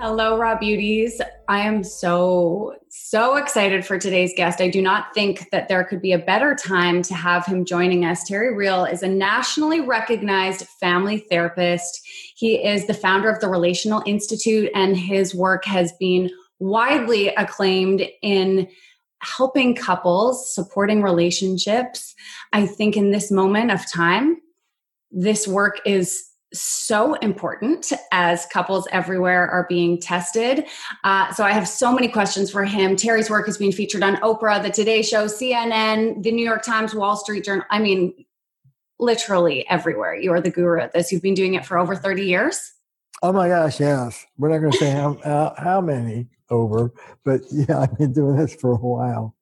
Hello, 0.00 0.38
Raw 0.38 0.56
Beauties. 0.56 1.20
I 1.48 1.58
am 1.62 1.82
so, 1.82 2.76
so 2.88 3.34
excited 3.34 3.84
for 3.84 3.98
today's 3.98 4.32
guest. 4.36 4.60
I 4.60 4.70
do 4.70 4.80
not 4.80 5.12
think 5.12 5.50
that 5.50 5.66
there 5.66 5.82
could 5.82 6.00
be 6.00 6.12
a 6.12 6.20
better 6.20 6.54
time 6.54 7.02
to 7.02 7.14
have 7.14 7.44
him 7.44 7.64
joining 7.64 8.04
us. 8.04 8.22
Terry 8.22 8.54
Real 8.54 8.84
is 8.84 9.02
a 9.02 9.08
nationally 9.08 9.80
recognized 9.80 10.68
family 10.80 11.18
therapist. 11.18 12.00
He 12.36 12.64
is 12.64 12.86
the 12.86 12.94
founder 12.94 13.28
of 13.28 13.40
the 13.40 13.48
Relational 13.48 14.04
Institute, 14.06 14.70
and 14.72 14.96
his 14.96 15.34
work 15.34 15.64
has 15.64 15.92
been 15.98 16.30
widely 16.60 17.30
acclaimed 17.30 18.06
in 18.22 18.68
helping 19.20 19.74
couples, 19.74 20.54
supporting 20.54 21.02
relationships. 21.02 22.14
I 22.52 22.66
think 22.66 22.96
in 22.96 23.10
this 23.10 23.32
moment 23.32 23.72
of 23.72 23.80
time, 23.90 24.36
this 25.10 25.48
work 25.48 25.80
is 25.84 26.27
so 26.52 27.14
important 27.14 27.92
as 28.12 28.46
couples 28.46 28.88
everywhere 28.90 29.48
are 29.50 29.66
being 29.68 30.00
tested. 30.00 30.64
Uh, 31.04 31.32
so 31.32 31.44
I 31.44 31.52
have 31.52 31.68
so 31.68 31.92
many 31.92 32.08
questions 32.08 32.50
for 32.50 32.64
him. 32.64 32.96
Terry's 32.96 33.28
work 33.28 33.46
has 33.46 33.58
been 33.58 33.72
featured 33.72 34.02
on 34.02 34.16
Oprah, 34.16 34.62
The 34.62 34.70
Today 34.70 35.02
Show, 35.02 35.26
CNN, 35.26 36.22
The 36.22 36.32
New 36.32 36.44
York 36.44 36.62
Times, 36.62 36.94
Wall 36.94 37.16
Street 37.16 37.44
Journal. 37.44 37.64
I 37.70 37.78
mean, 37.78 38.24
literally 38.98 39.68
everywhere. 39.68 40.14
You 40.14 40.32
are 40.32 40.40
the 40.40 40.50
guru 40.50 40.80
at 40.80 40.92
this. 40.92 41.12
You've 41.12 41.22
been 41.22 41.34
doing 41.34 41.54
it 41.54 41.64
for 41.64 41.78
over 41.78 41.94
30 41.94 42.24
years. 42.24 42.72
Oh 43.22 43.32
my 43.32 43.48
gosh, 43.48 43.80
yes. 43.80 44.24
We're 44.36 44.48
not 44.48 44.58
going 44.58 44.72
to 44.72 44.78
say 44.78 44.90
how, 44.90 45.14
uh, 45.24 45.60
how 45.60 45.80
many 45.80 46.28
over, 46.50 46.92
but 47.24 47.42
yeah, 47.50 47.80
I've 47.80 47.98
been 47.98 48.12
doing 48.12 48.36
this 48.36 48.54
for 48.54 48.72
a 48.72 48.76
while. 48.76 49.34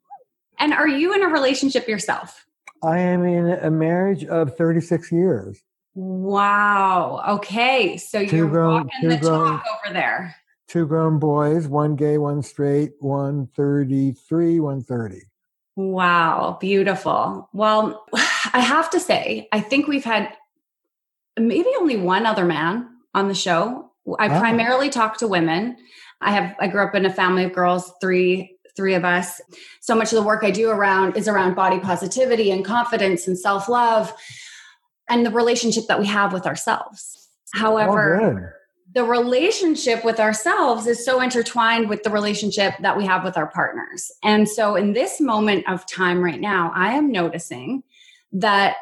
And 0.58 0.72
are 0.72 0.88
you 0.88 1.14
in 1.14 1.22
a 1.22 1.28
relationship 1.28 1.86
yourself? 1.86 2.46
I 2.82 2.98
am 2.98 3.24
in 3.24 3.48
a 3.48 3.70
marriage 3.70 4.24
of 4.24 4.56
36 4.56 5.12
years. 5.12 5.62
Wow. 5.96 7.22
Okay. 7.26 7.96
So 7.96 8.20
you 8.20 8.30
you're 8.30 8.48
grown, 8.48 8.84
walking 8.84 9.08
the 9.08 9.16
grown, 9.16 9.52
talk 9.52 9.64
over 9.86 9.94
there. 9.94 10.36
Two 10.68 10.86
grown 10.86 11.18
boys, 11.18 11.66
one 11.66 11.96
gay, 11.96 12.18
one 12.18 12.42
straight, 12.42 12.92
one 13.00 13.48
33, 13.56 14.60
one 14.60 14.82
30. 14.82 15.22
Wow. 15.74 16.58
Beautiful. 16.60 17.48
Well, 17.54 18.04
I 18.14 18.60
have 18.60 18.90
to 18.90 19.00
say, 19.00 19.48
I 19.52 19.60
think 19.60 19.88
we've 19.88 20.04
had 20.04 20.36
maybe 21.38 21.70
only 21.78 21.96
one 21.96 22.26
other 22.26 22.44
man 22.44 22.88
on 23.14 23.28
the 23.28 23.34
show. 23.34 23.90
I 24.18 24.28
oh. 24.28 24.38
primarily 24.38 24.90
talk 24.90 25.16
to 25.18 25.26
women. 25.26 25.78
I 26.20 26.32
have 26.32 26.54
I 26.60 26.68
grew 26.68 26.84
up 26.84 26.94
in 26.94 27.06
a 27.06 27.12
family 27.12 27.44
of 27.44 27.54
girls, 27.54 27.90
three 28.02 28.58
three 28.76 28.92
of 28.92 29.06
us. 29.06 29.40
So 29.80 29.94
much 29.94 30.12
of 30.12 30.16
the 30.16 30.22
work 30.22 30.44
I 30.44 30.50
do 30.50 30.68
around 30.68 31.16
is 31.16 31.26
around 31.26 31.54
body 31.54 31.80
positivity 31.80 32.50
and 32.50 32.62
confidence 32.62 33.26
and 33.26 33.38
self-love 33.38 34.12
and 35.08 35.24
the 35.24 35.30
relationship 35.30 35.84
that 35.88 35.98
we 35.98 36.06
have 36.06 36.32
with 36.32 36.46
ourselves. 36.46 37.28
However, 37.52 38.20
oh, 38.20 38.48
the 38.94 39.04
relationship 39.04 40.04
with 40.04 40.18
ourselves 40.20 40.86
is 40.86 41.04
so 41.04 41.20
intertwined 41.20 41.88
with 41.88 42.02
the 42.02 42.10
relationship 42.10 42.74
that 42.80 42.96
we 42.96 43.04
have 43.04 43.24
with 43.24 43.36
our 43.36 43.46
partners. 43.46 44.10
And 44.22 44.48
so, 44.48 44.74
in 44.74 44.92
this 44.92 45.20
moment 45.20 45.68
of 45.68 45.86
time 45.86 46.22
right 46.22 46.40
now, 46.40 46.72
I 46.74 46.94
am 46.94 47.10
noticing 47.10 47.82
that 48.32 48.76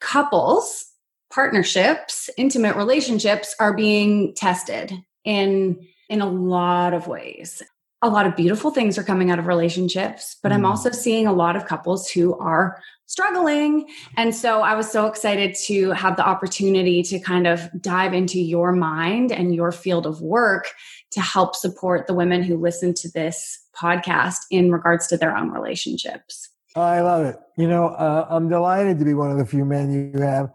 couples, 0.00 0.86
partnerships, 1.30 2.28
intimate 2.36 2.76
relationships 2.76 3.54
are 3.58 3.74
being 3.74 4.34
tested 4.34 4.92
in 5.24 5.86
in 6.08 6.20
a 6.20 6.28
lot 6.28 6.92
of 6.92 7.06
ways 7.06 7.62
a 8.02 8.08
lot 8.08 8.26
of 8.26 8.34
beautiful 8.34 8.72
things 8.72 8.98
are 8.98 9.04
coming 9.04 9.30
out 9.30 9.38
of 9.38 9.46
relationships, 9.46 10.36
but 10.42 10.50
mm. 10.50 10.56
I'm 10.56 10.66
also 10.66 10.90
seeing 10.90 11.26
a 11.26 11.32
lot 11.32 11.54
of 11.54 11.66
couples 11.66 12.10
who 12.10 12.36
are 12.38 12.82
struggling. 13.06 13.88
And 14.16 14.34
so 14.34 14.62
I 14.62 14.74
was 14.74 14.90
so 14.90 15.06
excited 15.06 15.54
to 15.66 15.90
have 15.92 16.16
the 16.16 16.26
opportunity 16.26 17.02
to 17.04 17.20
kind 17.20 17.46
of 17.46 17.70
dive 17.80 18.12
into 18.12 18.40
your 18.40 18.72
mind 18.72 19.30
and 19.30 19.54
your 19.54 19.70
field 19.70 20.06
of 20.06 20.20
work 20.20 20.72
to 21.12 21.20
help 21.20 21.54
support 21.54 22.06
the 22.06 22.14
women 22.14 22.42
who 22.42 22.56
listen 22.56 22.92
to 22.94 23.10
this 23.10 23.60
podcast 23.76 24.38
in 24.50 24.72
regards 24.72 25.06
to 25.08 25.16
their 25.16 25.36
own 25.36 25.50
relationships. 25.50 26.48
I 26.74 27.02
love 27.02 27.26
it. 27.26 27.36
You 27.56 27.68
know, 27.68 27.88
uh, 27.88 28.26
I'm 28.30 28.48
delighted 28.48 28.98
to 28.98 29.04
be 29.04 29.14
one 29.14 29.30
of 29.30 29.38
the 29.38 29.44
few 29.44 29.64
men 29.64 30.12
you 30.14 30.22
have 30.22 30.50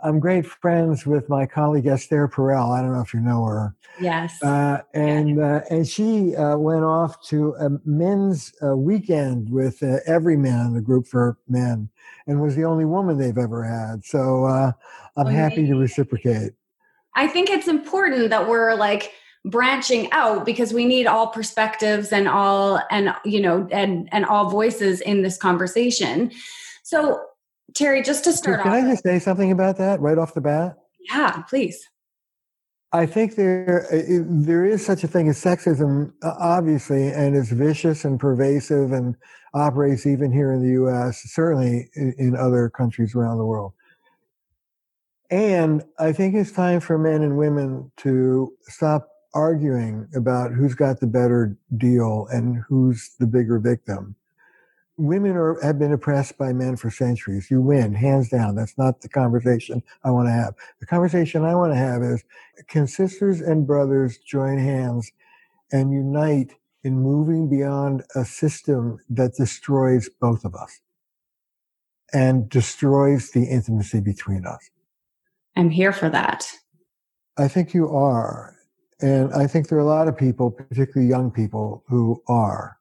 I'm 0.00 0.20
great 0.20 0.46
friends 0.46 1.06
with 1.06 1.28
my 1.28 1.44
colleague 1.44 1.86
Esther 1.86 2.28
Perel. 2.28 2.76
I 2.76 2.80
don't 2.80 2.92
know 2.92 3.00
if 3.00 3.12
you 3.12 3.20
know 3.20 3.44
her. 3.44 3.74
Yes. 4.00 4.40
Uh, 4.42 4.82
and 4.94 5.40
uh, 5.40 5.62
and 5.70 5.86
she 5.86 6.36
uh, 6.36 6.56
went 6.56 6.84
off 6.84 7.20
to 7.28 7.54
a 7.54 7.70
men's 7.84 8.52
uh, 8.62 8.76
weekend 8.76 9.50
with 9.50 9.82
uh, 9.82 9.98
every 10.06 10.36
man, 10.36 10.66
in 10.66 10.74
the 10.74 10.80
group 10.80 11.06
for 11.08 11.36
men, 11.48 11.88
and 12.26 12.40
was 12.40 12.54
the 12.54 12.64
only 12.64 12.84
woman 12.84 13.18
they've 13.18 13.38
ever 13.38 13.64
had. 13.64 14.04
So 14.04 14.44
uh, 14.44 14.72
I'm 15.16 15.26
oh, 15.26 15.30
happy 15.30 15.66
to 15.66 15.74
reciprocate. 15.74 16.52
I 17.16 17.26
think 17.26 17.50
it's 17.50 17.66
important 17.66 18.30
that 18.30 18.48
we're 18.48 18.74
like 18.74 19.12
branching 19.44 20.10
out 20.12 20.44
because 20.44 20.72
we 20.72 20.84
need 20.84 21.06
all 21.06 21.28
perspectives 21.28 22.12
and 22.12 22.28
all 22.28 22.80
and 22.90 23.12
you 23.24 23.40
know 23.40 23.66
and 23.72 24.08
and 24.12 24.24
all 24.26 24.48
voices 24.48 25.00
in 25.00 25.22
this 25.22 25.36
conversation. 25.36 26.30
So 26.84 27.20
Terry, 27.78 28.02
just 28.02 28.24
to 28.24 28.32
start 28.32 28.62
Can 28.62 28.72
off. 28.72 28.76
Can 28.76 28.86
I 28.86 28.90
just 28.90 29.04
say 29.04 29.18
something 29.20 29.52
about 29.52 29.76
that 29.78 30.00
right 30.00 30.18
off 30.18 30.34
the 30.34 30.40
bat? 30.40 30.76
Yeah, 31.08 31.42
please. 31.42 31.88
I 32.92 33.06
think 33.06 33.36
there 33.36 33.86
uh, 33.92 34.24
there 34.26 34.64
is 34.64 34.84
such 34.84 35.04
a 35.04 35.08
thing 35.08 35.28
as 35.28 35.42
sexism, 35.42 36.12
obviously, 36.22 37.08
and 37.08 37.36
it's 37.36 37.50
vicious 37.50 38.04
and 38.04 38.18
pervasive 38.18 38.90
and 38.92 39.14
operates 39.54 40.06
even 40.06 40.32
here 40.32 40.52
in 40.52 40.62
the 40.62 40.72
U.S., 40.72 41.22
certainly 41.26 41.88
in 41.94 42.34
other 42.36 42.68
countries 42.68 43.14
around 43.14 43.38
the 43.38 43.46
world. 43.46 43.74
And 45.30 45.84
I 45.98 46.12
think 46.12 46.34
it's 46.34 46.50
time 46.50 46.80
for 46.80 46.98
men 46.98 47.22
and 47.22 47.36
women 47.36 47.92
to 47.98 48.52
stop 48.62 49.08
arguing 49.34 50.08
about 50.16 50.52
who's 50.52 50.74
got 50.74 51.00
the 51.00 51.06
better 51.06 51.56
deal 51.76 52.26
and 52.32 52.64
who's 52.66 53.10
the 53.20 53.26
bigger 53.26 53.58
victim 53.58 54.16
women 54.98 55.36
are, 55.36 55.58
have 55.62 55.78
been 55.78 55.92
oppressed 55.92 56.36
by 56.36 56.52
men 56.52 56.76
for 56.76 56.90
centuries. 56.90 57.50
You 57.50 57.62
win, 57.62 57.94
hands 57.94 58.28
down. 58.28 58.56
That's 58.56 58.76
not 58.76 59.00
the 59.00 59.08
conversation 59.08 59.82
I 60.04 60.10
want 60.10 60.26
to 60.26 60.32
have. 60.32 60.54
The 60.80 60.86
conversation 60.86 61.44
I 61.44 61.54
want 61.54 61.72
to 61.72 61.78
have 61.78 62.02
is 62.02 62.24
can 62.66 62.86
sisters 62.86 63.40
and 63.40 63.66
brothers 63.66 64.18
join 64.18 64.58
hands 64.58 65.10
and 65.72 65.92
unite 65.92 66.52
in 66.82 67.00
moving 67.00 67.48
beyond 67.48 68.02
a 68.14 68.24
system 68.24 68.98
that 69.10 69.34
destroys 69.34 70.10
both 70.20 70.44
of 70.44 70.54
us 70.54 70.80
and 72.12 72.48
destroys 72.48 73.30
the 73.30 73.44
intimacy 73.44 74.00
between 74.00 74.44
us? 74.46 74.70
I'm 75.56 75.70
here 75.70 75.92
for 75.92 76.10
that. 76.10 76.50
I 77.38 77.48
think 77.48 77.72
you 77.72 77.88
are. 77.88 78.56
And 79.00 79.32
I 79.32 79.46
think 79.46 79.68
there 79.68 79.78
are 79.78 79.82
a 79.82 79.84
lot 79.84 80.08
of 80.08 80.16
people, 80.16 80.50
particularly 80.50 81.08
young 81.08 81.30
people, 81.30 81.84
who 81.86 82.20
are. 82.26 82.77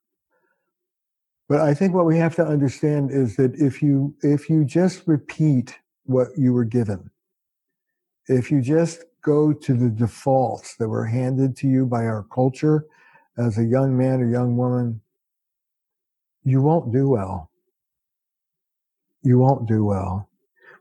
But 1.49 1.61
I 1.61 1.73
think 1.73 1.93
what 1.93 2.05
we 2.05 2.17
have 2.17 2.35
to 2.35 2.45
understand 2.45 3.11
is 3.11 3.35
that 3.37 3.55
if 3.55 3.81
you 3.81 4.13
if 4.21 4.49
you 4.49 4.65
just 4.65 5.07
repeat 5.07 5.77
what 6.03 6.29
you 6.37 6.53
were 6.53 6.65
given, 6.65 7.09
if 8.27 8.51
you 8.51 8.61
just 8.61 9.03
go 9.21 9.53
to 9.53 9.73
the 9.73 9.89
defaults 9.89 10.75
that 10.75 10.89
were 10.89 11.05
handed 11.05 11.55
to 11.57 11.67
you 11.67 11.85
by 11.85 12.05
our 12.05 12.23
culture 12.33 12.85
as 13.37 13.57
a 13.57 13.63
young 13.63 13.97
man 13.97 14.21
or 14.21 14.29
young 14.29 14.57
woman, 14.57 15.01
you 16.43 16.61
won't 16.61 16.91
do 16.91 17.09
well. 17.09 17.49
You 19.21 19.39
won't 19.39 19.67
do 19.67 19.85
well. 19.85 20.29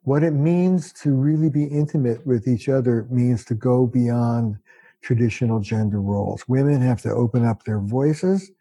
What 0.03 0.23
it 0.23 0.33
means 0.33 0.93
to 1.03 1.15
really 1.15 1.51
be 1.51 1.65
intimate 1.65 2.25
with 2.25 2.47
each 2.47 2.69
other 2.69 3.07
means 3.11 3.45
to 3.47 3.55
go 3.55 3.87
beyond 3.87 4.59
traditional 5.03 5.59
gender 5.59 6.01
roles. 6.01 6.47
Women 6.49 6.81
have 6.81 7.03
to 7.03 7.11
open 7.11 7.45
up 7.45 7.65
their 7.65 7.81
voices 7.81 8.53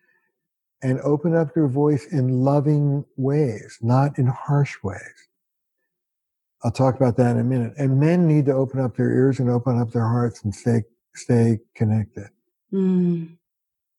and 0.81 0.99
open 1.01 1.35
up 1.35 1.55
your 1.55 1.67
voice 1.67 2.05
in 2.11 2.41
loving 2.41 3.05
ways, 3.17 3.77
not 3.81 4.17
in 4.17 4.27
harsh 4.27 4.75
ways. 4.83 5.29
I'll 6.63 6.71
talk 6.71 6.95
about 6.95 7.17
that 7.17 7.31
in 7.31 7.39
a 7.39 7.43
minute. 7.43 7.73
And 7.77 7.99
men 7.99 8.27
need 8.27 8.45
to 8.45 8.53
open 8.53 8.79
up 8.79 8.95
their 8.95 9.11
ears 9.11 9.39
and 9.39 9.49
open 9.49 9.79
up 9.79 9.91
their 9.91 10.07
hearts 10.07 10.43
and 10.43 10.53
stay 10.53 10.83
stay 11.13 11.59
connected. 11.75 12.27
Mm. 12.73 13.37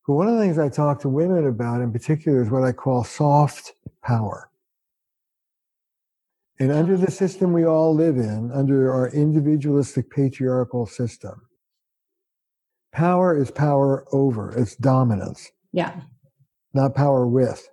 But 0.06 0.14
one 0.14 0.28
of 0.28 0.34
the 0.34 0.40
things 0.40 0.58
I 0.58 0.68
talk 0.68 1.00
to 1.00 1.08
women 1.08 1.46
about 1.46 1.80
in 1.80 1.92
particular 1.92 2.42
is 2.42 2.50
what 2.50 2.62
I 2.62 2.72
call 2.72 3.04
soft 3.04 3.72
power. 4.02 4.50
And 6.58 6.70
under 6.70 6.96
the 6.96 7.10
system 7.10 7.52
we 7.52 7.64
all 7.64 7.94
live 7.94 8.16
in, 8.16 8.50
under 8.52 8.92
our 8.92 9.08
individualistic 9.10 10.10
patriarchal 10.10 10.86
system, 10.86 11.46
Power 12.96 13.36
is 13.36 13.50
power 13.50 14.06
over, 14.10 14.52
it's 14.56 14.74
dominance. 14.76 15.52
Yeah. 15.70 16.00
Not 16.76 16.94
power 16.94 17.26
with. 17.26 17.68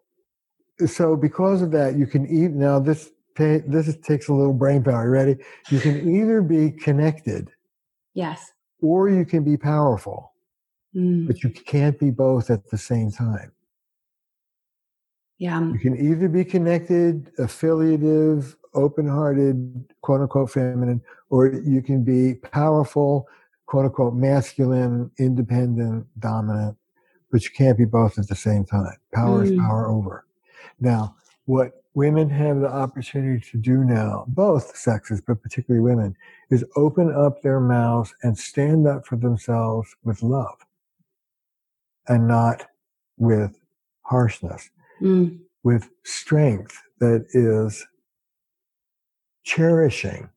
So 0.85 1.15
because 1.17 1.61
of 1.61 1.71
that, 1.71 1.97
you 1.97 2.07
can 2.07 2.25
eat 2.25 2.51
now 2.51 2.79
this 2.79 3.11
this 3.35 3.97
takes 3.97 4.27
a 4.29 4.33
little 4.33 4.53
brain 4.53 4.81
power. 4.83 5.09
Ready? 5.09 5.35
You 5.69 5.79
can 5.79 5.95
either 6.15 6.41
be 6.41 6.71
connected 6.71 7.49
Yes. 8.13 8.51
or 8.81 9.09
you 9.09 9.25
can 9.25 9.43
be 9.43 9.57
powerful, 9.57 10.31
Mm, 10.95 11.27
but 11.27 11.43
you 11.43 11.49
can't 11.49 11.97
be 11.99 12.11
both 12.11 12.49
at 12.49 12.69
the 12.69 12.77
same 12.77 13.09
time. 13.11 13.51
yeah. 15.39 15.59
You 15.73 15.79
can 15.79 15.97
either 15.97 16.29
be 16.29 16.45
connected, 16.45 17.31
affiliative, 17.39 18.55
open 18.75 19.07
hearted, 19.07 19.93
quote 20.01 20.21
unquote 20.21 20.51
feminine, 20.51 21.01
or 21.29 21.47
you 21.47 21.81
can 21.81 22.03
be 22.03 22.35
powerful, 22.35 23.27
quote 23.65 23.85
unquote 23.85 24.13
masculine, 24.13 25.11
independent, 25.17 26.05
dominant, 26.19 26.77
but 27.33 27.43
you 27.43 27.49
can't 27.49 27.79
be 27.79 27.83
both 27.83 28.19
at 28.19 28.27
the 28.27 28.35
same 28.35 28.63
time. 28.63 28.95
Power 29.11 29.43
is 29.43 29.51
Mm. 29.51 29.57
power 29.57 29.87
over. 29.87 30.25
Now, 30.79 31.15
what 31.45 31.83
women 31.95 32.29
have 32.29 32.59
the 32.59 32.71
opportunity 32.71 33.39
to 33.49 33.57
do 33.57 33.83
now, 33.83 34.25
both 34.27 34.77
sexes, 34.77 35.19
but 35.19 35.41
particularly 35.41 35.81
women, 35.83 36.15
is 36.51 36.63
open 36.75 37.11
up 37.11 37.41
their 37.41 37.59
mouths 37.59 38.13
and 38.21 38.37
stand 38.37 38.85
up 38.87 39.07
for 39.07 39.15
themselves 39.15 39.95
with 40.03 40.21
love 40.21 40.63
and 42.07 42.27
not 42.27 42.67
with 43.17 43.59
harshness 44.03 44.69
Mm, 45.01 45.39
with 45.63 45.89
strength 46.03 46.79
that 46.99 47.25
is 47.33 47.85
cherishing 49.43 50.29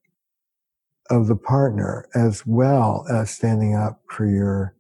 of 1.11 1.27
the 1.27 1.37
partner 1.37 2.09
as 2.15 2.47
well 2.47 3.05
as 3.11 3.31
standing 3.31 3.75
up 3.75 4.01
for 4.09 4.25
your 4.27 4.75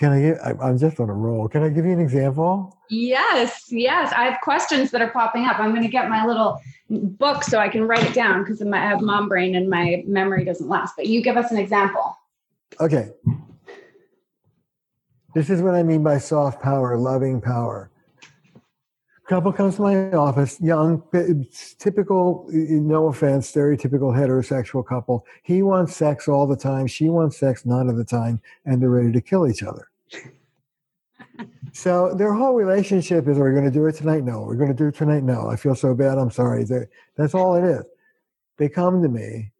can 0.00 0.10
i 0.12 0.20
give 0.20 0.38
I- 0.42 0.66
i'm 0.66 0.78
just 0.78 0.98
on 0.98 1.08
a 1.10 1.14
roll 1.14 1.46
can 1.48 1.62
i 1.62 1.68
give 1.68 1.84
you 1.84 1.92
an 1.92 2.00
example 2.00 2.76
Yes, 2.92 3.66
yes. 3.70 4.12
I 4.16 4.24
have 4.24 4.40
questions 4.40 4.90
that 4.90 5.00
are 5.00 5.10
popping 5.10 5.44
up. 5.46 5.60
I'm 5.60 5.70
going 5.70 5.84
to 5.84 5.88
get 5.88 6.08
my 6.08 6.26
little 6.26 6.60
book 6.90 7.44
so 7.44 7.60
I 7.60 7.68
can 7.68 7.84
write 7.86 8.02
it 8.02 8.14
down 8.14 8.42
because 8.42 8.60
I 8.60 8.78
have 8.78 9.00
mom 9.00 9.28
brain 9.28 9.54
and 9.54 9.70
my 9.70 10.02
memory 10.08 10.44
doesn't 10.44 10.68
last. 10.68 10.96
But 10.96 11.06
you 11.06 11.22
give 11.22 11.36
us 11.36 11.52
an 11.52 11.58
example. 11.58 12.16
okay 12.80 13.10
this 15.34 15.50
is 15.50 15.62
what 15.62 15.74
i 15.74 15.82
mean 15.82 16.02
by 16.02 16.18
soft 16.18 16.60
power 16.62 16.96
loving 16.96 17.40
power 17.40 17.90
couple 19.28 19.52
comes 19.52 19.76
to 19.76 19.82
my 19.82 20.10
office 20.12 20.60
young 20.60 21.00
typical 21.78 22.48
no 22.50 23.06
offense 23.06 23.52
stereotypical 23.52 24.12
heterosexual 24.12 24.84
couple 24.84 25.24
he 25.44 25.62
wants 25.62 25.94
sex 25.94 26.26
all 26.26 26.46
the 26.48 26.56
time 26.56 26.86
she 26.88 27.08
wants 27.08 27.38
sex 27.38 27.64
none 27.64 27.88
of 27.88 27.96
the 27.96 28.04
time 28.04 28.40
and 28.64 28.82
they're 28.82 28.90
ready 28.90 29.12
to 29.12 29.20
kill 29.20 29.46
each 29.48 29.62
other 29.62 29.89
so 31.72 32.14
their 32.14 32.32
whole 32.32 32.54
relationship 32.54 33.28
is 33.28 33.38
are 33.38 33.44
we 33.44 33.52
going 33.52 33.64
to 33.64 33.70
do 33.70 33.86
it 33.86 33.94
tonight? 33.94 34.24
No. 34.24 34.42
We're 34.42 34.56
going 34.56 34.68
to 34.68 34.74
do 34.74 34.88
it 34.88 34.94
tonight? 34.96 35.22
No. 35.22 35.48
I 35.48 35.56
feel 35.56 35.74
so 35.74 35.94
bad. 35.94 36.18
I'm 36.18 36.30
sorry. 36.30 36.64
They're- 36.64 36.90
that's 37.16 37.34
all 37.34 37.54
it 37.54 37.64
is. 37.64 37.84
They 38.58 38.68
come 38.68 39.02
to 39.02 39.08
me 39.08 39.52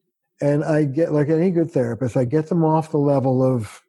and 0.43 0.65
i 0.65 0.85
get 0.85 1.13
like 1.13 1.29
any 1.29 1.51
good 1.51 1.71
therapist 1.71 2.17
i 2.17 2.25
get 2.25 2.49
them 2.49 2.65
off 2.65 2.91
the 2.91 2.99
level 2.99 3.43
of 3.43 3.83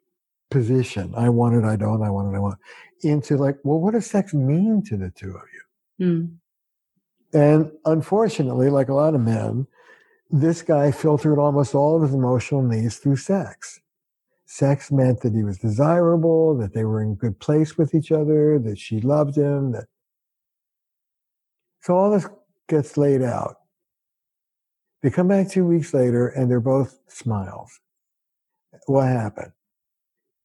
position. 0.50 1.14
I 1.16 1.30
want 1.30 1.54
it 1.54 1.64
i 1.64 1.76
don't 1.76 2.02
i 2.02 2.10
want 2.10 2.32
it 2.32 2.36
i 2.36 2.38
want 2.38 2.58
it, 3.02 3.08
into 3.08 3.38
like 3.38 3.56
well 3.64 3.80
what 3.80 3.94
does 3.94 4.06
sex 4.06 4.34
mean 4.34 4.82
to 4.84 4.96
the 4.98 5.10
two 5.10 5.30
of 5.34 5.42
you? 5.54 6.06
Mm, 6.06 6.36
and 7.32 7.72
unfortunately, 7.86 8.68
like 8.68 8.90
a 8.90 8.94
lot 8.94 9.14
of 9.14 9.22
men, 9.22 9.66
this 10.30 10.60
guy 10.60 10.90
filtered 10.90 11.38
almost 11.38 11.74
all 11.74 11.96
of 11.96 12.02
his 12.02 12.12
emotional 12.14 12.62
needs 12.62 12.98
through 12.98 13.16
sex. 13.16 13.80
Sex 14.52 14.92
meant 14.92 15.22
that 15.22 15.32
he 15.32 15.44
was 15.44 15.56
desirable, 15.56 16.54
that 16.58 16.74
they 16.74 16.84
were 16.84 17.00
in 17.00 17.14
good 17.14 17.40
place 17.40 17.78
with 17.78 17.94
each 17.94 18.12
other, 18.12 18.58
that 18.58 18.78
she 18.78 19.00
loved 19.00 19.34
him, 19.34 19.72
that 19.72 19.86
so 21.80 21.96
all 21.96 22.10
this 22.10 22.28
gets 22.68 22.98
laid 22.98 23.22
out. 23.22 23.56
They 25.02 25.08
come 25.08 25.28
back 25.28 25.48
two 25.48 25.64
weeks 25.64 25.94
later 25.94 26.28
and 26.28 26.50
they're 26.50 26.60
both 26.60 27.00
smiles. 27.08 27.80
What 28.84 29.06
happened? 29.06 29.52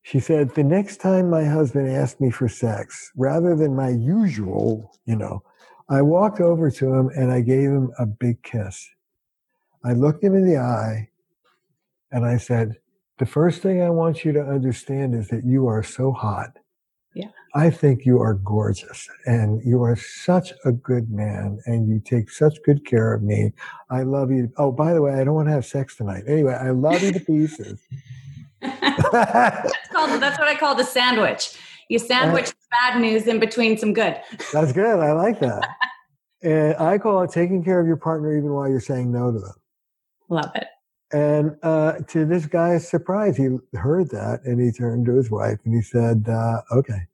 She 0.04 0.21
said, 0.21 0.56
the 0.56 0.63
next 0.63 1.01
time 1.01 1.30
my 1.30 1.44
husband 1.44 1.89
asked 1.89 2.21
me 2.21 2.31
for 2.31 2.48
sex, 2.48 3.12
rather 3.18 3.57
than 3.57 3.75
my 3.75 3.89
usual, 3.89 4.98
you 5.06 5.18
know, 5.18 5.44
I 5.89 6.01
walked 6.01 6.39
over 6.39 6.71
to 6.71 6.94
him 6.94 7.09
and 7.13 7.30
I 7.30 7.42
gave 7.42 7.71
him 7.71 7.92
a 8.00 8.06
big 8.06 8.42
kiss. 8.42 8.88
I 9.83 9.92
looked 9.92 10.24
him 10.24 10.33
in 10.33 10.48
the 10.48 10.59
eye 10.59 11.09
and 12.09 12.25
I 12.25 12.38
said, 12.38 12.77
the 13.17 13.25
first 13.25 13.61
thing 13.61 13.81
I 13.81 13.89
want 13.89 14.23
you 14.23 14.31
to 14.33 14.41
understand 14.41 15.15
is 15.15 15.29
that 15.29 15.43
you 15.45 15.67
are 15.67 15.83
so 15.83 16.11
hot. 16.11 16.57
Yeah. 17.13 17.29
I 17.55 17.71
think 17.71 18.05
you 18.05 18.19
are 18.21 18.35
gorgeous 18.35 19.09
and 19.25 19.61
you 19.65 19.81
are 19.81 19.95
such 19.95 20.53
a 20.65 20.71
good 20.71 21.09
man 21.09 21.59
and 21.65 21.87
you 21.87 21.99
take 21.99 22.29
such 22.29 22.61
good 22.63 22.85
care 22.85 23.13
of 23.13 23.23
me. 23.23 23.53
I 23.89 24.03
love 24.03 24.29
you. 24.29 24.51
Oh, 24.57 24.71
by 24.71 24.93
the 24.93 25.01
way, 25.01 25.13
I 25.13 25.23
don't 25.23 25.33
want 25.33 25.47
to 25.47 25.53
have 25.53 25.65
sex 25.65 25.95
tonight. 25.95 26.23
Anyway, 26.27 26.53
I 26.53 26.69
love 26.69 27.01
you 27.01 27.11
to 27.11 27.19
pieces. 27.19 27.79
that's 28.61 29.87
called. 29.89 30.21
That's 30.21 30.37
what 30.37 30.47
I 30.47 30.55
call 30.55 30.75
the 30.75 30.83
sandwich. 30.83 31.57
You 31.89 31.99
sandwich 31.99 32.49
uh, 32.49 32.91
bad 32.91 33.01
news 33.01 33.27
in 33.27 33.39
between 33.39 33.77
some 33.77 33.93
good. 33.93 34.19
That's 34.51 34.73
good. 34.73 34.99
I 34.99 35.13
like 35.13 35.39
that. 35.39 35.67
And 36.43 36.75
I 36.75 36.99
call 36.99 37.23
it 37.23 37.31
taking 37.31 37.63
care 37.63 37.79
of 37.79 37.87
your 37.87 37.97
partner 37.97 38.37
even 38.37 38.53
while 38.53 38.69
you're 38.69 38.79
saying 38.79 39.11
no 39.11 39.31
to 39.31 39.39
them. 39.39 39.55
Love 40.29 40.51
it. 40.53 40.67
And 41.13 41.56
uh, 41.63 41.94
to 42.09 42.25
this 42.25 42.45
guy's 42.45 42.88
surprise, 42.88 43.38
he 43.38 43.57
heard 43.74 44.09
that 44.09 44.42
and 44.44 44.59
he 44.62 44.71
turned 44.71 45.06
to 45.06 45.15
his 45.15 45.31
wife 45.31 45.57
and 45.63 45.74
he 45.74 45.81
said, 45.81 46.25
uh, 46.27 46.62
okay. 46.71 47.07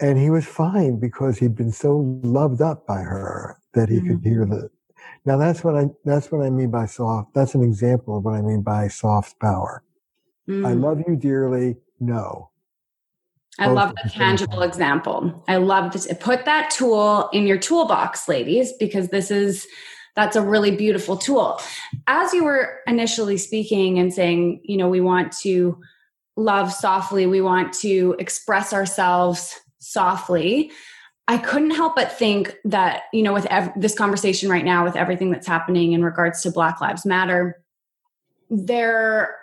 And 0.00 0.16
he 0.18 0.30
was 0.30 0.46
fine 0.46 0.98
because 0.98 1.38
he'd 1.38 1.56
been 1.56 1.72
so 1.72 1.98
loved 2.22 2.62
up 2.62 2.86
by 2.86 3.00
her 3.00 3.58
that 3.74 3.88
he 3.88 4.00
could 4.00 4.20
hear 4.22 4.42
Mm-hmm. 4.44 4.50
the. 4.54 4.70
Now 5.26 5.36
that's 5.36 5.64
what 5.64 5.76
I 5.76 5.90
that's 6.04 6.30
what 6.30 6.42
I 6.42 6.50
mean 6.50 6.70
by 6.70 6.86
soft. 6.86 7.34
That's 7.34 7.54
an 7.54 7.62
example 7.62 8.16
of 8.16 8.24
what 8.24 8.34
I 8.34 8.42
mean 8.42 8.62
by 8.62 8.88
soft 8.88 9.38
power. 9.40 9.82
I 10.48 10.52
Mm. 10.52 10.82
love 10.82 11.02
you 11.06 11.16
dearly. 11.16 11.76
No, 12.00 12.50
I 13.58 13.66
both 13.66 13.76
love 13.76 13.92
the 14.02 14.10
tangible 14.10 14.62
example. 14.62 15.44
I 15.48 15.56
love 15.56 15.92
this. 15.92 16.06
Put 16.20 16.44
that 16.46 16.70
tool 16.70 17.28
in 17.32 17.46
your 17.46 17.58
toolbox, 17.58 18.28
ladies, 18.28 18.72
because 18.72 19.08
this 19.08 19.30
is 19.30 19.66
that's 20.16 20.36
a 20.36 20.42
really 20.42 20.70
beautiful 20.70 21.16
tool. 21.16 21.60
As 22.06 22.32
you 22.32 22.44
were 22.44 22.78
initially 22.86 23.36
speaking 23.36 23.98
and 23.98 24.12
saying, 24.12 24.60
you 24.64 24.76
know, 24.76 24.88
we 24.88 25.00
want 25.00 25.32
to 25.38 25.78
love 26.36 26.72
softly, 26.72 27.26
we 27.26 27.40
want 27.40 27.72
to 27.74 28.16
express 28.18 28.72
ourselves 28.72 29.58
softly. 29.78 30.70
I 31.28 31.38
couldn't 31.38 31.70
help 31.70 31.94
but 31.94 32.10
think 32.10 32.56
that, 32.64 33.04
you 33.12 33.22
know, 33.22 33.32
with 33.32 33.46
ev- 33.46 33.72
this 33.76 33.96
conversation 33.96 34.50
right 34.50 34.64
now, 34.64 34.84
with 34.84 34.96
everything 34.96 35.30
that's 35.30 35.46
happening 35.46 35.92
in 35.92 36.04
regards 36.04 36.42
to 36.42 36.50
Black 36.50 36.80
Lives 36.80 37.06
Matter, 37.06 37.62
there 38.48 39.36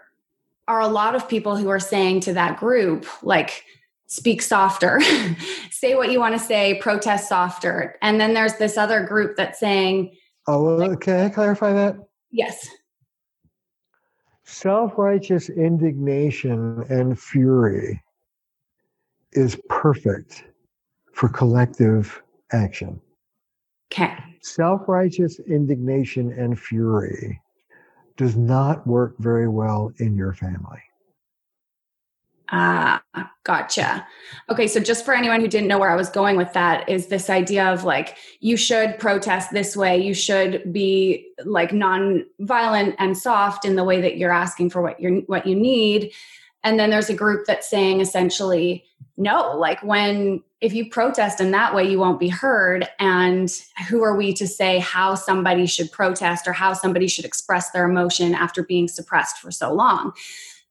are 0.67 0.81
a 0.81 0.88
lot 0.88 1.15
of 1.15 1.29
people 1.29 1.55
who 1.55 1.69
are 1.69 1.79
saying 1.79 2.19
to 2.21 2.33
that 2.33 2.57
group, 2.57 3.05
like, 3.24 3.63
speak 4.07 4.41
softer, 4.41 5.00
say 5.71 5.95
what 5.95 6.12
you 6.12 6.19
want 6.19 6.33
to 6.33 6.39
say, 6.39 6.75
protest 6.81 7.29
softer. 7.29 7.95
And 8.01 8.19
then 8.19 8.33
there's 8.33 8.55
this 8.55 8.77
other 8.77 9.05
group 9.05 9.38
that's 9.38 9.59
saying, 9.59 10.13
Oh, 10.48 10.77
well, 10.77 10.96
can 10.96 11.25
I 11.25 11.30
clarify 11.30 11.74
that? 11.74 11.98
yes, 12.32 12.68
Self 14.46 14.98
righteous 14.98 15.50
indignation 15.50 16.84
and 16.89 17.20
fury 17.20 18.01
is 19.34 19.60
perfect 19.68 20.46
for 21.13 21.27
collective 21.27 22.22
action. 22.54 23.01
okay, 23.92 24.13
Self 24.42 24.88
righteous 24.88 25.39
indignation 25.39 26.32
and 26.32 26.58
fury 26.58 27.42
does 28.16 28.38
not 28.38 28.88
work 28.88 29.16
very 29.20 29.50
well 29.50 29.92
in 30.00 30.16
your 30.16 30.34
family. 30.34 30.82
Ah, 32.50 33.04
gotcha. 33.44 34.08
Okay, 34.50 34.68
so 34.68 34.80
just 34.80 35.04
for 35.04 35.13
anyone 35.13 35.42
who 35.42 35.50
didn't 35.50 35.68
know 35.68 35.80
where 35.80 35.92
I 35.92 35.96
was 35.96 36.10
going 36.10 36.38
with 36.38 36.54
that, 36.54 36.88
is 36.88 37.08
this 37.08 37.30
idea 37.30 37.66
of 37.66 37.84
like 37.84 38.18
you 38.39 38.56
should 38.56 38.98
protest 39.00 39.51
this 39.51 39.75
way, 39.75 39.98
you 39.98 40.13
should 40.13 40.72
be 40.72 41.27
like 41.44 41.74
non-violent 41.74 42.96
and 43.00 43.18
soft 43.18 43.66
in 43.66 43.75
the 43.75 43.84
way 43.84 44.00
that 44.00 44.18
you're 44.18 44.32
asking 44.32 44.70
for 44.70 44.82
what 44.82 45.00
you're 45.00 45.18
what 45.22 45.46
you 45.46 45.56
need, 45.56 46.13
and 46.63 46.80
then 46.80 46.89
there's 46.89 47.10
a 47.10 47.13
group 47.13 47.46
that's 47.46 47.70
saying 47.70 48.00
essentially 48.00 48.86
no, 49.18 49.58
like 49.58 49.82
when 49.82 50.44
if 50.62 50.74
you 50.74 50.89
protest 50.89 51.42
in 51.42 51.51
that 51.51 51.75
way, 51.75 51.89
you 51.89 52.00
won't 52.00 52.20
be 52.20 52.30
heard, 52.30 52.88
and 53.00 53.51
who 53.89 54.04
are 54.04 54.16
we 54.16 54.34
to 54.36 54.48
say 54.48 54.80
how 54.80 55.16
somebody 55.16 55.66
should 55.66 55.92
protest 55.92 56.48
or 56.48 56.54
how 56.54 56.74
somebody 56.74 57.08
should 57.08 57.25
express 57.25 57.72
their 57.72 57.89
emotion 57.89 58.34
after 58.34 58.63
being 58.63 58.88
suppressed 58.88 59.39
for 59.39 59.51
so 59.51 59.74
long? 59.74 60.13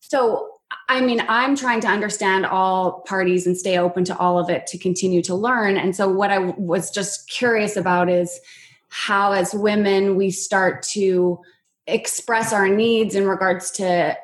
So 0.01 0.56
I 0.89 1.01
mean, 1.01 1.23
I'm 1.29 1.57
trying 1.57 1.81
to 1.81 1.89
understand 1.89 2.47
all 2.47 3.03
parties 3.07 3.47
and 3.47 3.57
stay 3.57 3.79
open 3.79 4.05
to 4.05 4.17
all 4.19 4.39
of 4.39 4.49
it 4.51 4.67
to 4.69 4.79
continue 4.79 5.23
to 5.23 5.35
learn. 5.35 5.77
And 5.77 5.95
so, 5.95 6.09
what 6.09 6.31
I 6.31 6.39
was 6.39 6.91
just 6.91 7.29
curious 7.29 7.77
about 7.77 8.09
is 8.09 8.41
how, 8.89 9.33
as 9.33 9.55
women, 9.55 10.17
we 10.17 10.31
start 10.31 10.83
to 10.85 11.41
express 11.87 12.53
our 12.53 12.69
needs 12.69 13.15
in 13.15 13.27
regards 13.27 13.71
to 13.73 14.17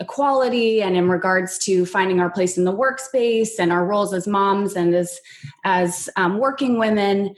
equality 0.00 0.80
and 0.82 0.96
in 0.96 1.08
regards 1.08 1.58
to 1.58 1.84
finding 1.84 2.20
our 2.20 2.30
place 2.30 2.56
in 2.56 2.64
the 2.64 2.76
workspace 2.76 3.58
and 3.58 3.72
our 3.72 3.84
roles 3.84 4.14
as 4.14 4.28
moms 4.28 4.76
and 4.76 4.94
as 4.94 5.18
as 5.64 6.08
um, 6.16 6.38
working 6.38 6.78
women 6.78 7.34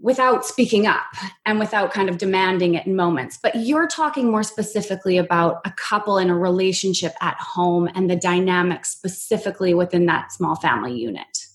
without 0.00 0.44
speaking 0.44 0.86
up 0.86 1.04
and 1.44 1.58
without 1.58 1.92
kind 1.92 2.08
of 2.08 2.18
demanding 2.18 2.74
it 2.74 2.86
in 2.86 2.96
moments 2.96 3.38
but 3.42 3.54
you're 3.54 3.86
talking 3.86 4.30
more 4.30 4.42
specifically 4.42 5.18
about 5.18 5.60
a 5.64 5.70
couple 5.72 6.18
in 6.18 6.30
a 6.30 6.36
relationship 6.36 7.12
at 7.20 7.36
home 7.36 7.88
and 7.94 8.10
the 8.10 8.16
dynamics 8.16 8.90
specifically 8.90 9.74
within 9.74 10.06
that 10.06 10.32
small 10.32 10.56
family 10.56 10.96
unit 10.98 11.46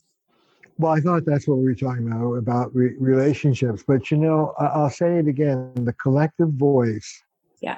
well 0.77 0.93
i 0.93 0.99
thought 0.99 1.23
that's 1.25 1.47
what 1.47 1.57
we 1.57 1.65
were 1.65 1.75
talking 1.75 2.07
about 2.07 2.33
about 2.33 2.73
re- 2.75 2.95
relationships 2.99 3.83
but 3.87 4.11
you 4.11 4.17
know 4.17 4.53
i'll 4.59 4.89
say 4.89 5.17
it 5.17 5.27
again 5.27 5.71
the 5.75 5.93
collective 5.93 6.49
voice 6.49 7.23
yeah 7.61 7.77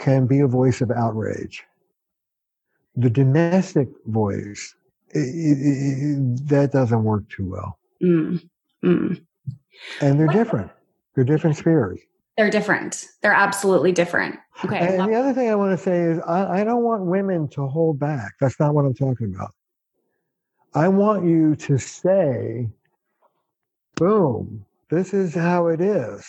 can 0.00 0.26
be 0.26 0.40
a 0.40 0.46
voice 0.46 0.80
of 0.80 0.90
outrage. 0.90 1.62
The 2.96 3.10
domestic 3.10 3.88
voice, 4.06 4.74
it, 5.10 5.18
it, 5.18 5.58
it, 5.60 6.48
that 6.48 6.72
doesn't 6.72 7.04
work 7.04 7.28
too 7.28 7.50
well. 7.50 7.78
Mm, 8.02 8.48
mm. 8.84 9.22
And 10.00 10.18
they're 10.18 10.28
different. 10.28 10.70
They're 11.14 11.24
different 11.24 11.56
spheres. 11.56 12.00
They're 12.36 12.50
different. 12.50 13.06
They're 13.22 13.32
absolutely 13.32 13.92
different. 13.92 14.36
Okay. 14.64 14.78
And 14.78 15.12
the 15.12 15.16
other 15.16 15.32
thing 15.32 15.50
I 15.50 15.54
want 15.54 15.78
to 15.78 15.82
say 15.82 16.00
is 16.02 16.18
I, 16.20 16.60
I 16.60 16.64
don't 16.64 16.82
want 16.82 17.02
women 17.02 17.48
to 17.48 17.66
hold 17.66 17.98
back. 17.98 18.34
That's 18.40 18.58
not 18.58 18.74
what 18.74 18.84
I'm 18.84 18.94
talking 18.94 19.34
about. 19.34 19.52
I 20.74 20.88
want 20.88 21.24
you 21.24 21.56
to 21.56 21.78
say, 21.78 22.68
boom, 23.96 24.64
this 24.88 25.12
is 25.12 25.34
how 25.34 25.66
it 25.66 25.80
is 25.80 26.24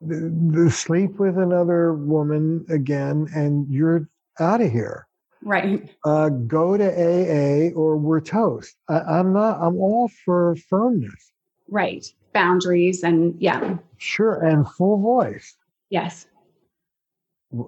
the, 0.00 0.32
the 0.52 0.70
sleep 0.70 1.18
with 1.18 1.38
another 1.38 1.94
woman 1.94 2.64
again 2.68 3.28
and 3.34 3.66
you're 3.68 4.08
out 4.38 4.60
of 4.60 4.70
here 4.70 5.06
right 5.42 5.88
uh, 6.04 6.28
go 6.28 6.76
to 6.76 6.84
aa 6.84 7.72
or 7.76 7.96
we're 7.96 8.20
toast 8.20 8.76
I, 8.88 9.00
i'm 9.00 9.32
not 9.32 9.58
i'm 9.60 9.76
all 9.76 10.10
for 10.24 10.56
firmness 10.68 11.32
right 11.68 12.06
boundaries 12.32 13.02
and 13.02 13.34
yeah. 13.40 13.76
Sure 13.96 14.34
and 14.44 14.68
full 14.68 15.00
voice. 15.00 15.56
Yes. 15.90 16.26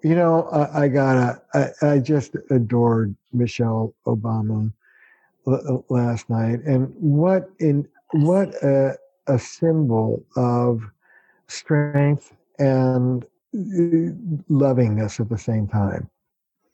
You 0.03 0.15
know 0.15 0.43
i, 0.53 0.83
I 0.83 0.89
gotta 0.89 1.41
I, 1.55 1.93
I 1.95 1.99
just 2.01 2.37
adored 2.51 3.17
michelle 3.33 3.95
obama 4.07 4.71
l- 5.47 5.87
last 5.89 6.29
night 6.29 6.61
and 6.67 6.93
what 6.97 7.49
in 7.61 7.89
what 8.13 8.49
a, 8.63 8.99
a 9.27 9.39
symbol 9.39 10.25
of 10.37 10.83
strength 11.49 12.37
and 12.59 13.25
uh, 13.55 14.15
lovingness 14.49 15.21
at 15.21 15.29
the 15.29 15.39
same 15.39 15.67
time. 15.67 16.09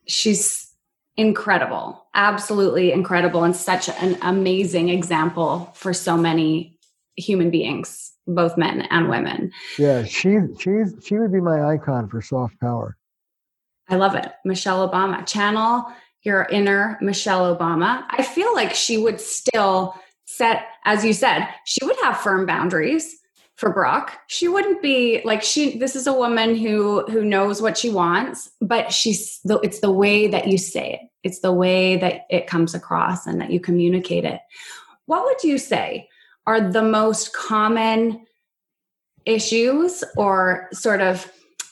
She's 0.07 0.73
incredible, 1.17 2.07
absolutely 2.15 2.93
incredible, 2.93 3.45
and 3.45 3.57
such 3.57 3.89
an 3.89 4.19
amazing 4.23 4.89
example 4.89 5.73
for 5.75 5.93
so 5.95 6.17
many 6.17 6.76
human 7.17 7.51
beings, 7.51 8.13
both 8.27 8.57
men 8.57 8.83
and 8.91 9.09
women. 9.09 9.53
Yeah, 9.79 10.05
she 10.05 10.39
she's 10.59 10.95
she 11.05 11.17
would 11.17 11.33
be 11.33 11.41
my 11.41 11.65
icon 11.73 12.09
for 12.09 12.21
soft 12.23 12.61
power. 12.61 12.97
I 13.89 13.97
love 13.97 14.15
it, 14.15 14.33
Michelle 14.45 14.89
Obama. 14.89 15.27
Channel 15.27 15.87
your 16.27 16.49
inner 16.51 16.99
Michelle 17.01 17.57
Obama. 17.57 18.05
I 18.11 18.25
feel 18.25 18.53
like 18.53 18.75
she 18.75 18.99
would 18.99 19.21
still 19.21 19.95
set, 20.27 20.67
as 20.85 21.05
you 21.05 21.13
said, 21.13 21.49
she 21.65 21.85
would 21.85 21.97
have 22.03 22.19
firm 22.19 22.47
boundaries 22.47 23.17
for 23.55 23.73
Barack. 23.73 24.11
She 24.27 24.49
wouldn't 24.49 24.83
be 24.83 25.23
like 25.25 25.43
she 25.43 25.79
this 25.79 25.95
is 25.95 26.09
a 26.09 26.13
woman 26.13 26.57
who 26.57 27.05
who 27.09 27.25
knows 27.25 27.63
what 27.63 27.79
she 27.79 27.91
wants, 27.91 28.51
but 28.61 28.93
she's 28.93 29.39
the 29.45 29.61
it's 29.61 29.79
the 29.79 29.93
way 29.93 30.27
that 30.27 30.49
you 30.49 30.59
say 30.59 30.95
it. 30.95 31.01
It's 31.23 31.41
the 31.41 31.53
way 31.53 31.97
that 31.97 32.23
it 32.29 32.49
comes 32.49 32.75
across 32.75 33.25
and 33.27 33.41
that 33.41 33.53
you 33.53 33.61
communicate 33.61 34.25
it. 34.25 34.41
What 35.07 35.25
would 35.25 35.45
you 35.45 35.59
say 35.59 36.09
are 36.47 36.61
the 36.61 36.83
most 36.83 37.33
common 37.35 38.27
issues 39.25 40.05
or 40.17 40.69
sort 40.73 41.01
of 41.01 41.31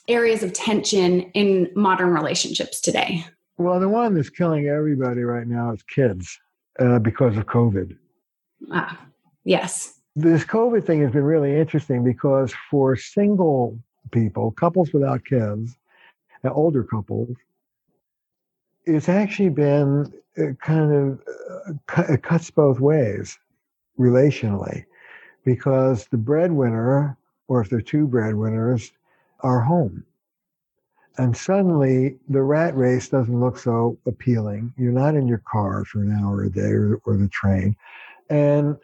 areas 0.08 0.42
of 0.42 0.52
tension 0.52 1.22
in 1.32 1.70
modern 1.74 2.10
relationships 2.10 2.80
today? 2.80 3.24
Well, 3.56 3.78
the 3.78 3.88
one 3.88 4.14
that's 4.14 4.30
killing 4.30 4.66
everybody 4.66 5.22
right 5.22 5.46
now 5.46 5.72
is 5.72 5.82
kids 5.84 6.38
uh, 6.80 6.98
because 6.98 7.36
of 7.36 7.46
COVID. 7.46 7.96
Ah, 8.72 8.98
yes 9.44 9.94
this 10.16 10.44
COVID 10.44 10.86
thing 10.86 11.02
has 11.02 11.12
been 11.12 11.24
really 11.24 11.56
interesting 11.56 12.04
because 12.04 12.54
for 12.70 12.96
single 12.96 13.78
people, 14.12 14.52
couples 14.52 14.92
without 14.92 15.24
kids, 15.24 15.76
and 16.42 16.52
older 16.52 16.84
couples, 16.84 17.36
it's 18.84 19.08
actually 19.08 19.48
been 19.48 20.12
uh, 20.38 20.52
kind 20.60 20.92
of 20.92 21.20
uh, 21.98 22.02
it 22.12 22.22
cuts 22.22 22.50
both 22.50 22.80
ways 22.80 23.38
relationally 23.98 24.84
because 25.44 26.06
the 26.06 26.16
breadwinner, 26.16 27.16
or 27.48 27.60
if 27.60 27.68
they're 27.68 27.80
two 27.80 28.06
breadwinners, 28.06 28.92
are 29.40 29.60
home. 29.60 30.04
And 31.16 31.36
suddenly 31.36 32.18
the 32.28 32.42
rat 32.42 32.76
race 32.76 33.08
doesn't 33.08 33.38
look 33.38 33.58
so 33.58 33.98
appealing. 34.06 34.72
You're 34.76 34.92
not 34.92 35.14
in 35.14 35.28
your 35.28 35.42
car 35.50 35.84
for 35.84 36.02
an 36.02 36.12
hour 36.12 36.44
a 36.44 36.50
day 36.50 36.72
or, 36.72 37.00
or 37.04 37.16
the 37.16 37.28
train. 37.28 37.76
And 38.30 38.76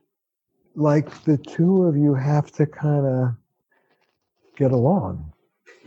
like 0.77 1.25
the 1.25 1.39
two 1.39 1.85
of 1.85 1.97
you 1.97 2.15
have 2.15 2.53
to 2.53 2.67
kind 2.67 3.07
of 3.07 3.35
get 4.57 4.71
along. 4.71 5.33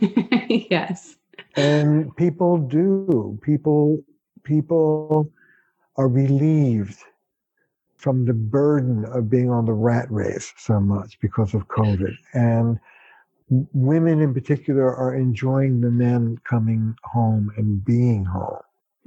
yes. 0.00 1.16
And 1.56 2.14
people 2.16 2.58
do. 2.58 3.38
People 3.42 4.02
people 4.42 5.30
are 5.96 6.08
relieved 6.08 6.98
from 8.04 8.26
the 8.26 8.34
burden 8.34 9.06
of 9.06 9.30
being 9.30 9.48
on 9.48 9.64
the 9.64 9.72
rat 9.72 10.06
race 10.10 10.52
so 10.58 10.78
much 10.78 11.18
because 11.20 11.54
of 11.54 11.66
COVID. 11.68 12.14
And 12.34 12.78
women 13.72 14.20
in 14.20 14.34
particular 14.34 14.94
are 14.94 15.14
enjoying 15.14 15.80
the 15.80 15.90
men 15.90 16.38
coming 16.44 16.94
home 17.02 17.50
and 17.56 17.82
being 17.82 18.26
home. 18.26 18.60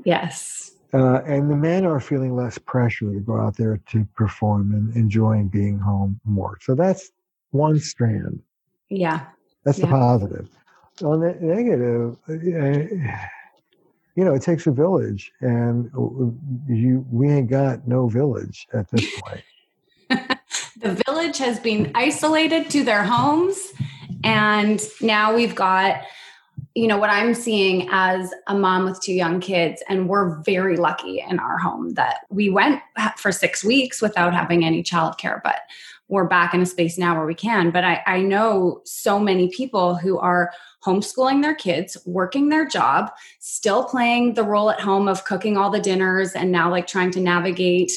Yes. 0.04 0.72
Uh, 0.96 1.22
and 1.28 1.52
the 1.52 1.56
men 1.56 1.86
are 1.86 2.00
feeling 2.00 2.36
less 2.36 2.58
pressure 2.58 3.14
to 3.14 3.20
go 3.20 3.40
out 3.40 3.56
there 3.56 3.80
to 3.92 4.04
perform 4.16 4.74
and 4.74 4.96
enjoying 4.96 5.48
being 5.48 5.78
home 5.78 6.20
more. 6.26 6.58
So 6.62 6.74
that's 6.74 7.12
one 7.52 7.80
strand. 7.80 8.42
Yeah. 8.90 9.28
That's 9.64 9.78
yeah. 9.78 9.86
the 9.86 9.92
positive. 9.92 10.50
On 11.04 11.20
the 11.20 11.38
negative, 11.40 12.18
uh, 12.28 13.28
you 14.18 14.26
know, 14.26 14.34
it 14.34 14.42
takes 14.42 14.66
a 14.66 14.72
village, 14.72 15.32
and 15.42 15.92
uh, 15.96 16.74
you 16.74 17.06
we 17.12 17.30
ain't 17.30 17.52
got 17.52 17.88
no 17.88 18.08
village 18.08 18.68
at 18.74 18.90
this 18.90 19.06
point. 19.22 19.44
the 20.82 21.02
village 21.06 21.38
has 21.38 21.60
been 21.60 21.92
isolated 21.94 22.68
to 22.72 22.84
their 22.84 23.04
homes, 23.04 23.74
and 24.24 24.84
now 25.02 25.36
we've 25.36 25.54
got 25.54 26.02
you 26.74 26.88
know 26.88 26.98
what 26.98 27.10
i'm 27.10 27.34
seeing 27.34 27.88
as 27.92 28.34
a 28.48 28.56
mom 28.56 28.86
with 28.86 29.00
two 29.02 29.14
young 29.14 29.40
kids 29.40 29.84
and 29.90 30.08
we're 30.10 30.42
very 30.44 30.78
lucky 30.78 31.24
in 31.28 31.40
our 31.40 31.58
home 31.58 31.94
that 31.94 32.22
we 32.30 32.50
went 32.50 32.82
for 33.18 33.32
six 33.32 33.64
weeks 33.64 34.02
without 34.02 34.34
having 34.34 34.64
any 34.64 34.84
childcare 34.84 35.42
but 35.44 35.62
we're 36.08 36.28
back 36.28 36.54
in 36.54 36.62
a 36.62 36.66
space 36.66 36.98
now 36.98 37.16
where 37.16 37.26
we 37.26 37.36
can 37.36 37.72
but 37.72 37.84
I, 37.84 38.02
I 38.06 38.22
know 38.22 38.82
so 38.86 39.20
many 39.20 39.50
people 39.50 39.96
who 39.96 40.20
are 40.20 40.52
homeschooling 40.88 41.42
their 41.42 41.54
kids 41.54 41.98
working 42.06 42.48
their 42.48 42.66
job 42.66 43.12
still 43.40 43.84
playing 43.84 44.34
the 44.36 44.44
role 44.44 44.70
at 44.70 44.80
home 44.80 45.10
of 45.10 45.26
cooking 45.26 45.58
all 45.58 45.70
the 45.70 45.82
dinners 45.82 46.32
and 46.32 46.50
now 46.50 46.72
like 46.72 46.88
trying 46.88 47.12
to 47.12 47.20
navigate 47.20 47.92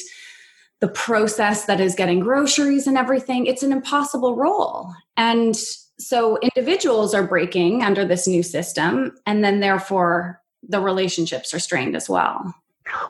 the 0.81 0.89
process 0.89 1.65
that 1.65 1.79
is 1.79 1.95
getting 1.95 2.19
groceries 2.19 2.87
and 2.87 2.97
everything. 2.97 3.45
It's 3.45 3.63
an 3.63 3.71
impossible 3.71 4.35
role. 4.35 4.91
And 5.15 5.55
so 5.55 6.37
individuals 6.41 7.13
are 7.13 7.25
breaking 7.25 7.83
under 7.83 8.03
this 8.03 8.27
new 8.27 8.43
system 8.43 9.15
and 9.25 9.43
then 9.43 9.59
therefore 9.59 10.41
the 10.67 10.81
relationships 10.81 11.53
are 11.53 11.59
strained 11.59 11.95
as 11.95 12.09
well. 12.09 12.53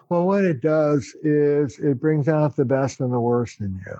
Well 0.09 0.27
what 0.27 0.43
it 0.43 0.61
does 0.61 1.15
is 1.23 1.79
it 1.79 1.99
brings 1.99 2.27
out 2.27 2.55
the 2.55 2.65
best 2.65 2.99
and 2.99 3.11
the 3.11 3.19
worst 3.19 3.61
in 3.61 3.81
you 3.87 3.97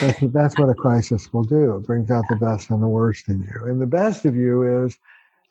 that's, 0.00 0.20
that's 0.32 0.58
what 0.58 0.68
a 0.68 0.74
crisis 0.74 1.32
will 1.32 1.44
do 1.44 1.76
it 1.76 1.86
brings 1.86 2.10
out 2.10 2.24
the 2.28 2.36
best 2.36 2.70
and 2.70 2.82
the 2.82 2.88
worst 2.88 3.28
in 3.28 3.40
you 3.42 3.66
and 3.66 3.80
the 3.80 3.86
best 3.86 4.24
of 4.24 4.34
you 4.34 4.84
is 4.84 4.98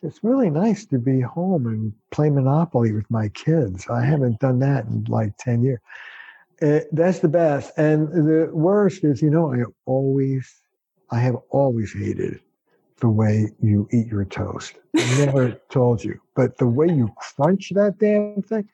it's 0.02 0.24
really 0.24 0.50
nice 0.50 0.86
to 0.86 1.00
be 1.00 1.22
home 1.22 1.66
and 1.66 1.94
play 2.12 2.30
monopoly 2.30 2.92
with 2.92 3.10
my 3.10 3.30
kids 3.30 3.88
i 3.90 4.04
haven't 4.04 4.40
done 4.40 4.60
that 4.60 4.86
in 4.86 5.04
like 5.06 5.36
10 5.38 5.64
years 5.64 5.80
it, 6.60 6.84
eh, 6.84 6.86
that's 6.92 7.20
the 7.20 7.28
best 7.28 7.72
and 7.78 8.08
the 8.10 8.50
worst 8.54 9.04
is 9.04 9.22
you 9.22 9.30
know 9.30 9.54
i 9.54 9.64
always 9.86 10.62
I 11.12 11.20
have 11.20 11.36
always 11.50 11.94
hated 11.94 12.40
the 13.00 13.10
way 13.10 13.52
you 13.62 13.88
eat 13.92 14.08
your 14.08 14.26
toast. 14.26 14.76
I 14.96 15.26
never 15.26 15.52
told 15.70 16.04
you, 16.04 16.20
but 16.36 16.58
the 16.58 16.68
way 16.68 16.88
you 16.88 17.10
crunch 17.18 17.72
that 17.76 17.98
damn 18.00 18.42
thing, 18.42 18.68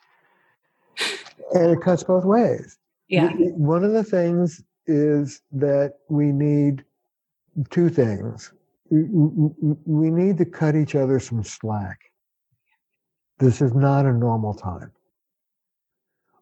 and 1.53 1.71
it 1.71 1.81
cuts 1.81 2.03
both 2.03 2.23
ways. 2.23 2.77
Yeah. 3.07 3.31
One 3.33 3.83
of 3.83 3.91
the 3.91 4.03
things 4.03 4.63
is 4.87 5.41
that 5.51 5.95
we 6.09 6.31
need 6.31 6.83
two 7.69 7.89
things. 7.89 8.51
We 8.89 10.11
need 10.11 10.37
to 10.37 10.45
cut 10.45 10.75
each 10.75 10.95
other 10.95 11.19
some 11.19 11.43
slack. 11.43 11.99
This 13.39 13.61
is 13.61 13.73
not 13.73 14.05
a 14.05 14.13
normal 14.13 14.53
time. 14.53 14.91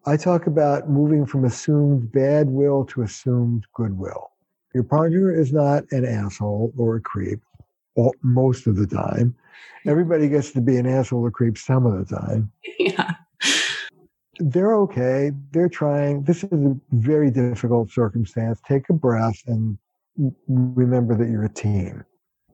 I 0.05 0.17
talk 0.17 0.48
about 0.48 0.89
moving 0.89 1.25
from 1.25 1.46
assumed 1.46 2.12
bad 2.12 2.50
will 2.50 2.86
to 2.86 3.03
assumed 3.03 3.65
goodwill. 3.74 4.31
Your 4.74 4.84
partner 4.84 5.31
is 5.31 5.51
not 5.51 5.84
an 5.91 6.05
asshole 6.05 6.74
or 6.77 6.98
a 6.98 7.01
creep 7.01 7.39
all, 7.96 8.15
most 8.22 8.67
of 8.67 8.75
the 8.75 8.88
time. 8.88 9.36
Everybody 9.86 10.29
gets 10.29 10.51
to 10.51 10.62
be 10.62 10.77
an 10.77 10.86
asshole 10.86 11.25
or 11.25 11.31
creep 11.31 11.58
some 11.58 11.86
of 11.86 12.08
the 12.08 12.15
time. 12.15 12.51
Yeah. 12.79 13.12
They're 14.39 14.75
okay. 14.77 15.31
They're 15.51 15.69
trying. 15.69 16.24
This 16.24 16.43
is 16.43 16.51
a 16.51 16.75
very 16.91 17.29
difficult 17.29 17.91
circumstance. 17.91 18.60
Take 18.67 18.89
a 18.89 18.93
breath 18.93 19.41
and 19.48 19.77
remember 20.48 21.15
that 21.15 21.29
you're 21.29 21.43
a 21.43 21.50
team. 21.50 22.03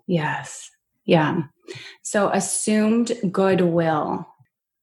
Yes. 0.07 0.71
Yeah. 1.05 1.43
So 2.01 2.29
assumed 2.29 3.13
goodwill. 3.31 4.27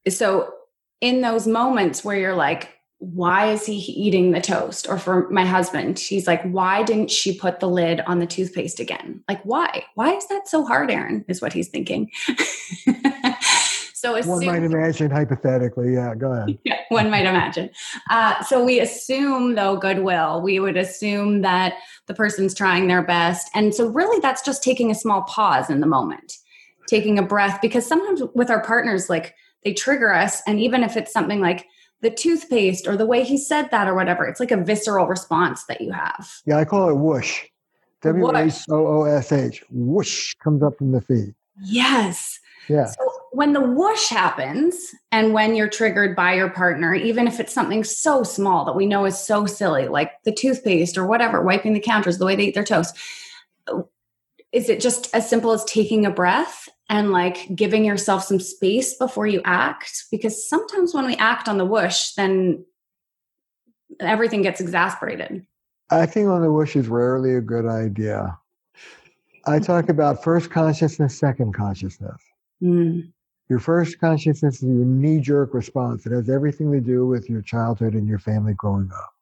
So 0.09 0.53
in 1.01 1.21
those 1.21 1.47
moments 1.47 2.05
where 2.05 2.17
you're 2.17 2.35
like, 2.35 2.71
why 2.99 3.51
is 3.51 3.67
he 3.67 3.75
eating 3.75 4.31
the 4.31 4.41
toast? 4.41 4.89
Or 4.89 4.97
for 4.97 5.29
my 5.29 5.45
husband, 5.45 5.99
he's 5.99 6.29
like, 6.29 6.43
why 6.45 6.85
didn't 6.85 7.11
she 7.11 7.37
put 7.37 7.59
the 7.59 7.69
lid 7.69 8.01
on 8.03 8.21
the 8.21 8.27
toothpaste 8.27 8.79
again? 8.79 9.25
Like, 9.29 9.43
why? 9.43 9.85
Why 9.97 10.13
is 10.13 10.29
that 10.29 10.47
so 10.47 10.65
hard, 10.65 10.89
Erin? 10.89 11.25
Is 11.27 11.43
what 11.43 11.53
he's 11.53 11.69
thinking. 11.69 12.11
so 14.03 14.17
assume, 14.17 14.33
one 14.33 14.47
might 14.47 14.63
imagine 14.65 15.13
hypothetically, 15.13 15.95
yeah, 15.95 16.17
go 16.17 16.33
ahead. 16.33 16.59
Yeah, 16.65 16.79
one 16.89 17.09
might 17.09 17.25
imagine. 17.25 17.71
Uh, 18.11 18.43
so 18.43 18.65
we 18.65 18.81
assume, 18.81 19.55
though, 19.55 19.77
goodwill. 19.77 20.43
We 20.43 20.59
would 20.59 20.77
assume 20.77 21.43
that 21.43 21.75
the 22.07 22.15
person's 22.15 22.53
trying 22.53 22.89
their 22.89 23.05
best. 23.05 23.49
And 23.55 23.73
so, 23.73 23.87
really, 23.87 24.19
that's 24.19 24.43
just 24.43 24.65
taking 24.65 24.91
a 24.91 24.97
small 24.97 25.23
pause 25.23 25.71
in 25.71 25.79
the 25.79 25.87
moment, 25.87 26.39
taking 26.89 27.17
a 27.17 27.23
breath, 27.23 27.61
because 27.63 27.87
sometimes 27.87 28.23
with 28.35 28.51
our 28.51 28.65
partners, 28.65 29.09
like, 29.09 29.37
they 29.63 29.73
trigger 29.73 30.13
us. 30.13 30.43
And 30.49 30.59
even 30.59 30.83
if 30.83 30.97
it's 30.97 31.13
something 31.13 31.41
like 31.41 31.65
the 32.01 32.11
toothpaste 32.11 32.89
or 32.89 32.97
the 32.97 33.07
way 33.07 33.23
he 33.23 33.39
said 33.39 33.71
that 33.71 33.87
or 33.87 33.95
whatever, 33.95 34.25
it's 34.25 34.41
like 34.41 34.51
a 34.51 34.57
visceral 34.57 35.07
response 35.07 35.65
that 35.67 35.81
you 35.81 35.93
have. 35.93 36.29
Yeah, 36.45 36.59
I 36.59 36.65
call 36.65 36.91
it 36.91 36.97
whoosh. 36.97 37.45
W 38.01 38.37
H 38.37 38.65
O 38.69 38.85
O 38.85 39.05
S 39.05 39.31
H. 39.31 39.63
Whoosh 39.71 40.35
comes 40.43 40.61
up 40.65 40.77
from 40.77 40.91
the 40.91 41.01
feet. 41.01 41.37
Yes. 41.63 42.41
Yeah. 42.69 42.87
So 42.87 43.02
when 43.33 43.55
the 43.55 43.61
whoosh 43.61 44.09
happens 44.09 44.95
and 45.11 45.33
when 45.33 45.55
you're 45.55 45.69
triggered 45.69 46.15
by 46.15 46.35
your 46.35 46.51
partner, 46.51 46.95
even 46.95 47.27
if 47.27 47.41
it's 47.41 47.53
something 47.53 47.83
so 47.83 48.23
small 48.23 48.67
that 48.67 48.77
we 48.77 48.85
know 48.85 49.07
is 49.07 49.19
so 49.19 49.47
silly, 49.47 49.89
like 49.89 50.13
the 50.25 50.33
toothpaste 50.33 50.99
or 50.99 51.07
whatever, 51.07 51.43
wiping 51.43 51.73
the 51.73 51.81
counters, 51.81 52.19
the 52.19 52.27
way 52.27 52.37
they 52.37 52.45
eat 52.45 52.55
their 52.55 52.63
toast, 52.63 52.97
is 54.53 54.69
it 54.69 54.81
just 54.81 55.13
as 55.15 55.29
simple 55.29 55.51
as 55.53 55.65
taking 55.65 56.05
a 56.05 56.11
breath 56.11 56.69
and 56.91 57.11
like 57.11 57.57
giving 57.57 57.87
yourself 57.87 58.23
some 58.23 58.39
space 58.39 58.95
before 58.99 59.27
you 59.27 59.41
act? 59.47 60.05
Because 60.11 60.47
sometimes 60.47 60.93
when 60.93 61.07
we 61.07 61.17
act 61.17 61.49
on 61.49 61.57
the 61.57 61.65
whoosh 61.65 62.13
then 62.13 62.67
everything 63.99 64.43
gets 64.43 64.61
exasperated. 64.61 65.47
Acting 65.91 66.29
on 66.29 66.43
the 66.43 66.53
whoosh 66.53 66.77
is 66.77 66.89
rarely 66.89 67.35
a 67.35 67.41
good 67.41 67.67
idea. 67.67 68.39
I 69.47 69.59
talk 69.59 69.89
about 69.89 70.23
first 70.23 70.51
consciousness 70.51 71.19
second 71.19 71.55
consciousness. 71.55 72.21
Mm. 72.63 73.13
Your 73.53 73.61
first 73.61 74.01
consciousness 74.01 74.57
is 74.57 74.63
your 74.63 74.87
knee-jerk 74.87 75.53
response 75.53 76.07
it 76.07 76.13
has 76.13 76.31
everything 76.31 76.73
to 76.73 76.81
do 76.81 77.07
with 77.07 77.29
your 77.29 77.43
childhood 77.43 77.93
and 77.95 78.09
your 78.09 78.19
family 78.19 78.55
growing 78.55 78.91
up 78.95 79.15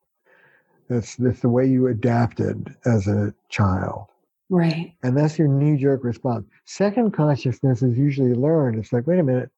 that's, 0.88 1.16
that's 1.16 1.40
the 1.40 1.48
way 1.48 1.66
you 1.66 1.88
adapted 1.88 2.74
as 2.84 3.06
a 3.06 3.34
child 3.48 4.06
Right. 4.50 4.92
And 5.04 5.16
that's 5.16 5.38
your 5.38 5.46
knee 5.46 5.76
jerk 5.76 6.02
response. 6.02 6.44
Second 6.64 7.12
consciousness 7.12 7.82
is 7.82 7.96
usually 7.96 8.34
learned. 8.34 8.78
It's 8.78 8.92
like, 8.92 9.06
wait 9.06 9.20
a 9.20 9.22
minute, 9.22 9.48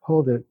hold 0.00 0.28
it. 0.28 0.44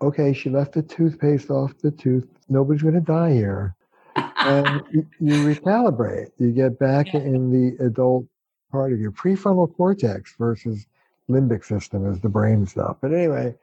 Okay, 0.00 0.32
she 0.32 0.48
left 0.48 0.74
the 0.74 0.82
toothpaste 0.82 1.50
off 1.50 1.76
the 1.78 1.90
tooth. 1.90 2.28
Nobody's 2.48 2.82
going 2.82 2.94
to 2.94 3.00
die 3.00 3.32
here. 3.32 3.74
and 4.14 4.82
you, 4.92 5.04
you, 5.18 5.34
recalibrate. 5.54 6.30
You 6.38 6.52
get 6.52 6.78
back 6.78 7.12
yeah. 7.12 7.20
in 7.20 7.50
the 7.50 7.84
adult 7.84 8.24
part 8.70 8.92
of 8.92 9.00
your 9.00 9.10
prefrontal 9.10 9.74
cortex 9.76 10.36
versus 10.38 10.86
limbic 11.30 11.64
system 11.64 12.10
is 12.10 12.20
the 12.20 12.28
brain 12.28 12.66
stuff. 12.66 12.96
But 13.00 13.12
anyway, 13.12 13.54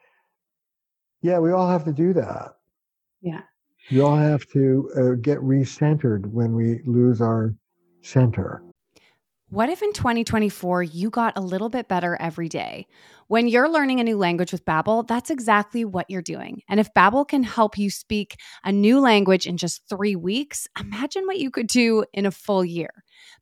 yeah, 1.22 1.40
we 1.40 1.52
all 1.52 1.68
have 1.68 1.86
to 1.86 1.94
do 1.94 2.14
that. 2.14 2.56
Yeah. 3.22 3.42
We 3.92 4.02
all 4.02 4.16
have 4.16 4.48
to 4.50 4.92
uh, 4.96 5.22
get 5.22 5.40
recentered 5.40 6.26
when 6.28 6.56
we 6.56 6.82
lose 6.86 7.22
our 7.22 7.56
center. 8.02 8.62
What 9.50 9.70
if 9.70 9.84
in 9.84 9.94
2024 9.94 10.84
you 10.84 11.12
got 11.12 11.38
a 11.38 11.42
little 11.42 11.70
bit 11.70 11.88
better 11.88 12.18
every 12.20 12.50
day? 12.50 12.88
When 13.28 13.48
you're 13.48 13.70
learning 13.70 14.00
a 14.00 14.04
new 14.04 14.18
language 14.18 14.52
with 14.52 14.66
Babbel, 14.66 15.08
that's 15.08 15.30
exactly 15.30 15.86
what 15.86 16.10
you're 16.10 16.24
doing. 16.24 16.64
And 16.68 16.80
if 16.80 16.94
Babbel 16.96 17.28
can 17.28 17.44
help 17.44 17.78
you 17.78 17.92
speak 17.92 18.38
a 18.64 18.72
new 18.72 19.00
language 19.00 19.46
in 19.46 19.58
just 19.58 19.88
3 19.88 20.16
weeks, 20.16 20.68
imagine 20.80 21.28
what 21.28 21.38
you 21.38 21.52
could 21.52 21.68
do 21.68 22.06
in 22.12 22.26
a 22.26 22.32
full 22.32 22.66
year. 22.66 22.90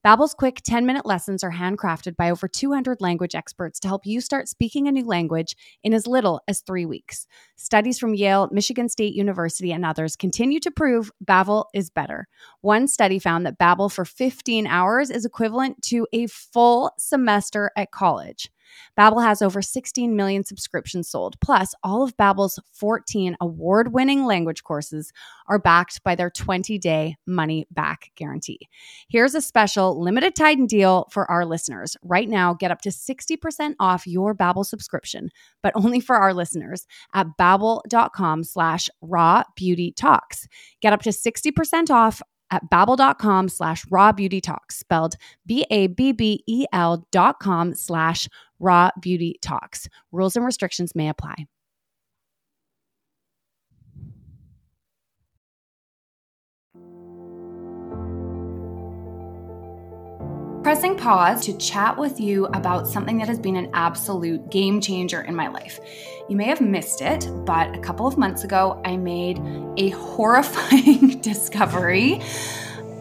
Babbel's 0.06 0.34
quick 0.34 0.62
10-minute 0.68 1.06
lessons 1.06 1.44
are 1.44 1.52
handcrafted 1.52 2.16
by 2.16 2.30
over 2.30 2.48
200 2.48 3.02
language 3.02 3.36
experts 3.36 3.80
to 3.82 3.88
help 3.88 4.06
you 4.06 4.22
start 4.22 4.48
speaking 4.48 4.88
a 4.88 4.92
new 4.92 5.06
language 5.06 5.56
in 5.84 5.94
as 5.94 6.08
little 6.08 6.42
as 6.48 6.62
3 6.62 6.86
weeks. 6.86 7.28
Studies 7.56 8.00
from 8.00 8.14
Yale, 8.14 8.50
Michigan 8.52 8.90
State 8.90 9.14
University, 9.14 9.72
and 9.72 9.86
others 9.86 10.16
continue 10.16 10.60
to 10.60 10.72
prove 10.72 11.12
Babbel 11.24 11.66
is 11.74 11.90
better. 11.90 12.28
One 12.62 12.88
study 12.88 13.20
found 13.20 13.46
that 13.46 13.60
Babbel 13.60 13.92
for 13.92 14.06
15 14.06 14.68
hours 14.68 15.10
is 15.10 15.26
equivalent 15.26 15.82
to 15.84 16.08
a 16.14 16.28
full 16.28 16.92
semester 16.98 17.72
at 17.76 17.92
college. 17.92 18.50
Babbel 18.98 19.24
has 19.24 19.42
over 19.42 19.62
16 19.62 20.16
million 20.16 20.44
subscriptions 20.44 21.10
sold. 21.10 21.40
Plus, 21.40 21.74
all 21.84 22.04
of 22.04 22.16
Babbel's 22.18 22.60
14 22.74 23.36
award-winning 23.42 24.26
language 24.26 24.64
courses 24.64 25.12
are 25.48 25.60
backed 25.60 26.04
by 26.04 26.16
their 26.16 26.30
20-day 26.30 27.16
money-back 27.26 28.12
guarantee. 28.16 28.60
Here's 29.10 29.36
a 29.36 29.42
special 29.42 30.02
limited 30.02 30.36
time 30.36 30.68
deal 30.68 31.08
for 31.12 31.30
our 31.30 31.46
listeners. 31.46 31.98
Right 32.04 32.30
now, 32.30 32.54
get 32.54 32.72
up 32.72 32.82
to 32.82 32.90
60% 32.90 33.76
off 33.80 34.08
your 34.08 34.36
Babbel 34.36 34.66
subscription, 34.66 35.30
but 35.62 35.74
only 35.76 36.00
for 36.00 36.16
our 36.16 36.34
listeners 36.34 36.86
at 37.14 37.28
babbel.com 37.40 38.44
slash 38.44 38.90
raw 39.02 39.44
beauty 39.56 39.92
talks. 39.92 40.48
Get 40.82 40.94
up 40.94 41.02
to 41.04 41.10
60% 41.10 41.90
off 41.90 42.22
at 42.52 42.70
babbel.com 42.70 43.50
slash 43.50 43.84
raw 43.90 44.12
beauty 44.12 44.40
talks, 44.40 44.78
spelled 44.78 45.16
B-A-B-B-E-L 45.48 47.08
dot 47.12 47.40
com 47.40 47.74
slash 47.74 48.30
raw 48.64 48.90
beauty 49.00 49.38
talks. 49.42 49.88
Rules 50.12 50.36
and 50.36 50.46
restrictions 50.46 50.96
may 50.96 51.10
apply. 51.10 51.36
Pressing 60.64 60.96
pause 60.96 61.46
to 61.46 61.58
chat 61.58 61.98
with 61.98 62.22
you 62.22 62.46
about 62.48 62.88
something 62.88 63.18
that 63.18 63.28
has 63.28 63.38
been 63.38 63.58
an 63.58 63.70
absolute 63.74 64.50
game 64.50 64.80
changer 64.80 65.22
in 65.22 65.36
my 65.36 65.50
life. 65.50 65.78
You 66.30 66.38
may 66.38 66.46
have 66.46 66.62
missed 66.62 67.02
it, 67.02 67.28
but 67.46 67.76
a 67.76 67.80
couple 67.80 68.08
of 68.08 68.18
months 68.18 68.46
ago, 68.46 68.82
I 68.86 68.96
made 68.96 69.42
a 69.76 69.90
horrifying 69.90 71.20
discovery 71.22 72.22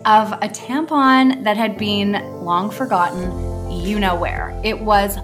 of 0.04 0.32
a 0.32 0.48
tampon 0.48 1.44
that 1.44 1.56
had 1.56 1.78
been 1.78 2.12
long 2.44 2.68
forgotten, 2.68 3.70
you 3.70 4.00
know 4.00 4.16
where. 4.16 4.60
It 4.64 4.80
was 4.80 5.16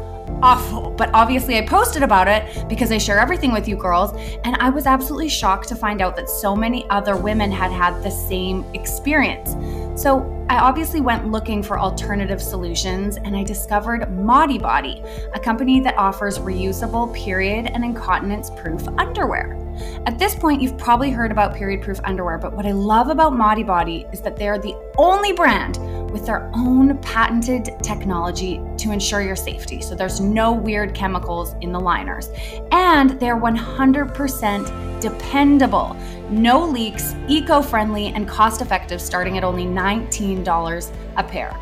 awful. 0.43 0.91
But 0.91 1.11
obviously, 1.15 1.59
I 1.59 1.67
posted 1.67 2.03
about 2.03 2.29
it 2.29 2.69
because 2.69 2.93
I 2.93 2.99
share 2.99 3.19
everything 3.19 3.53
with 3.53 3.69
you 3.69 3.77
girls. 3.77 4.13
And 4.45 4.57
I 4.57 4.71
was 4.71 4.87
absolutely 4.87 5.29
shocked 5.29 5.69
to 5.69 5.77
find 5.77 6.01
out 6.01 6.17
that 6.17 6.29
so 6.29 6.55
many 6.55 6.89
other 6.91 7.17
women 7.17 7.51
had 7.51 7.73
had 7.73 8.03
the 8.03 8.11
same 8.11 8.65
experience. 8.75 9.57
So 10.01 10.35
I 10.49 10.59
obviously 10.59 11.01
went 11.01 11.31
looking 11.31 11.63
for 11.63 11.79
alternative 11.79 12.41
solutions 12.41 13.17
and 13.17 13.37
I 13.37 13.43
discovered 13.43 14.03
Modibodi, 14.03 15.05
a 15.35 15.41
company 15.41 15.81
that 15.81 15.99
offers 15.99 16.39
reusable 16.39 17.15
period 17.15 17.67
and 17.67 17.85
incontinence 17.85 18.49
proof 18.51 18.87
underwear. 18.97 19.59
At 20.07 20.19
this 20.19 20.35
point, 20.35 20.63
you've 20.63 20.79
probably 20.79 21.11
heard 21.11 21.31
about 21.31 21.55
period 21.55 21.83
proof 21.83 22.01
underwear, 22.05 22.39
but 22.39 22.53
what 22.53 22.67
I 22.67 22.73
love 22.73 23.09
about 23.09 23.33
Modibodi 23.33 24.13
is 24.13 24.21
that 24.23 24.37
they're 24.37 24.59
the 24.59 24.75
only 24.97 25.33
brand 25.33 25.79
with 26.11 26.27
their 26.27 26.51
own 26.55 26.99
patented 26.99 27.71
technology 27.83 28.61
to 28.79 28.93
ensure 28.93 29.21
your 29.21 29.37
safety. 29.37 29.83
So 29.83 29.95
there's 29.95 30.21
no 30.21 30.53
weird 30.53 30.95
chemicals 30.95 31.55
in 31.61 31.73
the 31.73 31.81
liners. 31.81 32.31
And 32.73 33.11
they're 33.21 33.37
100% 33.37 35.01
dependable. 35.01 35.97
No 36.31 36.65
leaks, 36.65 37.15
eco 37.29 37.63
friendly, 37.63 38.09
and 38.09 38.29
cost 38.29 38.61
effective, 38.61 39.01
starting 39.01 39.37
at 39.37 39.45
only 39.45 39.65
$19 39.65 40.93
a 41.17 41.23
pair. 41.23 41.55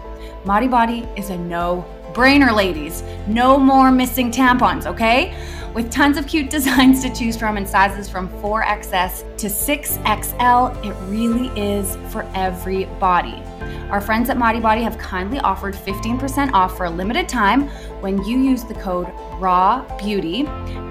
Modibodi 0.45 1.19
is 1.19 1.31
a 1.31 1.37
no 1.37 1.85
brainer, 2.13 2.55
ladies. 2.55 3.03
No 3.27 3.59
more 3.59 3.91
missing 3.91 4.31
tampons, 4.31 4.87
okay? 4.87 5.35
With 5.77 5.91
tons 5.91 6.17
of 6.17 6.27
cute 6.27 6.51
designs 6.57 7.03
to 7.03 7.15
choose 7.15 7.37
from 7.37 7.59
and 7.59 7.69
sizes 7.69 8.09
from 8.09 8.31
4XS 8.41 9.37
to 9.37 9.47
6XL, 9.47 10.83
it 10.83 10.95
really 11.11 11.49
is 11.61 11.97
for 12.11 12.23
every 12.35 12.87
body. 12.99 13.43
Our 13.91 14.01
friends 14.01 14.31
at 14.31 14.39
Modibodi 14.39 14.83
have 14.83 14.97
kindly 14.97 15.39
offered 15.41 15.75
15% 15.75 16.55
off 16.55 16.79
for 16.79 16.87
a 16.87 16.91
limited 16.91 17.29
time 17.29 17.69
when 18.01 18.25
you 18.25 18.39
use 18.39 18.65
the 18.65 18.73
code 18.73 19.07
Raw 19.39 19.85
Beauty 19.99 20.47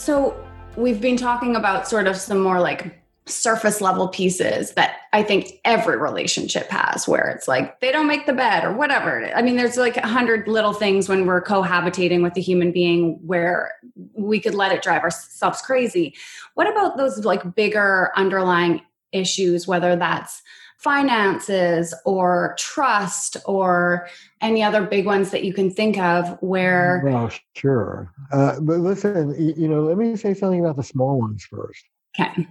So, 0.08 0.41
we've 0.78 1.02
been 1.02 1.17
talking 1.17 1.58
about 1.58 1.86
sort 1.86 2.08
of 2.08 2.15
some 2.15 2.39
more 2.39 2.62
like 2.62 2.98
surface 3.26 3.82
level 3.82 4.08
pieces 4.08 4.72
that 4.76 5.00
I 5.12 5.22
think 5.22 5.60
every 5.65 5.98
relationship 5.98 6.70
has 6.70 7.10
where 7.10 7.28
it's 7.28 7.46
like 7.46 7.82
they 7.82 7.91
don't 7.91 8.08
make 8.08 8.26
the 8.26 8.32
bed 8.32 8.63
or 8.63 8.72
whatever. 8.72 9.30
I 9.36 9.41
mean, 9.41 9.58
there's 9.58 9.76
like 9.76 9.98
a 9.98 10.08
hundred 10.08 10.48
little 10.48 10.72
things 10.72 11.10
when 11.10 11.26
we're 11.26 11.41
cohabitating 11.41 12.24
with 12.24 12.38
a 12.38 12.39
human 12.39 12.72
being 12.72 13.20
where 13.28 13.74
we 14.13 14.39
could 14.39 14.56
let 14.56 14.72
it 14.72 14.82
drive 14.82 15.04
ourselves 15.04 15.62
crazy. 15.62 16.15
What 16.54 16.72
about 16.72 16.96
those 16.96 17.26
like 17.26 17.54
bigger 17.54 18.12
underlying 18.15 18.84
issues, 19.12 19.67
whether 19.67 19.98
that's 19.98 20.41
finances 20.78 21.93
or 22.06 22.56
trust 22.58 23.36
or 23.46 24.08
any 24.41 24.63
other 24.63 24.84
big 24.84 25.06
ones 25.06 25.32
that 25.32 25.43
you 25.43 25.54
can 25.54 25.71
think 25.71 25.97
of 25.97 26.38
where 26.41 27.02
well 27.06 27.32
sure. 27.56 28.13
Uh, 28.32 28.60
but 28.60 28.80
listen 28.80 29.36
you 29.58 29.67
know 29.67 29.82
let 29.82 29.97
me 29.97 30.15
say 30.15 30.34
something 30.34 30.60
about 30.60 30.76
the 30.76 30.84
small 30.84 31.19
ones 31.19 31.45
first. 31.45 31.84
Okay. 32.19 32.47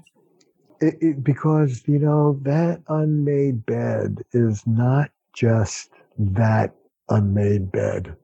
It, 0.81 0.99
it, 1.01 1.25
because 1.25 1.83
you 1.87 1.99
know 1.99 2.38
that 2.42 2.83
unmade 2.88 3.64
bed 3.66 4.22
is 4.33 4.66
not 4.66 5.11
just 5.33 5.90
that 6.18 6.75
unmade 7.09 7.72
bed. 7.72 8.16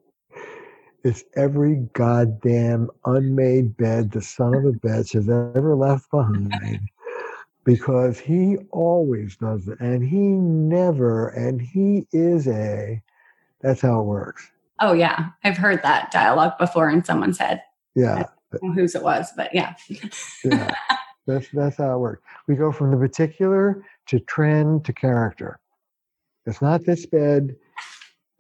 It's 1.05 1.25
every 1.35 1.89
goddamn 1.95 2.91
unmade 3.05 3.77
bed 3.77 4.13
the 4.13 4.23
son 4.23 4.55
of 4.55 4.65
a 4.65 4.73
bitch 4.73 5.15
has 5.15 5.29
ever 5.29 5.75
left 5.75 6.11
behind 6.11 6.89
because 7.65 8.19
he 8.19 8.57
always 8.71 9.37
does 9.37 9.69
it 9.69 9.79
and 9.81 10.03
he 10.03 10.19
never 10.19 11.29
and 11.29 11.61
he 11.61 12.07
is 12.13 12.49
a 12.49 13.01
that's 13.63 13.81
how 13.81 14.01
it 14.01 14.05
works 14.05 14.51
oh 14.81 14.93
yeah 14.93 15.31
i've 15.45 15.57
heard 15.57 15.83
that 15.83 16.11
dialogue 16.11 16.57
before 16.59 16.91
in 16.91 17.05
someone's 17.05 17.39
head 17.39 17.63
yeah 17.95 18.25
whose 18.75 18.95
it 18.95 19.03
was 19.03 19.31
but 19.37 19.53
yeah 19.55 19.75
yeah 20.45 20.75
that's 21.27 21.49
that's 21.53 21.77
how 21.77 21.95
it 21.95 21.99
works. 21.99 22.23
We 22.49 22.57
go 22.57 22.73
from 22.73 22.91
the 22.91 22.97
particular 22.97 23.85
to 24.07 24.21
trend 24.21 24.85
to 24.87 24.93
character. 24.93 25.61
It's 26.47 26.61
not 26.61 26.85
this 26.85 27.07
bed. 27.07 27.55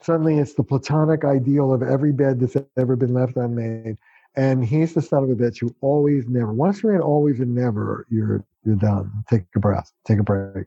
Suddenly, 0.03 0.39
it's 0.39 0.55
the 0.55 0.65
platonic 0.65 1.25
ideal 1.25 1.73
of 1.73 1.83
every 1.83 2.13
bed 2.13 2.41
that's 2.41 2.57
ever 2.77 2.97
been 2.97 3.15
left 3.15 3.37
unmade. 3.37 3.97
And 4.35 4.65
he's 4.65 4.95
the 4.95 5.03
son 5.03 5.23
of 5.23 5.31
a 5.31 5.35
bitch 5.35 5.61
who 5.61 5.73
always, 5.81 6.27
never. 6.27 6.53
Once 6.53 6.83
you're 6.83 6.95
in 6.95 7.01
always 7.01 7.39
and 7.39 7.55
never, 7.55 8.07
you're 8.11 8.45
you're 8.65 8.77
done. 8.77 9.13
Take 9.31 9.45
a 9.55 9.61
breath. 9.61 9.93
Take 10.05 10.19
a 10.19 10.25
break. 10.25 10.67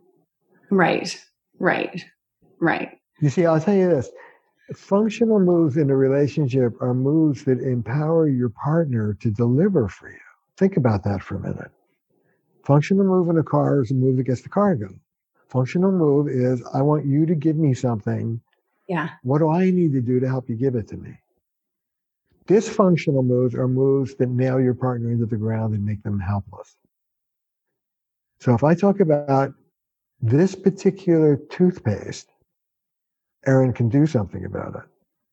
Right. 0.70 1.22
Right. 1.60 2.04
Right. 2.60 2.98
You 3.22 3.30
see, 3.30 3.46
I'll 3.46 3.60
tell 3.60 3.76
you 3.76 3.90
this. 3.90 4.10
Functional 4.74 5.40
moves 5.40 5.78
in 5.78 5.92
a 5.92 5.96
relationship 5.96 6.74
are 6.82 6.94
moves 6.94 7.44
that 7.44 7.60
empower 7.60 8.28
your 8.28 8.50
partner 8.50 9.14
to 9.22 9.30
deliver 9.30 9.88
for 9.88 10.10
you. 10.10 10.18
Think 10.58 10.76
about 10.76 11.04
that 11.04 11.22
for 11.22 11.36
a 11.36 11.40
minute. 11.40 11.72
Functional 12.64 13.06
move 13.06 13.30
in 13.30 13.38
a 13.38 13.44
car 13.44 13.82
is 13.82 13.92
a 13.92 13.94
move 13.94 14.18
that 14.18 14.24
gets 14.24 14.42
the 14.42 14.50
car 14.50 14.76
going. 14.76 15.00
Functional 15.50 15.92
move 15.92 16.28
is 16.28 16.64
I 16.74 16.82
want 16.82 17.06
you 17.06 17.28
to 17.28 17.36
give 17.36 17.58
me 17.58 17.76
something. 17.76 18.42
Yeah. 18.88 19.10
What 19.22 19.40
do 19.40 19.52
I 19.52 19.70
need 19.70 19.94
to 19.94 20.02
do 20.02 20.20
to 20.20 20.28
help 20.28 20.50
you 20.50 20.56
give 20.56 20.76
it 20.76 20.88
to 20.88 20.98
me? 20.98 21.16
Dysfunctional 22.48 23.26
moves 23.26 23.54
are 23.54 23.68
moves 23.68 24.16
that 24.16 24.30
nail 24.30 24.60
your 24.60 24.74
partner 24.74 25.12
into 25.12 25.26
the 25.28 25.38
ground 25.38 25.76
and 25.76 25.86
make 25.86 26.02
them 26.02 26.20
helpless. 26.20 26.76
So 28.40 28.54
if 28.56 28.64
I 28.64 28.74
talk 28.74 29.00
about 29.00 29.54
this 30.22 30.56
particular 30.56 31.38
toothpaste, 31.38 32.30
Erin 33.46 33.74
can 33.74 33.90
do 33.90 34.06
something 34.06 34.46
about 34.46 34.76
it. 34.76 34.84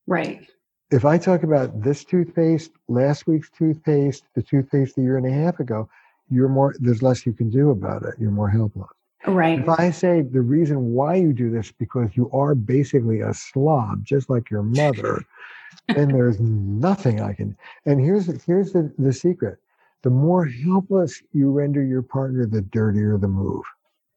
Right. 0.07 0.47
If 0.91 1.05
I 1.05 1.17
talk 1.17 1.43
about 1.43 1.83
this 1.83 2.05
toothpaste, 2.05 2.73
last 2.89 3.27
week's 3.27 3.51
toothpaste, 3.51 4.25
the 4.35 4.43
toothpaste 4.43 4.99
a 4.99 5.01
year 5.01 5.17
and 5.17 5.27
a 5.27 5.33
half 5.33 5.59
ago, 5.59 5.89
you're 6.31 6.49
more 6.49 6.75
there's 6.79 7.03
less 7.03 7.25
you 7.27 7.33
can 7.33 7.51
do 7.51 7.71
about 7.71 8.03
it. 8.05 8.15
You're 8.19 8.31
more 8.31 8.49
helpless. 8.49 8.89
Right. 9.27 9.61
If 9.61 9.69
i 9.69 9.91
say 9.91 10.23
the 10.23 10.41
reason 10.41 10.95
why 10.95 11.15
you 11.15 11.33
do 11.33 11.49
this 11.51 11.71
because 11.71 12.11
you 12.15 12.29
are 12.33 12.57
basically 12.57 13.21
a 13.21 13.33
slob 13.33 14.05
just 14.05 14.29
like 14.29 14.51
your 14.51 14.65
mother 14.65 15.23
then 15.95 16.09
there's 16.09 16.41
nothing 16.41 17.21
i 17.21 17.33
can 17.33 17.57
and 17.87 18.01
here's 18.01 18.27
here's 18.45 18.73
the, 18.73 18.93
the 18.99 19.13
secret. 19.13 19.59
The 20.03 20.11
more 20.11 20.45
helpless 20.45 21.23
you 21.33 21.53
render 21.53 21.85
your 21.85 22.03
partner 22.03 22.47
the 22.47 22.63
dirtier 22.63 23.17
the 23.17 23.29
move. 23.29 23.63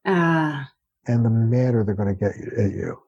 Ah. 0.05 0.63
Uh, 0.63 0.65
and 1.11 1.23
the 1.23 1.29
madder 1.29 1.83
they're 1.83 1.93
going 1.93 2.07
to 2.09 2.15
get 2.15 2.35
at 2.57 2.71
you 2.71 2.99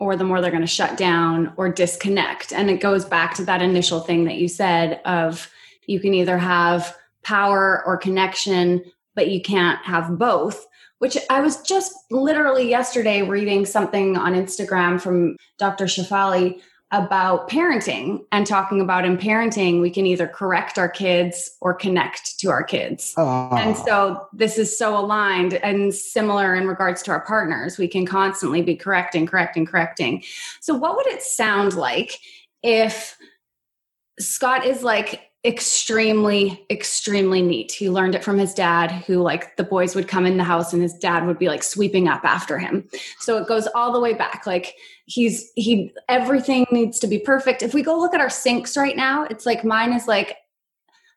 or 0.00 0.16
the 0.16 0.24
more 0.24 0.40
they're 0.40 0.50
going 0.50 0.60
to 0.62 0.66
shut 0.66 0.96
down 0.96 1.52
or 1.56 1.68
disconnect 1.68 2.52
and 2.52 2.70
it 2.70 2.80
goes 2.80 3.04
back 3.04 3.34
to 3.34 3.44
that 3.44 3.62
initial 3.62 4.00
thing 4.00 4.24
that 4.24 4.36
you 4.36 4.48
said 4.48 5.00
of 5.04 5.50
you 5.86 5.98
can 5.98 6.14
either 6.14 6.38
have 6.38 6.96
power 7.24 7.82
or 7.84 7.96
connection, 7.96 8.84
but 9.14 9.28
you 9.28 9.40
can't 9.40 9.84
have 9.84 10.18
both. 10.18 10.66
Which 10.98 11.16
I 11.30 11.40
was 11.40 11.62
just 11.62 11.94
literally 12.10 12.68
yesterday 12.68 13.22
reading 13.22 13.64
something 13.64 14.16
on 14.16 14.34
Instagram 14.34 15.00
from 15.00 15.36
Dr. 15.56 15.84
Shefali 15.84 16.60
about 16.90 17.50
parenting 17.50 18.24
and 18.32 18.46
talking 18.46 18.80
about 18.80 19.04
in 19.04 19.18
parenting, 19.18 19.82
we 19.82 19.90
can 19.90 20.06
either 20.06 20.26
correct 20.26 20.78
our 20.78 20.88
kids 20.88 21.50
or 21.60 21.74
connect 21.74 22.38
to 22.40 22.48
our 22.48 22.62
kids. 22.62 23.12
Oh. 23.18 23.50
And 23.52 23.76
ah. 23.76 23.84
so 23.84 24.28
this 24.32 24.56
is 24.56 24.76
so 24.76 24.98
aligned 24.98 25.54
and 25.54 25.94
similar 25.94 26.54
in 26.54 26.66
regards 26.66 27.02
to 27.02 27.10
our 27.10 27.20
partners. 27.20 27.76
We 27.76 27.88
can 27.88 28.06
constantly 28.06 28.62
be 28.62 28.74
correcting, 28.74 29.26
correcting, 29.26 29.66
correcting. 29.66 30.24
So, 30.60 30.74
what 30.74 30.96
would 30.96 31.06
it 31.06 31.22
sound 31.22 31.74
like 31.74 32.18
if 32.62 33.16
Scott 34.18 34.64
is 34.64 34.82
like, 34.82 35.27
extremely 35.44 36.66
extremely 36.68 37.42
neat. 37.42 37.70
He 37.70 37.88
learned 37.88 38.16
it 38.16 38.24
from 38.24 38.38
his 38.38 38.52
dad 38.52 38.90
who 38.90 39.22
like 39.22 39.56
the 39.56 39.62
boys 39.62 39.94
would 39.94 40.08
come 40.08 40.26
in 40.26 40.36
the 40.36 40.44
house 40.44 40.72
and 40.72 40.82
his 40.82 40.94
dad 40.94 41.26
would 41.26 41.38
be 41.38 41.48
like 41.48 41.62
sweeping 41.62 42.08
up 42.08 42.24
after 42.24 42.58
him. 42.58 42.88
So 43.20 43.38
it 43.38 43.46
goes 43.46 43.68
all 43.74 43.92
the 43.92 44.00
way 44.00 44.14
back. 44.14 44.46
Like 44.46 44.74
he's 45.06 45.50
he 45.54 45.92
everything 46.08 46.66
needs 46.72 46.98
to 47.00 47.06
be 47.06 47.20
perfect. 47.20 47.62
If 47.62 47.72
we 47.72 47.82
go 47.82 47.98
look 47.98 48.14
at 48.14 48.20
our 48.20 48.30
sinks 48.30 48.76
right 48.76 48.96
now 48.96 49.24
it's 49.24 49.46
like 49.46 49.64
mine 49.64 49.92
is 49.92 50.08
like 50.08 50.36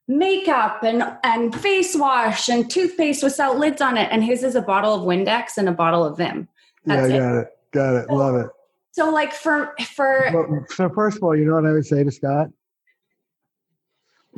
makeup 0.07 0.83
and 0.83 1.03
and 1.23 1.55
face 1.59 1.95
wash 1.95 2.47
and 2.47 2.69
toothpaste 2.69 3.23
without 3.23 3.57
lids 3.57 3.81
on 3.81 3.97
it 3.97 4.09
and 4.11 4.23
his 4.23 4.43
is 4.43 4.55
a 4.55 4.61
bottle 4.61 4.93
of 4.93 5.01
windex 5.01 5.57
and 5.57 5.67
a 5.67 5.71
bottle 5.71 6.05
of 6.05 6.17
vim. 6.17 6.47
That's 6.85 7.09
yeah 7.09 7.17
got 7.17 7.35
it. 7.35 7.39
it 7.39 7.47
got 7.71 7.95
it. 7.95 8.09
Love 8.11 8.35
it. 8.35 8.47
so 8.91 9.09
like 9.09 9.33
for 9.33 9.73
for 9.95 10.65
so 10.69 10.89
first 10.89 11.17
of 11.17 11.23
all 11.23 11.35
you 11.35 11.45
know 11.45 11.55
what 11.55 11.65
i 11.65 11.71
would 11.71 11.85
say 11.85 12.03
to 12.03 12.11
scott 12.11 12.49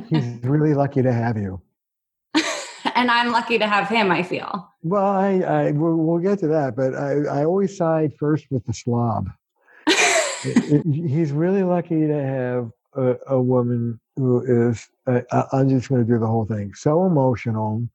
He's 0.06 0.24
really 0.42 0.74
lucky 0.74 1.02
to 1.02 1.12
have 1.12 1.36
you. 1.36 1.60
and 2.94 3.10
I'm 3.10 3.32
lucky 3.32 3.58
to 3.58 3.66
have 3.66 3.88
him, 3.88 4.10
I 4.10 4.22
feel. 4.22 4.70
Well, 4.82 5.06
I, 5.06 5.40
I 5.40 5.70
we'll, 5.72 5.96
we'll 5.96 6.18
get 6.18 6.40
to 6.40 6.48
that, 6.48 6.76
but 6.76 6.94
I, 6.94 7.40
I 7.40 7.44
always 7.44 7.76
side 7.76 8.12
first 8.18 8.46
with 8.50 8.64
the 8.66 8.72
slob. 8.72 9.30
it, 9.86 9.94
it, 10.44 10.86
he's 10.86 11.32
really 11.32 11.62
lucky 11.62 12.06
to 12.06 12.22
have 12.22 12.70
a, 12.94 13.16
a 13.28 13.40
woman 13.40 14.00
who 14.16 14.68
is, 14.68 14.88
uh, 15.06 15.20
I'm 15.52 15.68
just 15.68 15.88
going 15.88 16.04
to 16.04 16.06
do 16.06 16.18
the 16.18 16.26
whole 16.26 16.44
thing, 16.44 16.74
so 16.74 17.06
emotional, 17.06 17.88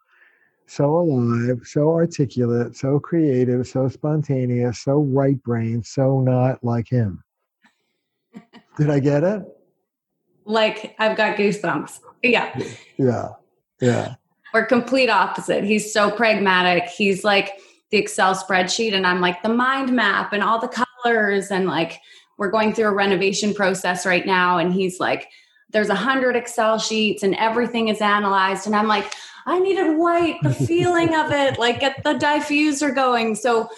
so 0.68 1.00
alive, 1.00 1.62
so 1.64 1.90
articulate, 1.90 2.76
so 2.76 3.00
creative, 3.00 3.68
so 3.68 3.88
spontaneous, 3.88 4.80
so 4.80 5.00
right 5.00 5.42
brain, 5.44 5.84
so 5.84 6.22
not 6.22 6.64
like 6.64 6.88
him. 6.88 7.24
Did 8.78 8.90
I 8.90 9.00
get 9.00 9.24
it? 9.24 9.44
Like 10.50 10.96
I've 11.00 11.16
got 11.16 11.38
goosebumps. 11.38 12.00
Yeah. 12.24 12.60
Yeah. 12.98 13.30
Yeah. 13.80 14.16
We're 14.54 14.66
complete 14.66 15.10
opposite. 15.10 15.64
He's 15.64 15.94
so 15.94 16.10
pragmatic. 16.12 16.90
He's 16.90 17.24
like 17.24 17.60
the 17.92 17.98
Excel 17.98 18.36
spreadsheet, 18.36 18.94
and 18.94 19.06
I'm 19.06 19.22
like 19.22 19.42
the 19.44 19.50
mind 19.50 19.96
map 19.96 20.34
and 20.34 20.44
all 20.44 20.60
the 20.60 20.86
colors. 21.04 21.52
And 21.52 21.68
like 21.68 22.02
we're 22.38 22.52
going 22.52 22.74
through 22.74 22.88
a 22.88 22.94
renovation 22.94 23.54
process 23.54 24.06
right 24.06 24.26
now, 24.26 24.58
and 24.58 24.74
he's 24.74 25.00
like, 25.00 25.30
there's 25.72 25.90
a 25.90 25.96
hundred 25.96 26.36
Excel 26.36 26.80
sheets 26.80 27.24
and 27.24 27.36
everything 27.36 27.90
is 27.90 28.02
analyzed. 28.02 28.66
And 28.66 28.76
I'm 28.76 28.88
like, 28.88 29.14
I 29.46 29.60
needed 29.60 29.98
white, 29.98 30.38
the 30.42 30.54
feeling 30.68 31.14
of 31.14 31.32
it, 31.32 31.60
like 31.60 31.80
get 31.80 32.04
the 32.04 32.14
diffuser 32.16 32.94
going. 32.94 33.36
So 33.36 33.70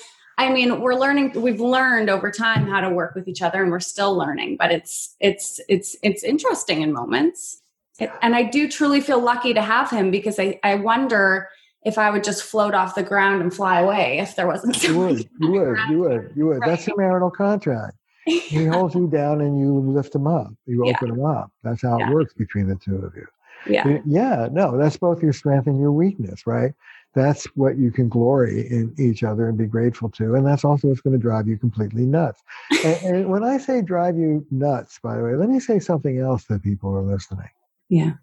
I 0.42 0.52
mean, 0.52 0.82
we're 0.82 0.96
learning. 0.96 1.40
We've 1.40 1.62
learned 1.62 2.10
over 2.10 2.32
time 2.32 2.68
how 2.68 2.82
to 2.82 2.90
work 2.90 3.14
with 3.14 3.28
each 3.28 3.44
other, 3.44 3.62
and 3.62 3.72
we're 3.72 3.80
still 3.80 4.18
learning. 4.18 4.58
But 4.58 4.72
it's 4.72 5.16
it's 5.20 5.60
it's 5.70 5.96
it's 6.02 6.24
interesting 6.24 6.82
in 6.82 6.92
moments, 6.92 7.62
it, 8.00 8.12
and 8.24 8.36
I 8.36 8.44
do 8.44 8.68
truly 8.68 9.02
feel 9.02 9.22
lucky 9.22 9.54
to 9.54 9.62
have 9.62 9.92
him 9.92 10.10
because 10.10 10.40
I 10.40 10.60
I 10.64 10.76
wonder 10.76 11.48
if 11.84 12.00
I 12.00 12.10
would 12.10 12.24
just 12.24 12.42
float 12.42 12.74
off 12.74 12.96
the 12.96 13.04
ground 13.04 13.44
and 13.44 13.54
fly 13.54 13.82
away 13.82 14.18
if 14.18 14.36
there 14.36 14.48
wasn't. 14.48 14.82
You 14.84 14.98
would, 14.98 15.30
you 15.40 15.52
would, 15.52 15.78
you 15.90 16.00
would, 16.00 16.32
you 16.36 16.46
would. 16.48 16.60
Right. 16.62 16.70
That's 16.72 16.88
a 16.88 16.98
marital 16.98 17.30
contract. 17.30 17.98
He 18.26 18.66
holds 18.66 18.96
you 18.96 19.08
down 19.08 19.42
and 19.42 19.60
you 19.60 19.80
lift 19.80 20.16
him 20.16 20.26
up. 20.26 20.52
You 20.66 20.84
yeah. 20.86 20.94
open 20.96 21.12
him 21.12 21.24
up. 21.24 21.52
That's 21.64 21.84
how 21.84 22.00
yeah. 22.00 22.10
it 22.10 22.14
works 22.14 22.34
between 22.34 22.68
the 22.68 22.76
two 22.76 22.96
of 22.98 23.16
you. 23.16 23.28
Yeah. 23.68 24.00
Yeah. 24.08 24.48
No, 24.52 24.76
that's 24.76 24.98
both 24.98 25.22
your 25.22 25.34
strength 25.34 25.68
and 25.68 25.80
your 25.80 25.92
weakness, 25.92 26.48
right? 26.48 26.74
That's 27.14 27.46
what 27.56 27.78
you 27.78 27.92
can 27.92 28.08
glory 28.08 28.68
in 28.70 28.96
each 28.98 29.24
other 29.24 29.50
and 29.50 29.58
be 29.58 29.66
grateful 29.66 30.10
to. 30.12 30.36
And 30.36 30.46
that's 30.46 30.64
also 30.64 30.88
what's 30.88 31.02
going 31.02 31.16
to 31.16 31.22
drive 31.22 31.48
you 31.48 31.58
completely 31.58 32.06
nuts. 32.06 32.42
and, 32.84 33.04
and, 33.04 33.30
when 33.30 33.44
I 33.44 33.58
say 33.58 33.82
drive 33.82 34.18
you 34.18 34.46
nuts, 34.50 35.00
by 35.00 35.18
the 35.18 35.24
way, 35.24 35.36
let 35.36 35.50
me 35.50 35.60
say 35.60 35.80
something 35.80 36.20
else 36.20 36.46
that 36.46 36.64
people 36.64 36.96
are 36.96 37.02
listening. 37.02 37.50
Yeah. 37.90 38.14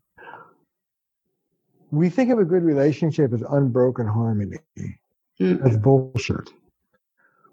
We 1.91 2.09
think 2.09 2.31
of 2.31 2.39
a 2.39 2.45
good 2.45 2.63
relationship 2.63 3.33
as 3.33 3.43
unbroken 3.51 4.07
harmony. 4.07 4.59
That's 5.39 5.77
bullshit. 5.77 6.51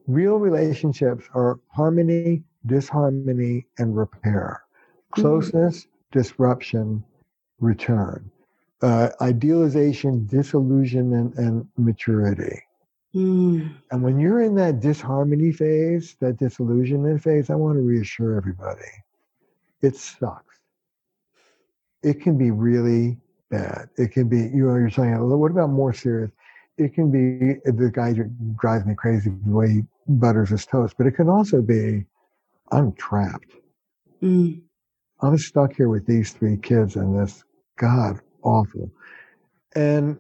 Real 0.08 0.38
relationships 0.38 1.26
are 1.34 1.60
harmony, 1.70 2.44
disharmony, 2.66 3.66
and 3.78 3.96
repair. 3.96 4.62
Mm-hmm. 4.62 5.22
Closeness, 5.22 5.86
mm. 5.86 5.88
disruption, 6.12 7.04
return 7.60 8.30
uh, 8.86 9.10
idealization, 9.22 10.26
disillusionment, 10.28 11.36
and 11.36 11.68
maturity. 11.78 12.62
Mm. 13.16 13.74
And 13.92 14.04
when 14.04 14.20
you're 14.20 14.42
in 14.42 14.56
that 14.56 14.80
disharmony 14.80 15.52
phase, 15.52 16.16
that 16.20 16.38
disillusionment 16.38 17.24
phase, 17.24 17.50
I 17.50 17.56
want 17.56 17.78
to 17.78 17.82
reassure 17.82 18.38
everybody 18.38 18.92
it 19.86 19.96
sucks. 19.96 20.60
It 22.04 22.22
can 22.22 22.38
be 22.38 22.52
really 22.52 23.18
bad. 23.50 23.90
It 23.98 24.12
can 24.12 24.28
be, 24.28 24.38
you 24.38 24.68
know, 24.68 24.76
you're 24.76 24.90
saying, 24.90 25.18
what 25.20 25.52
about 25.52 25.70
more 25.70 25.94
serious? 25.94 26.32
It 26.78 26.94
can 26.94 27.12
be 27.12 27.60
the 27.64 27.92
guy 27.94 28.14
who 28.14 28.26
drives 28.60 28.86
me 28.86 28.96
crazy 28.96 29.32
the 29.46 29.56
way 29.56 29.70
he 29.70 29.82
butters 30.08 30.50
his 30.50 30.66
toast, 30.66 30.96
but 30.98 31.08
it 31.08 31.12
can 31.12 31.30
also 31.30 31.62
be, 31.62 32.06
I'm 32.72 32.94
trapped. 32.94 33.52
Mm. 34.22 34.62
I'm 35.22 35.38
stuck 35.38 35.76
here 35.76 35.90
with 35.90 36.06
these 36.06 36.32
three 36.34 36.58
kids 36.58 36.96
and 36.96 37.18
this 37.18 37.44
God 37.78 38.20
awful. 38.46 38.90
And 39.76 40.20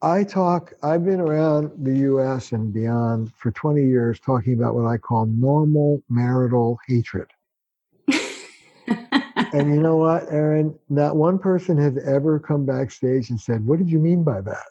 I 0.00 0.24
talk, 0.24 0.72
I've 0.82 1.04
been 1.04 1.20
around 1.20 1.70
the 1.84 1.98
US 2.10 2.50
and 2.52 2.72
beyond 2.72 3.32
for 3.34 3.52
20 3.52 3.84
years 3.84 4.18
talking 4.18 4.54
about 4.54 4.74
what 4.74 4.86
I 4.86 4.96
call 4.96 5.26
normal 5.26 6.02
marital 6.08 6.78
hatred. 6.88 7.28
and 8.08 9.74
you 9.74 9.80
know 9.80 9.96
what, 9.96 10.24
Erin? 10.32 10.74
Not 10.88 11.14
one 11.16 11.38
person 11.38 11.78
has 11.78 11.96
ever 11.98 12.40
come 12.40 12.66
backstage 12.66 13.30
and 13.30 13.40
said, 13.40 13.64
What 13.64 13.78
did 13.78 13.90
you 13.90 14.00
mean 14.00 14.24
by 14.24 14.40
that? 14.40 14.64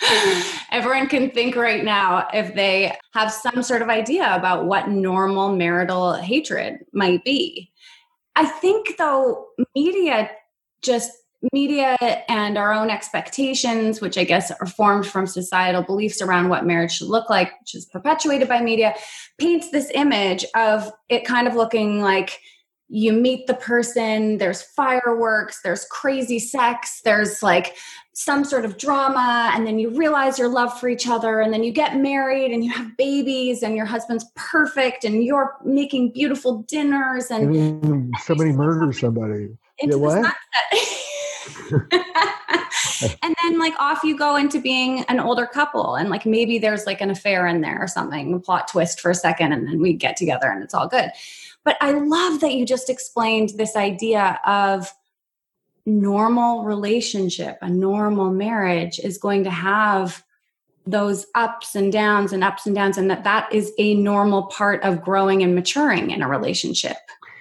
Everyone 0.70 1.08
can 1.08 1.30
think 1.30 1.56
right 1.56 1.82
now 1.82 2.28
if 2.32 2.54
they 2.54 2.96
have 3.14 3.32
some 3.32 3.62
sort 3.62 3.82
of 3.82 3.88
idea 3.88 4.36
about 4.36 4.66
what 4.66 4.88
normal 4.88 5.56
marital 5.56 6.14
hatred 6.14 6.78
might 6.92 7.24
be. 7.24 7.72
I 8.36 8.44
think 8.44 8.96
though 8.98 9.46
media 9.74 10.30
just 10.82 11.10
media 11.52 11.96
and 12.28 12.56
our 12.56 12.72
own 12.72 12.90
expectations, 12.90 14.00
which 14.00 14.18
I 14.18 14.24
guess 14.24 14.50
are 14.50 14.66
formed 14.66 15.06
from 15.06 15.26
societal 15.26 15.82
beliefs 15.82 16.22
around 16.22 16.48
what 16.48 16.66
marriage 16.66 16.92
should 16.92 17.08
look 17.08 17.28
like, 17.30 17.52
which 17.60 17.74
is 17.74 17.86
perpetuated 17.86 18.48
by 18.48 18.60
media, 18.60 18.94
paints 19.38 19.70
this 19.70 19.90
image 19.94 20.44
of 20.54 20.90
it 21.08 21.24
kind 21.24 21.46
of 21.46 21.54
looking 21.54 22.00
like 22.00 22.38
you 22.88 23.12
meet 23.12 23.46
the 23.46 23.54
person, 23.54 24.38
there's 24.38 24.62
fireworks, 24.62 25.62
there's 25.62 25.84
crazy 25.86 26.38
sex, 26.38 27.00
there's 27.04 27.42
like 27.42 27.76
some 28.12 28.44
sort 28.44 28.64
of 28.64 28.78
drama, 28.78 29.50
and 29.54 29.66
then 29.66 29.78
you 29.78 29.90
realize 29.90 30.38
your 30.38 30.48
love 30.48 30.78
for 30.78 30.88
each 30.88 31.08
other, 31.08 31.40
and 31.40 31.52
then 31.52 31.62
you 31.62 31.72
get 31.72 31.96
married 31.96 32.52
and 32.52 32.64
you 32.64 32.72
have 32.72 32.96
babies, 32.96 33.62
and 33.62 33.76
your 33.76 33.86
husband's 33.86 34.24
perfect, 34.36 35.04
and 35.04 35.24
you're 35.24 35.56
making 35.64 36.12
beautiful 36.12 36.62
dinners, 36.68 37.30
and, 37.30 37.54
and 37.54 38.14
somebody 38.20 38.52
murders 38.52 39.00
somebody. 39.00 39.56
Into 39.78 39.98
yeah, 39.98 40.02
what? 40.02 40.34
and 43.22 43.34
then 43.42 43.58
like 43.58 43.74
off 43.78 44.02
you 44.02 44.16
go 44.16 44.36
into 44.36 44.60
being 44.60 45.04
an 45.04 45.20
older 45.20 45.46
couple 45.46 45.96
and 45.96 46.08
like 46.08 46.24
maybe 46.24 46.58
there's 46.58 46.86
like 46.86 47.00
an 47.00 47.10
affair 47.10 47.46
in 47.46 47.60
there 47.60 47.78
or 47.80 47.86
something 47.86 48.34
a 48.34 48.38
plot 48.38 48.68
twist 48.68 49.00
for 49.00 49.10
a 49.10 49.14
second 49.14 49.52
and 49.52 49.66
then 49.68 49.80
we 49.80 49.92
get 49.92 50.16
together 50.16 50.50
and 50.50 50.62
it's 50.62 50.74
all 50.74 50.88
good 50.88 51.10
but 51.66 51.76
I 51.80 51.90
love 51.90 52.40
that 52.40 52.54
you 52.54 52.64
just 52.64 52.88
explained 52.88 53.50
this 53.56 53.74
idea 53.74 54.38
of 54.46 54.88
normal 55.84 56.62
relationship, 56.62 57.58
a 57.60 57.68
normal 57.68 58.30
marriage 58.30 59.00
is 59.00 59.18
going 59.18 59.42
to 59.44 59.50
have 59.50 60.24
those 60.86 61.26
ups 61.34 61.74
and 61.74 61.92
downs 61.92 62.32
and 62.32 62.44
ups 62.44 62.66
and 62.66 62.76
downs 62.76 62.96
and 62.96 63.10
that 63.10 63.24
that 63.24 63.52
is 63.52 63.72
a 63.78 63.94
normal 63.94 64.44
part 64.44 64.80
of 64.84 65.02
growing 65.02 65.42
and 65.42 65.56
maturing 65.56 66.12
in 66.12 66.22
a 66.22 66.28
relationship. 66.28 66.96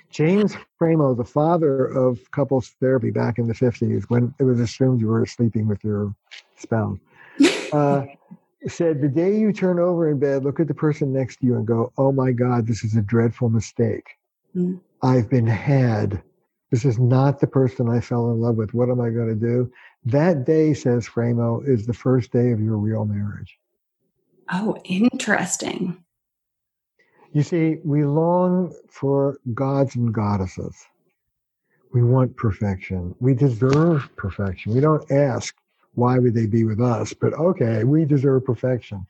James 0.10 0.56
Framo, 0.82 1.16
the 1.16 1.24
father 1.24 1.86
of 1.86 2.32
couples 2.32 2.70
therapy 2.80 3.12
back 3.12 3.38
in 3.38 3.46
the 3.46 3.54
50s, 3.54 4.06
when 4.08 4.34
it 4.40 4.44
was 4.44 4.60
assumed 4.60 5.02
you 5.02 5.08
were 5.08 5.28
sleeping 5.28 5.68
with 5.68 5.84
your 5.84 6.16
spouse, 6.58 6.98
uh, 7.74 8.06
said 8.68 9.02
the 9.02 9.08
day 9.08 9.38
you 9.38 9.54
turn 9.54 9.80
over 9.80 10.10
in 10.10 10.20
bed, 10.20 10.44
look 10.44 10.60
at 10.60 10.68
the 10.68 10.74
person 10.74 11.14
next 11.14 11.38
to 11.38 11.46
you 11.46 11.56
and 11.56 11.66
go, 11.66 11.92
"Oh 11.98 12.12
my 12.12 12.32
God, 12.32 12.68
this 12.68 12.84
is 12.84 12.96
a 12.96 13.02
dreadful 13.02 13.50
mistake. 13.50 14.18
Mm. 14.56 14.80
I've 15.02 15.30
been 15.30 15.48
had. 15.48 16.22
This 16.72 16.86
is 16.86 16.98
not 16.98 17.40
the 17.40 17.48
person 17.48 17.90
I 17.90 18.00
fell 18.00 18.32
in 18.32 18.40
love 18.40 18.56
with. 18.56 18.74
What 18.74 18.90
am 18.90 19.00
I 19.00 19.10
going 19.10 19.30
to 19.30 19.36
do?" 19.36 19.72
That 20.06 20.46
day, 20.46 20.74
says 20.74 21.08
Framo, 21.08 21.68
is 21.68 21.86
the 21.86 21.94
first 21.94 22.32
day 22.32 22.52
of 22.52 22.60
your 22.60 22.78
real 22.78 23.06
marriage. 23.06 23.60
Oh, 24.52 24.78
interesting. 24.84 26.04
You 27.34 27.44
see, 27.44 27.80
we 27.84 28.06
long 28.06 28.74
for 28.90 29.40
gods 29.54 29.96
and 29.96 30.14
goddesses. 30.14 30.76
We 31.92 32.04
want 32.04 32.36
perfection. 32.38 33.16
We 33.20 33.34
deserve 33.34 34.10
perfection. 34.16 34.74
We 34.74 34.80
don't 34.80 35.10
ask 35.12 35.56
why 35.96 36.18
would 36.18 36.34
they 36.34 36.46
be 36.46 36.64
with 36.64 36.82
us? 36.82 37.14
But 37.14 37.34
okay, 37.34 37.84
we 37.84 38.06
deserve 38.06 38.46
perfection. 38.46 39.06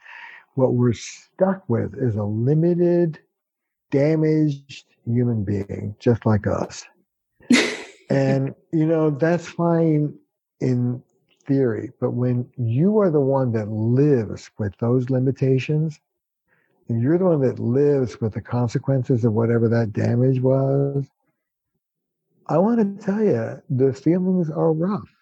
What 0.56 0.74
we're 0.74 0.94
stuck 0.94 1.68
with 1.68 1.96
is 1.96 2.16
a 2.16 2.24
limited, 2.24 3.20
damaged 3.92 4.86
human 5.06 5.44
being, 5.44 5.96
just 6.00 6.26
like 6.26 6.48
us. 6.48 6.86
and, 8.10 8.56
you 8.72 8.86
know, 8.86 9.10
that's 9.10 9.48
fine 9.48 10.14
in 10.62 11.04
theory. 11.46 11.92
But 12.00 12.12
when 12.12 12.50
you 12.58 13.00
are 13.00 13.12
the 13.12 13.20
one 13.20 13.52
that 13.54 13.70
lives 13.70 14.50
with 14.58 14.76
those 14.78 15.10
limitations, 15.10 16.00
and 16.88 17.02
you're 17.02 17.18
the 17.18 17.26
one 17.26 17.42
that 17.42 17.60
lives 17.60 18.22
with 18.22 18.34
the 18.34 18.42
consequences 18.42 19.26
of 19.26 19.34
whatever 19.34 19.68
that 19.70 19.94
damage 19.94 20.40
was, 20.40 21.06
I 22.48 22.58
want 22.60 23.00
to 23.00 23.06
tell 23.06 23.24
you, 23.24 23.62
the 23.70 23.94
feelings 23.94 24.52
are 24.52 24.72
rough. 24.72 25.15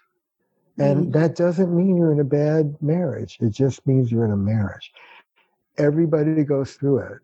And 0.77 1.01
mm-hmm. 1.01 1.11
that 1.11 1.35
doesn't 1.35 1.75
mean 1.75 1.97
you're 1.97 2.11
in 2.11 2.19
a 2.19 2.23
bad 2.23 2.75
marriage. 2.81 3.37
It 3.39 3.51
just 3.51 3.85
means 3.85 4.11
you're 4.11 4.25
in 4.25 4.31
a 4.31 4.37
marriage. 4.37 4.91
Everybody 5.77 6.43
goes 6.43 6.73
through 6.73 6.99
it. 6.99 7.19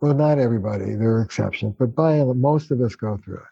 Well, 0.00 0.14
not 0.14 0.40
everybody, 0.40 0.94
there 0.94 1.12
are 1.12 1.22
exceptions, 1.22 1.76
but 1.78 1.94
by 1.94 2.14
and 2.14 2.26
large, 2.26 2.38
most 2.38 2.70
of 2.72 2.80
us 2.80 2.96
go 2.96 3.16
through 3.18 3.36
it. 3.36 3.42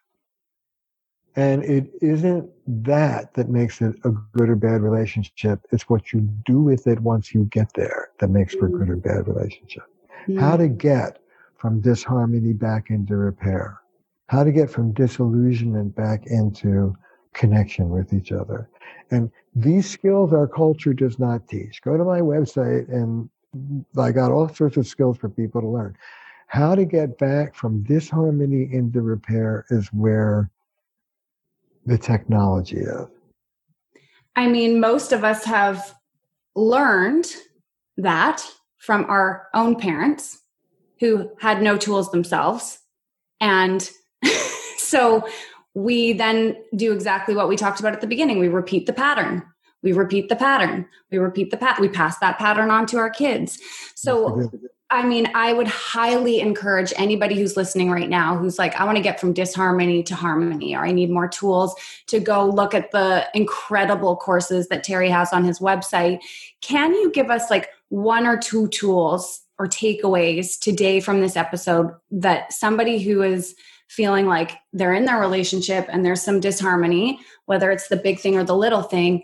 And 1.37 1.62
it 1.62 1.93
isn't 2.03 2.51
that 2.85 3.35
that 3.35 3.49
makes 3.49 3.81
it 3.81 3.95
a 4.03 4.11
good 4.11 4.49
or 4.49 4.57
bad 4.57 4.83
relationship. 4.83 5.61
It's 5.71 5.88
what 5.88 6.12
you 6.12 6.23
do 6.45 6.61
with 6.61 6.88
it 6.88 6.99
once 6.99 7.33
you 7.33 7.45
get 7.45 7.73
there 7.75 8.11
that 8.19 8.31
makes 8.31 8.55
for 8.57 8.66
a 8.66 8.71
good 8.71 8.88
or 8.88 8.97
mm-hmm. 8.97 9.09
bad 9.09 9.29
relationship. 9.29 9.85
Mm-hmm. 10.23 10.40
How 10.40 10.57
to 10.57 10.66
get 10.66 11.21
from 11.57 11.81
disharmony 11.81 12.53
back 12.53 12.90
into 12.90 13.16
repair. 13.16 13.81
How 14.27 14.43
to 14.43 14.51
get 14.51 14.71
from 14.71 14.93
disillusionment 14.93 15.95
back 15.95 16.27
into 16.27 16.97
connection 17.35 17.90
with 17.90 18.12
each 18.12 18.33
other. 18.33 18.69
And 19.11 19.31
these 19.55 19.88
skills 19.88 20.33
our 20.33 20.47
culture 20.47 20.93
does 20.93 21.19
not 21.19 21.49
teach. 21.49 21.83
Go 21.83 21.97
to 21.97 22.05
my 22.05 22.21
website 22.21 22.88
and 22.88 23.29
I 23.99 24.12
got 24.12 24.31
all 24.31 24.49
sorts 24.49 24.77
of 24.77 24.87
skills 24.87 25.19
for 25.19 25.29
people 25.29 25.61
to 25.61 25.66
learn. 25.66 25.97
How 26.47 26.75
to 26.75 26.85
get 26.85 27.19
back 27.19 27.55
from 27.55 27.83
disharmony 27.83 28.69
into 28.73 29.03
repair 29.03 29.66
is 29.71 29.88
where 29.88 30.51
the 31.87 31.99
technology 31.99 32.79
is. 32.79 33.07
I 34.37 34.49
mean, 34.49 34.81
most 34.81 35.12
of 35.12 35.25
us 35.25 35.45
have 35.45 35.95
learned 36.55 37.27
that 37.97 38.45
from 38.79 39.05
our 39.09 39.49
own 39.55 39.77
parents 39.77 40.38
who 41.01 41.31
had 41.40 41.62
no 41.62 41.77
tools 41.77 42.11
themselves. 42.11 42.79
And 43.40 43.88
so 44.77 45.27
we 45.74 46.12
then 46.12 46.56
do 46.74 46.92
exactly 46.92 47.35
what 47.35 47.48
we 47.48 47.56
talked 47.56 47.80
about 47.80 47.92
at 47.92 48.00
the 48.00 48.06
beginning. 48.06 48.38
We 48.38 48.48
repeat 48.48 48.87
the 48.87 48.92
pattern. 48.92 49.42
we 49.83 49.92
repeat 49.92 50.28
the 50.28 50.37
pattern 50.37 50.87
we 51.11 51.18
repeat 51.18 51.50
the 51.50 51.56
pat 51.56 51.80
we 51.80 51.88
pass 51.88 52.18
that 52.18 52.38
pattern 52.38 52.70
on 52.70 52.87
to 52.87 52.98
our 52.98 53.11
kids 53.11 53.59
so 53.94 54.50
I 54.92 55.06
mean, 55.06 55.30
I 55.37 55.52
would 55.52 55.68
highly 55.68 56.40
encourage 56.40 56.92
anybody 56.96 57.37
who's 57.37 57.56
listening 57.56 57.92
right 57.92 58.09
now 58.09 58.37
who's 58.37 58.59
like, 58.59 58.74
I 58.74 58.85
want 58.85 58.96
to 58.96 59.02
get 59.02 59.20
from 59.20 59.33
disharmony 59.33 60.02
to 60.02 60.16
harmony, 60.16 60.74
or 60.74 60.85
I 60.85 60.90
need 60.90 61.11
more 61.11 61.28
tools 61.28 61.76
to 62.09 62.18
go 62.18 62.44
look 62.44 62.74
at 62.74 62.90
the 62.90 63.24
incredible 63.33 64.16
courses 64.16 64.66
that 64.66 64.83
Terry 64.83 65.09
has 65.09 65.33
on 65.33 65.44
his 65.44 65.61
website. 65.61 66.18
Can 66.61 66.92
you 66.92 67.12
give 67.12 67.30
us 67.30 67.50
like 67.50 67.68
one 67.90 68.26
or 68.26 68.37
two 68.37 68.66
tools 68.68 69.40
or 69.61 69.68
takeaways 69.68 70.59
today 70.59 70.98
from 70.98 71.20
this 71.20 71.37
episode 71.37 71.92
that 72.11 72.52
somebody 72.52 72.98
who 72.98 73.22
is 73.22 73.54
feeling 73.90 74.26
like 74.26 74.53
they're 74.72 74.94
in 74.94 75.05
their 75.05 75.18
relationship 75.18 75.87
and 75.90 76.05
there's 76.05 76.22
some 76.22 76.38
disharmony, 76.38 77.18
whether 77.46 77.72
it's 77.72 77.88
the 77.88 77.96
big 77.96 78.20
thing 78.20 78.37
or 78.37 78.44
the 78.44 78.57
little 78.57 78.83
thing, 78.83 79.22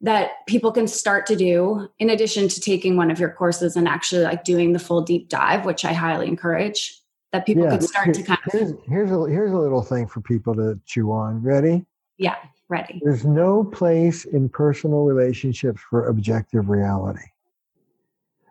that 0.00 0.46
people 0.46 0.70
can 0.70 0.86
start 0.86 1.26
to 1.26 1.34
do 1.34 1.88
in 1.98 2.10
addition 2.10 2.46
to 2.46 2.60
taking 2.60 2.96
one 2.96 3.10
of 3.10 3.18
your 3.18 3.30
courses 3.30 3.76
and 3.76 3.88
actually 3.88 4.22
like 4.22 4.44
doing 4.44 4.72
the 4.72 4.78
full 4.78 5.00
deep 5.00 5.30
dive 5.30 5.64
which 5.64 5.86
i 5.86 5.92
highly 5.94 6.28
encourage 6.28 7.00
that 7.32 7.46
people 7.46 7.64
yeah, 7.64 7.70
could 7.70 7.82
start 7.82 8.12
to 8.12 8.22
kind 8.22 8.38
of 8.46 8.52
here's, 8.52 8.72
here's 8.86 9.10
a 9.10 9.24
here's 9.24 9.52
a 9.52 9.58
little 9.58 9.80
thing 9.82 10.06
for 10.06 10.20
people 10.20 10.54
to 10.54 10.78
chew 10.84 11.10
on. 11.10 11.42
Ready? 11.42 11.84
Yeah 12.18 12.36
ready. 12.68 13.00
There's 13.02 13.24
no 13.24 13.64
place 13.64 14.24
in 14.24 14.48
personal 14.48 15.04
relationships 15.04 15.80
for 15.88 16.08
objective 16.08 16.68
reality. 16.68 17.22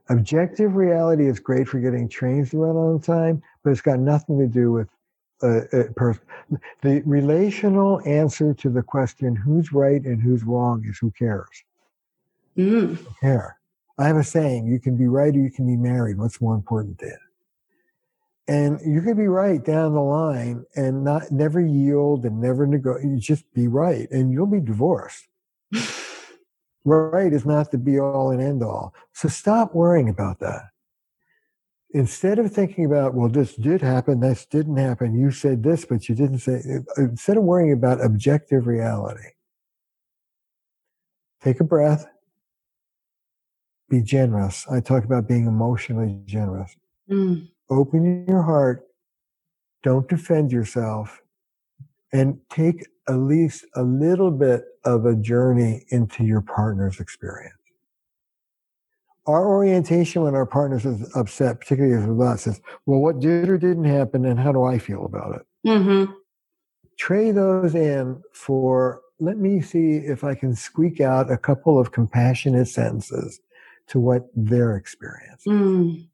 Objective 0.09 0.75
reality 0.75 1.27
is 1.27 1.39
great 1.39 1.67
for 1.67 1.79
getting 1.79 2.07
trains 2.07 2.51
to 2.51 2.57
run 2.57 2.75
on 2.75 2.99
time 2.99 3.41
but 3.63 3.71
it's 3.71 3.81
got 3.81 3.99
nothing 3.99 4.37
to 4.39 4.47
do 4.47 4.71
with 4.71 4.87
uh, 5.45 5.84
person. 5.95 6.21
The 6.81 7.01
relational 7.05 8.01
answer 8.05 8.53
to 8.55 8.69
the 8.69 8.84
question 8.84 9.36
who's 9.36 9.71
right 9.73 10.03
and 10.03 10.21
who's 10.21 10.43
wrong 10.43 10.86
is 10.88 10.97
who 10.97 11.12
cares. 11.12 11.63
Mm. 12.58 12.97
Who 12.97 13.08
care. 13.21 13.58
I 13.97 14.08
have 14.08 14.17
a 14.17 14.23
saying: 14.23 14.67
you 14.67 14.79
can 14.79 14.97
be 14.97 15.08
right 15.08 15.34
or 15.34 15.39
you 15.39 15.51
can 15.51 15.65
be 15.65 15.77
married. 15.77 16.17
What's 16.17 16.41
more 16.41 16.55
important 16.55 16.97
you? 16.99 17.19
And 18.47 18.79
you 18.86 19.01
can 19.01 19.17
be 19.17 19.27
right 19.27 19.63
down 19.63 19.93
the 19.93 20.01
line 20.01 20.65
and 20.75 21.03
not 21.03 21.31
never 21.31 21.60
yield 21.60 22.25
and 22.25 22.39
never 22.39 22.67
negotiate. 22.67 23.19
Just 23.19 23.51
be 23.53 23.67
right, 23.67 24.10
and 24.12 24.31
you'll 24.31 24.45
be 24.45 24.60
divorced. 24.60 25.27
right 26.86 27.34
is 27.34 27.45
not 27.45 27.71
the 27.71 27.77
be 27.79 27.99
all 27.99 28.29
and 28.29 28.41
end 28.41 28.62
all. 28.62 28.93
So 29.13 29.27
stop 29.27 29.73
worrying 29.73 30.10
about 30.10 30.39
that 30.39 30.65
instead 31.95 32.39
of 32.39 32.51
thinking 32.51 32.84
about, 32.84 33.13
well, 33.13 33.29
this 33.29 33.55
did 33.55 33.81
happen, 33.81 34.19
this 34.19 34.45
didn't 34.45 34.75
happen, 34.75 35.15
you 35.17 35.31
said 35.31 35.63
this, 35.63 35.86
but 35.86 36.10
you 36.10 36.13
didn't 36.13 36.39
say, 36.39 36.62
instead 36.97 37.38
of 37.38 37.43
worrying 37.43 37.71
about 37.71 38.03
objective 38.03 38.67
reality, 38.67 39.29
take 41.41 41.62
a 41.62 41.63
breath, 41.63 42.05
be 43.89 44.01
generous. 44.01 44.65
I 44.69 44.81
talk 44.81 45.05
about 45.05 45.25
being 45.25 45.47
emotionally 45.47 46.19
generous. 46.25 46.75
Mm. 47.10 47.47
Open 47.69 48.25
your 48.27 48.41
heart, 48.41 48.86
don't 49.81 50.10
defend 50.10 50.51
yourself, 50.51 51.21
and 52.12 52.38
take 52.49 52.86
at 53.08 53.15
least 53.15 53.65
a 53.75 53.84
little 53.84 54.31
bit 54.31 54.65
of 54.84 55.05
a 55.05 55.15
journey 55.15 55.86
into 55.89 56.25
your 56.25 56.41
partner's 56.41 56.99
experience 56.99 57.55
our 59.27 59.47
orientation 59.47 60.23
when 60.23 60.35
our 60.35 60.45
partner 60.45 60.77
is 60.77 61.15
upset, 61.15 61.59
particularly 61.59 62.05
with 62.07 62.27
us, 62.27 62.47
is 62.47 62.61
well, 62.85 62.99
what 62.99 63.19
did 63.19 63.49
or 63.49 63.57
didn't 63.57 63.85
happen, 63.85 64.25
and 64.25 64.39
how 64.39 64.51
do 64.51 64.63
I 64.63 64.77
feel 64.77 65.05
about 65.05 65.35
it? 65.35 65.41
Mm-hmm. 65.67 66.11
Trade 66.97 67.35
those 67.35 67.75
in 67.75 68.21
for 68.33 69.01
let 69.19 69.38
me 69.38 69.61
see 69.61 69.95
if 69.95 70.23
I 70.23 70.35
can 70.35 70.55
squeak 70.55 70.99
out 70.99 71.31
a 71.31 71.38
couple 71.38 71.79
of 71.79 71.91
compassionate 71.91 72.67
sentences 72.67 73.39
to 73.88 73.99
what 73.99 74.27
they're 74.35 74.75
experiencing. 74.75 75.53
Mm. 75.53 76.07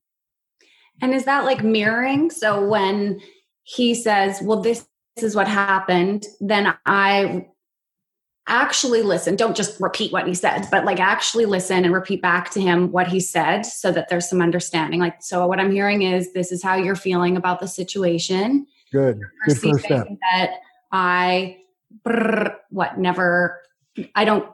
And 1.01 1.13
is 1.13 1.25
that 1.25 1.45
like 1.45 1.63
mirroring? 1.63 2.29
So 2.29 2.65
when 2.65 3.19
he 3.63 3.95
says, 3.95 4.41
Well, 4.41 4.61
this 4.61 4.87
is 5.17 5.35
what 5.35 5.47
happened, 5.47 6.27
then 6.39 6.75
I 6.85 7.47
actually 8.47 9.03
listen 9.03 9.35
don't 9.35 9.55
just 9.55 9.79
repeat 9.79 10.11
what 10.11 10.27
he 10.27 10.33
said 10.33 10.67
but 10.71 10.83
like 10.83 10.99
actually 10.99 11.45
listen 11.45 11.85
and 11.85 11.93
repeat 11.93 12.21
back 12.21 12.49
to 12.49 12.59
him 12.59 12.91
what 12.91 13.07
he 13.07 13.19
said 13.19 13.61
so 13.61 13.91
that 13.91 14.09
there's 14.09 14.27
some 14.27 14.41
understanding. 14.41 14.99
Like 14.99 15.21
so 15.21 15.45
what 15.47 15.59
i'm 15.59 15.71
hearing 15.71 16.01
is 16.01 16.33
this 16.33 16.51
is 16.51 16.63
how 16.63 16.75
you're 16.75 16.95
feeling 16.95 17.37
about 17.37 17.59
the 17.59 17.67
situation. 17.67 18.65
Good. 18.91 19.21
Good 19.47 19.57
first 19.57 19.85
step. 19.85 20.07
that 20.31 20.55
i 20.91 21.57
brr, 22.03 22.57
what 22.69 22.97
never 22.97 23.61
i 24.15 24.25
don't 24.25 24.49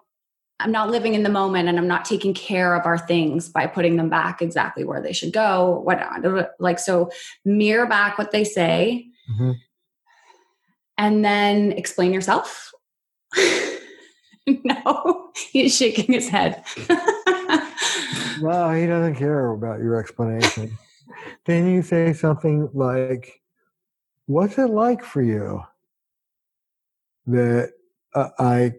i'm 0.59 0.71
not 0.71 0.89
living 0.89 1.13
in 1.13 1.23
the 1.23 1.29
moment 1.29 1.69
and 1.69 1.77
i'm 1.77 1.87
not 1.87 2.05
taking 2.05 2.33
care 2.33 2.75
of 2.75 2.85
our 2.85 2.97
things 2.97 3.47
by 3.47 3.67
putting 3.67 3.95
them 3.95 4.09
back 4.09 4.41
exactly 4.41 4.83
where 4.83 5.01
they 5.01 5.13
should 5.13 5.31
go 5.31 5.79
what 5.83 6.03
like 6.59 6.77
so 6.77 7.09
mirror 7.45 7.85
back 7.85 8.17
what 8.17 8.31
they 8.31 8.43
say 8.43 9.07
mm-hmm. 9.31 9.51
and 10.97 11.23
then 11.23 11.71
explain 11.71 12.11
yourself 12.11 12.71
no, 14.63 15.31
he's 15.51 15.75
shaking 15.75 16.13
his 16.13 16.29
head. 16.29 16.63
no, 18.39 18.71
he 18.71 18.87
doesn't 18.87 19.15
care 19.15 19.51
about 19.51 19.79
your 19.79 19.99
explanation. 19.99 20.77
then 21.45 21.69
you 21.69 21.81
say 21.81 22.13
something 22.13 22.69
like, 22.73 23.41
What's 24.27 24.57
it 24.57 24.69
like 24.69 25.05
for 25.05 25.21
you 25.21 25.63
that 27.27 27.71
uh, 28.13 28.29
I 28.39 28.73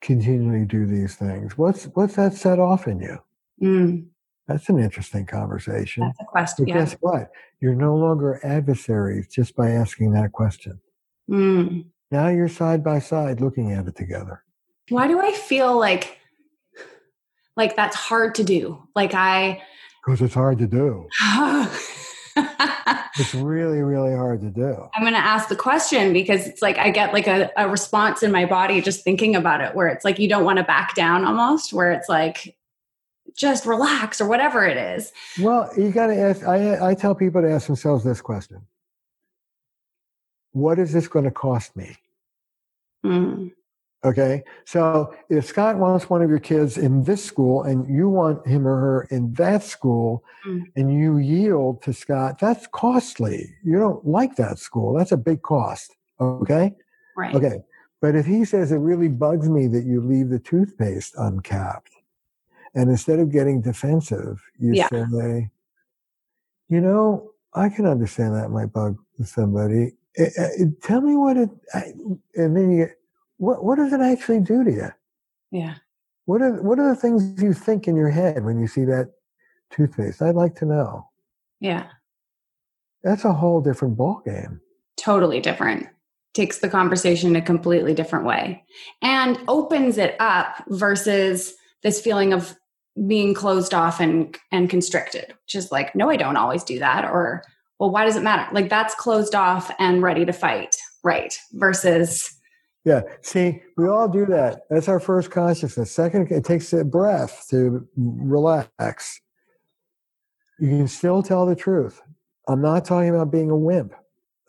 continually 0.00 0.64
do 0.64 0.86
these 0.86 1.14
things? 1.14 1.56
What's 1.56 1.84
what's 1.94 2.16
that 2.16 2.34
set 2.34 2.58
off 2.58 2.88
in 2.88 3.00
you? 3.00 3.18
Mm. 3.62 4.06
That's 4.48 4.68
an 4.68 4.80
interesting 4.80 5.24
conversation. 5.24 6.02
That's 6.02 6.20
a 6.20 6.24
question. 6.24 6.64
But 6.64 6.74
yeah. 6.74 6.78
guess 6.80 6.96
what? 7.00 7.30
You're 7.60 7.76
no 7.76 7.94
longer 7.94 8.40
adversaries 8.42 9.28
just 9.28 9.54
by 9.54 9.70
asking 9.70 10.12
that 10.12 10.32
question. 10.32 10.80
Mm. 11.30 11.84
Now 12.10 12.28
you're 12.28 12.48
side 12.48 12.82
by 12.82 12.98
side 12.98 13.40
looking 13.40 13.70
at 13.70 13.86
it 13.86 13.94
together 13.94 14.42
why 14.88 15.06
do 15.08 15.20
I 15.20 15.32
feel 15.32 15.78
like 15.78 16.18
like 17.56 17.76
that's 17.76 17.96
hard 17.96 18.34
to 18.36 18.44
do? 18.44 18.82
Like 18.94 19.14
I 19.14 19.62
because 20.04 20.22
it's 20.22 20.34
hard 20.34 20.58
to 20.58 20.66
do. 20.66 21.08
it's 23.18 23.34
really, 23.34 23.82
really 23.82 24.14
hard 24.14 24.40
to 24.40 24.50
do. 24.50 24.88
I'm 24.94 25.02
going 25.02 25.14
to 25.14 25.18
ask 25.18 25.48
the 25.48 25.56
question 25.56 26.12
because 26.12 26.46
it's 26.46 26.62
like 26.62 26.78
I 26.78 26.90
get 26.90 27.12
like 27.12 27.26
a, 27.26 27.50
a 27.56 27.68
response 27.68 28.22
in 28.22 28.32
my 28.32 28.46
body 28.46 28.80
just 28.80 29.04
thinking 29.04 29.36
about 29.36 29.60
it, 29.60 29.74
where 29.74 29.88
it's 29.88 30.04
like 30.04 30.18
you 30.18 30.28
don't 30.28 30.44
want 30.44 30.58
to 30.58 30.64
back 30.64 30.94
down 30.94 31.24
almost, 31.24 31.72
where 31.72 31.92
it's 31.92 32.08
like 32.08 32.56
just 33.36 33.66
relax 33.66 34.20
or 34.20 34.28
whatever 34.28 34.64
it 34.64 34.76
is. 34.76 35.12
Well, 35.40 35.70
you 35.76 35.90
got 35.90 36.08
to 36.08 36.16
ask. 36.16 36.46
I, 36.46 36.90
I 36.90 36.94
tell 36.94 37.14
people 37.14 37.42
to 37.42 37.50
ask 37.50 37.66
themselves 37.66 38.04
this 38.04 38.20
question 38.20 38.66
What 40.52 40.78
is 40.78 40.92
this 40.92 41.08
going 41.08 41.24
to 41.24 41.30
cost 41.30 41.76
me? 41.76 41.96
Mm. 43.04 43.52
Okay. 44.04 44.44
So 44.64 45.12
if 45.28 45.44
Scott 45.46 45.76
wants 45.76 46.08
one 46.08 46.22
of 46.22 46.30
your 46.30 46.38
kids 46.38 46.78
in 46.78 47.02
this 47.02 47.24
school 47.24 47.64
and 47.64 47.88
you 47.92 48.08
want 48.08 48.46
him 48.46 48.66
or 48.66 48.78
her 48.78 49.08
in 49.10 49.32
that 49.34 49.64
school 49.64 50.24
mm. 50.46 50.62
and 50.76 50.92
you 50.92 51.18
yield 51.18 51.82
to 51.82 51.92
Scott, 51.92 52.38
that's 52.38 52.68
costly. 52.68 53.52
You 53.64 53.78
don't 53.78 54.06
like 54.06 54.36
that 54.36 54.58
school. 54.58 54.94
That's 54.94 55.12
a 55.12 55.16
big 55.16 55.42
cost. 55.42 55.96
Okay. 56.20 56.74
Right. 57.16 57.34
Okay. 57.34 57.58
But 58.00 58.14
if 58.14 58.26
he 58.26 58.44
says 58.44 58.70
it 58.70 58.76
really 58.76 59.08
bugs 59.08 59.48
me 59.48 59.66
that 59.66 59.84
you 59.84 60.00
leave 60.00 60.28
the 60.28 60.38
toothpaste 60.38 61.14
uncapped, 61.16 61.90
and 62.74 62.90
instead 62.90 63.18
of 63.18 63.32
getting 63.32 63.60
defensive, 63.60 64.40
you 64.60 64.74
yeah. 64.74 64.88
say, 64.88 65.50
you 66.68 66.80
know, 66.80 67.32
I 67.54 67.68
can 67.70 67.86
understand 67.86 68.36
that 68.36 68.50
might 68.50 68.72
bug 68.72 68.98
somebody. 69.24 69.94
It, 70.14 70.32
it, 70.36 70.82
tell 70.82 71.00
me 71.00 71.16
what 71.16 71.36
it, 71.36 71.50
I, 71.74 71.92
and 72.36 72.56
then 72.56 72.70
you 72.70 72.86
get, 72.86 72.97
what 73.38 73.64
what 73.64 73.76
does 73.76 73.92
it 73.92 74.00
actually 74.00 74.40
do 74.40 74.62
to 74.64 74.70
you? 74.70 74.88
Yeah. 75.50 75.74
What 76.26 76.42
are 76.42 76.62
what 76.62 76.78
are 76.78 76.88
the 76.88 77.00
things 77.00 77.42
you 77.42 77.54
think 77.54 77.88
in 77.88 77.96
your 77.96 78.10
head 78.10 78.44
when 78.44 78.60
you 78.60 78.66
see 78.66 78.84
that 78.84 79.12
toothpaste? 79.70 80.20
I'd 80.20 80.34
like 80.34 80.54
to 80.56 80.66
know. 80.66 81.08
Yeah. 81.60 81.86
That's 83.02 83.24
a 83.24 83.32
whole 83.32 83.60
different 83.60 83.96
ball 83.96 84.22
game. 84.24 84.60
Totally 84.96 85.40
different. 85.40 85.86
Takes 86.34 86.58
the 86.58 86.68
conversation 86.68 87.30
in 87.30 87.36
a 87.36 87.42
completely 87.42 87.94
different 87.94 88.26
way 88.26 88.64
and 89.00 89.38
opens 89.48 89.96
it 89.96 90.16
up 90.20 90.62
versus 90.68 91.54
this 91.82 92.00
feeling 92.00 92.32
of 92.32 92.56
being 93.06 93.32
closed 93.32 93.72
off 93.72 94.00
and 94.00 94.36
and 94.50 94.68
constricted, 94.68 95.28
which 95.44 95.54
is 95.54 95.70
like, 95.70 95.94
no, 95.94 96.10
I 96.10 96.16
don't 96.16 96.36
always 96.36 96.64
do 96.64 96.78
that, 96.80 97.04
or 97.04 97.44
well, 97.78 97.90
why 97.90 98.04
does 98.04 98.16
it 98.16 98.22
matter? 98.22 98.52
Like 98.52 98.68
that's 98.68 98.94
closed 98.96 99.34
off 99.34 99.70
and 99.78 100.02
ready 100.02 100.24
to 100.24 100.32
fight, 100.32 100.74
right? 101.04 101.34
Versus 101.52 102.37
yeah. 102.84 103.02
See, 103.22 103.62
we 103.76 103.88
all 103.88 104.08
do 104.08 104.26
that. 104.26 104.62
That's 104.70 104.88
our 104.88 105.00
first 105.00 105.30
consciousness. 105.30 105.90
Second, 105.90 106.30
it 106.30 106.44
takes 106.44 106.72
a 106.72 106.84
breath 106.84 107.46
to 107.50 107.86
relax. 107.96 109.20
You 110.58 110.68
can 110.68 110.88
still 110.88 111.22
tell 111.22 111.46
the 111.46 111.56
truth. 111.56 112.00
I'm 112.48 112.62
not 112.62 112.84
talking 112.84 113.10
about 113.10 113.30
being 113.30 113.50
a 113.50 113.56
wimp. 113.56 113.92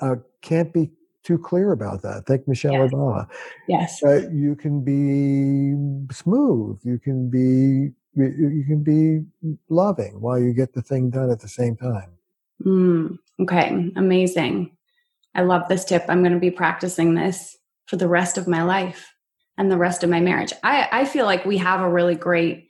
I 0.02 0.16
can't 0.42 0.74
be 0.74 0.92
too 1.24 1.38
clear 1.38 1.72
about 1.72 2.02
that. 2.04 2.26
Think 2.26 2.48
Michelle 2.48 2.74
yes. 2.74 2.92
Obama. 2.92 3.28
Yes. 3.68 4.04
Uh, 4.04 4.30
you 4.32 4.56
can 4.56 4.84
be 4.84 6.14
smooth. 6.14 6.80
You 6.84 6.98
can 6.98 7.30
be 7.30 7.94
you 8.16 8.66
can 8.68 8.84
be 8.84 9.26
loving 9.70 10.20
while 10.20 10.40
you 10.40 10.54
get 10.54 10.74
the 10.74 10.82
thing 10.82 11.10
done 11.10 11.30
at 11.30 11.40
the 11.40 11.48
same 11.48 11.76
time. 11.76 12.12
Mm, 12.66 13.18
okay, 13.42 13.92
amazing. 13.96 14.76
I 15.36 15.44
love 15.44 15.70
this 15.70 15.86
tip. 15.86 16.06
I'm 16.10 16.22
going 16.22 16.34
to 16.34 16.40
be 16.40 16.52
practicing 16.52 17.14
this 17.14 17.59
for 17.90 17.98
the 17.98 18.08
rest 18.08 18.38
of 18.38 18.48
my 18.48 18.62
life 18.62 19.12
and 19.58 19.72
the 19.72 19.78
rest 19.78 20.04
of 20.04 20.12
my 20.12 20.20
marriage. 20.20 20.54
I, 20.64 20.88
I 20.92 21.06
feel 21.06 21.26
like 21.26 21.44
we 21.44 21.58
have 21.58 21.82
a 21.82 21.90
really 21.90 22.14
great 22.14 22.70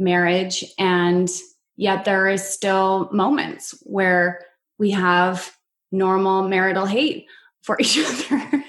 marriage, 0.00 0.64
and 0.78 1.28
yet 1.76 2.04
there 2.04 2.28
is 2.28 2.42
still 2.42 3.08
moments 3.12 3.80
where 3.84 4.40
we 4.76 4.90
have 4.90 5.52
normal 5.92 6.48
marital 6.48 6.86
hate 6.86 7.26
for 7.62 7.76
each 7.80 7.98
other. 8.30 8.64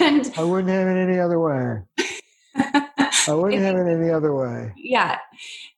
and 0.00 0.32
I 0.36 0.44
wouldn't 0.44 0.68
have 0.68 0.86
it 0.86 1.00
any 1.00 1.18
other 1.18 1.40
way. 1.40 1.82
I 2.56 3.28
wouldn't 3.34 3.60
have 3.60 3.76
it 3.76 3.90
any 3.90 4.10
other 4.10 4.32
way. 4.34 4.72
Yeah. 4.76 5.18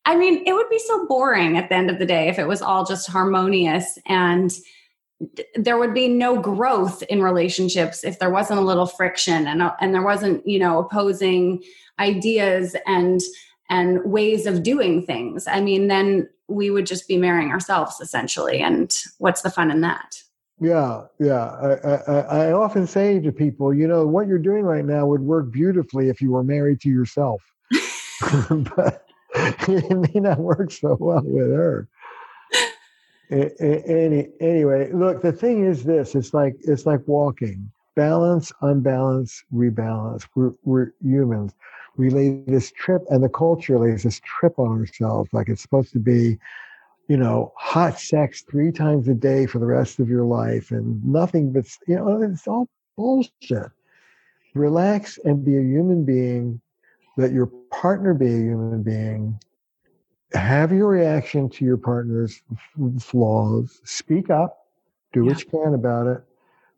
I 0.05 0.17
mean, 0.17 0.45
it 0.47 0.53
would 0.53 0.69
be 0.69 0.79
so 0.81 1.07
boring 1.07 1.57
at 1.57 1.71
the 1.71 1.77
end 1.77 1.91
of 1.91 1.99
the 1.99 2.07
day 2.07 2.29
if 2.29 2.39
it 2.39 2.47
was 2.47 2.61
all 2.61 2.85
just 2.85 3.09
harmonious 3.09 3.99
and 4.07 4.53
there 5.55 5.79
would 5.79 5.95
be 5.95 6.09
no 6.09 6.41
growth 6.41 7.03
in 7.05 7.23
relationships 7.23 8.05
if 8.05 8.19
there 8.19 8.31
wasn't 8.31 8.59
a 8.59 8.63
little 8.63 8.87
friction 8.87 9.47
and 9.47 9.63
uh, 9.63 9.73
and 9.81 9.95
there 9.95 10.03
wasn't, 10.03 10.47
you 10.47 10.59
know, 10.59 10.79
opposing 10.79 11.63
ideas 11.99 12.77
and 12.87 13.21
and 13.71 14.05
ways 14.05 14.47
of 14.47 14.63
doing 14.63 15.05
things. 15.05 15.47
I 15.47 15.61
mean, 15.61 15.89
then 15.89 16.29
we 16.49 16.71
would 16.71 16.87
just 16.87 17.09
be 17.09 17.17
marrying 17.17 17.51
ourselves 17.51 18.01
essentially 18.01 18.61
and 18.61 18.95
what's 19.19 19.43
the 19.43 19.51
fun 19.51 19.71
in 19.71 19.81
that? 19.81 20.15
Yeah, 20.61 21.03
yeah. 21.19 21.51
I, 21.51 22.11
I, 22.11 22.21
I, 22.21 22.53
often 22.53 22.87
say 22.87 23.21
to 23.21 23.31
people, 23.31 23.75
you 23.75 23.87
know, 23.87 24.07
what 24.07 24.27
you're 24.27 24.39
doing 24.39 24.63
right 24.63 24.87
now 24.87 25.05
would 25.07 25.21
work 25.21 25.53
beautifully 25.53 26.09
if 26.09 26.23
you 26.23 26.31
were 26.31 26.43
married 26.43 26.81
to 26.83 26.89
yourself, 26.89 27.43
but 28.49 29.07
it 29.69 30.15
may 30.15 30.21
not 30.21 30.39
work 30.39 30.71
so 30.71 30.97
well 30.99 31.23
with 31.23 31.53
her. 31.53 31.89
Any, 33.31 34.29
anyway, 34.41 34.91
look, 34.93 35.23
the 35.23 35.33
thing 35.33 35.65
is 35.65 35.85
this: 35.85 36.15
it's 36.15 36.33
like 36.33 36.55
it's 36.61 36.87
like 36.87 37.01
walking, 37.07 37.71
balance, 37.95 38.53
unbalance, 38.63 39.43
rebalance. 39.53 40.27
We're, 40.35 40.53
we're 40.63 40.93
humans. 41.03 41.53
We 41.97 42.11
lay 42.11 42.43
this 42.47 42.71
trip, 42.73 43.03
and 43.11 43.25
the 43.25 43.29
culture 43.29 43.79
lays 43.79 44.03
this 44.05 44.21
trip 44.25 44.59
on 44.59 44.79
ourselves, 44.79 45.31
like 45.33 45.49
it's 45.49 45.63
supposed 45.63 45.93
to 45.93 45.99
be 45.99 46.39
you 47.09 47.17
know, 47.17 47.53
hot 47.57 47.99
sex 47.99 48.43
three 48.43 48.73
times 48.73 49.07
a 49.09 49.15
day 49.15 49.47
for 49.47 49.59
the 49.59 49.67
rest 49.67 50.01
of 50.01 50.09
your 50.09 50.25
life 50.25 50.71
and 50.71 51.05
nothing 51.05 51.53
but, 51.53 51.67
you 51.87 51.95
know, 51.97 52.21
it's 52.21 52.49
all 52.49 52.69
bullshit. 52.97 53.71
Relax 54.55 55.19
and 55.25 55.45
be 55.45 55.57
a 55.57 55.63
human 55.63 56.05
being, 56.05 56.61
let 57.17 57.33
your 57.33 57.47
partner 57.71 58.15
be 58.15 58.27
a 58.27 58.39
human 58.39 58.83
being. 58.83 59.39
Have 60.33 60.73
your 60.73 60.89
reaction 60.89 61.49
to 61.51 61.65
your 61.65 61.77
partner's 61.77 62.43
flaws. 63.01 63.81
Speak 63.85 64.29
up. 64.31 64.67
Do 65.13 65.23
yeah. 65.23 65.31
what 65.31 65.41
you 65.41 65.51
can 65.51 65.75
about 65.75 66.07
it. 66.07 66.23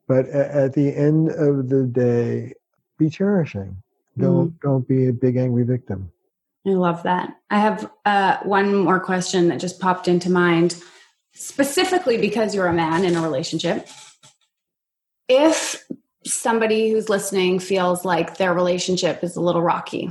But 0.06 0.26
at 0.28 0.72
the 0.74 0.94
end 0.94 1.30
of 1.30 1.68
the 1.68 1.84
day, 1.84 2.54
be 2.98 3.10
cherishing. 3.10 3.82
Don't 4.18 4.50
mm. 4.50 4.60
don't 4.60 4.86
be 4.88 5.08
a 5.08 5.12
big 5.12 5.36
angry 5.36 5.64
victim. 5.64 6.10
I 6.66 6.70
love 6.70 7.02
that. 7.04 7.36
I 7.50 7.58
have 7.58 7.90
uh, 8.04 8.38
one 8.42 8.74
more 8.74 9.00
question 9.00 9.48
that 9.48 9.60
just 9.60 9.80
popped 9.80 10.08
into 10.08 10.30
mind, 10.30 10.82
specifically 11.32 12.18
because 12.18 12.54
you're 12.54 12.66
a 12.66 12.72
man 12.72 13.04
in 13.04 13.16
a 13.16 13.22
relationship. 13.22 13.88
If 15.28 15.86
somebody 16.24 16.90
who's 16.90 17.08
listening 17.08 17.58
feels 17.58 18.04
like 18.04 18.36
their 18.36 18.52
relationship 18.52 19.22
is 19.22 19.36
a 19.36 19.40
little 19.40 19.62
rocky, 19.62 20.10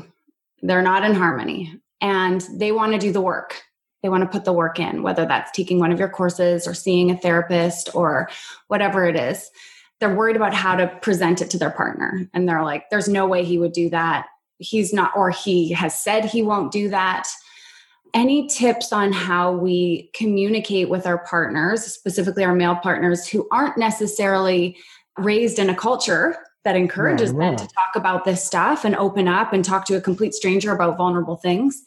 they're 0.62 0.82
not 0.82 1.04
in 1.04 1.14
harmony, 1.14 1.80
and 2.02 2.41
they 2.54 2.72
want 2.72 2.93
to 2.93 3.00
do 3.00 3.12
the 3.12 3.22
work, 3.22 3.62
they 4.04 4.10
want 4.10 4.24
to 4.24 4.30
put 4.30 4.45
the 4.45 4.54
work 4.54 4.80
in, 4.80 5.04
whether 5.04 5.26
that's 5.26 5.52
taking 5.52 5.80
one 5.80 5.91
of 5.91 6.00
your 6.00 6.10
courses 6.10 6.68
or 6.68 6.74
seeing 6.74 7.12
a 7.12 7.18
therapist 7.18 7.95
or 7.95 8.30
whatever 8.68 9.06
it 9.06 9.16
is. 9.16 9.50
They're 10.00 10.16
worried 10.16 10.36
about 10.36 10.54
how 10.54 10.76
to 10.76 10.88
present 11.02 11.41
it 11.41 11.50
to 11.52 11.58
their 11.58 11.72
partner. 11.72 12.30
And 12.34 12.48
they're 12.48 12.64
like, 12.64 12.89
there's 12.91 13.08
no 13.08 13.26
way 13.26 13.43
he 13.43 13.58
would 13.58 13.72
do 13.74 13.89
that 13.89 14.28
he's 14.60 14.93
not, 14.93 15.12
or 15.16 15.30
he 15.30 15.72
has 15.72 16.00
said 16.00 16.26
he 16.26 16.41
won't 16.41 16.72
do 16.72 16.89
that. 16.89 17.28
Any 18.14 18.48
tips 18.48 18.91
on 18.91 19.12
how 19.12 19.52
we 19.52 20.10
communicate 20.14 20.89
with 20.89 21.06
our 21.06 21.20
partners, 21.20 21.84
specifically 21.84 22.43
our 22.43 22.56
male 22.56 22.76
partners 22.76 23.28
who 23.28 23.48
aren't 23.52 23.78
necessarily 23.78 24.78
raised 25.18 25.60
in 25.60 25.70
a 25.70 25.76
culture 25.76 26.38
that 26.68 26.76
encourages 26.76 27.34
them 27.34 27.55
to 27.55 27.65
talk 27.65 27.95
about 27.95 28.26
this 28.26 28.43
stuff 28.43 28.84
and 28.84 28.93
open 28.97 29.26
up 29.26 29.53
and 29.53 29.63
talk 29.63 29.86
to 29.86 29.95
a 29.95 30.01
complete 30.01 30.34
stranger 30.34 30.74
about 30.74 30.97
vulnerable 30.97 31.38
things? 31.38 31.82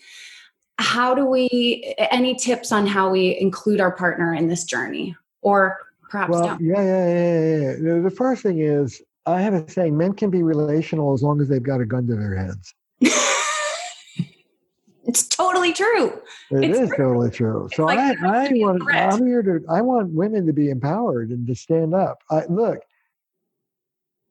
How 0.78 1.14
do 1.14 1.26
we, 1.26 1.94
any 1.98 2.34
tips 2.34 2.72
on 2.72 2.86
how 2.86 3.10
we 3.10 3.38
include 3.38 3.78
our 3.78 3.90
partner 3.90 4.32
in 4.32 4.48
this 4.48 4.64
journey? 4.64 5.14
Or 5.42 5.76
perhaps 6.08 6.30
well, 6.30 6.46
don't? 6.46 6.62
Yeah, 6.62 6.82
yeah, 6.82 7.08
yeah, 7.08 7.76
yeah. 7.78 8.00
The 8.00 8.10
first 8.10 8.42
thing 8.42 8.60
is 8.60 9.02
I 9.26 9.42
have 9.42 9.52
a 9.52 9.68
saying: 9.70 9.98
men 9.98 10.14
can 10.14 10.30
be 10.30 10.42
relational 10.42 11.12
as 11.12 11.22
long 11.22 11.42
as 11.42 11.48
they've 11.50 11.62
got 11.62 11.82
a 11.82 11.84
gun 11.84 12.06
to 12.06 12.16
their 12.16 12.34
heads. 12.34 12.74
it's 15.04 15.28
totally 15.28 15.74
true. 15.74 16.18
It 16.50 16.70
it's 16.70 16.78
is 16.78 16.88
true. 16.88 16.96
totally 16.96 17.30
true. 17.30 17.68
so 17.74 17.84
like 17.84 17.98
I, 17.98 18.46
I 18.46 18.48
want, 18.54 18.82
I'm 18.94 19.26
here 19.26 19.42
to, 19.42 19.60
I 19.68 19.82
want 19.82 20.08
women 20.12 20.46
to 20.46 20.54
be 20.54 20.70
empowered 20.70 21.28
and 21.28 21.46
to 21.46 21.54
stand 21.54 21.94
up. 21.94 22.22
I, 22.30 22.46
look, 22.46 22.80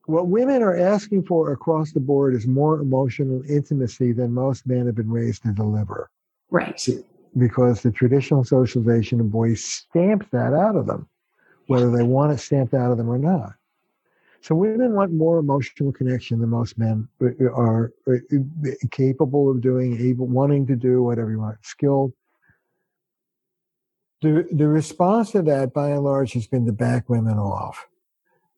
what 0.10 0.28
women 0.28 0.64
are 0.64 0.76
asking 0.76 1.24
for 1.24 1.51
across 1.51 1.91
the 1.91 1.99
board 1.99 2.34
is 2.34 2.47
more 2.47 2.80
emotional 2.80 3.43
intimacy 3.47 4.12
than 4.12 4.34
most 4.34 4.66
men 4.66 4.88
have 4.88 4.95
been 4.95 5.10
raised 5.10 5.43
to 5.43 5.51
deliver. 5.51 6.10
Right. 6.49 6.84
Because 7.38 7.84
the 7.84 7.91
traditional 7.91 8.43
socialization 8.43 9.20
of 9.20 9.32
boys 9.32 9.64
stamps 9.64 10.26
that 10.32 10.53
out 10.53 10.76
of 10.76 10.88
them, 10.88 11.07
whether 11.68 11.91
they 11.91 12.03
want 12.03 12.32
it 12.32 12.39
stamped 12.39 12.74
out 12.74 12.91
of 12.91 12.97
them 12.97 13.10
or 13.10 13.20
not. 13.20 13.53
So 14.41 14.55
women 14.55 14.93
want 14.93 15.12
more 15.12 15.38
emotional 15.38 15.91
connection 15.91 16.39
than 16.39 16.49
most 16.49 16.78
men 16.78 17.07
are 17.53 17.91
uh, 18.07 18.14
capable 18.89 19.51
of 19.51 19.62
doing, 19.62 19.99
able, 19.99 20.28
wanting 20.28 20.66
to 20.68 20.76
do 20.76 21.03
whatever 21.03 21.30
you 21.30 21.39
want, 21.39 21.57
skilled. 21.62 22.14
The, 24.22 24.47
the 24.51 24.68
response 24.68 25.32
to 25.32 25.41
that, 25.43 25.74
by 25.74 25.89
and 25.89 26.03
large, 26.03 26.34
has 26.34 26.47
been 26.47 26.66
to 26.66 26.72
back 26.72 27.10
women 27.10 27.38
off. 27.38 27.86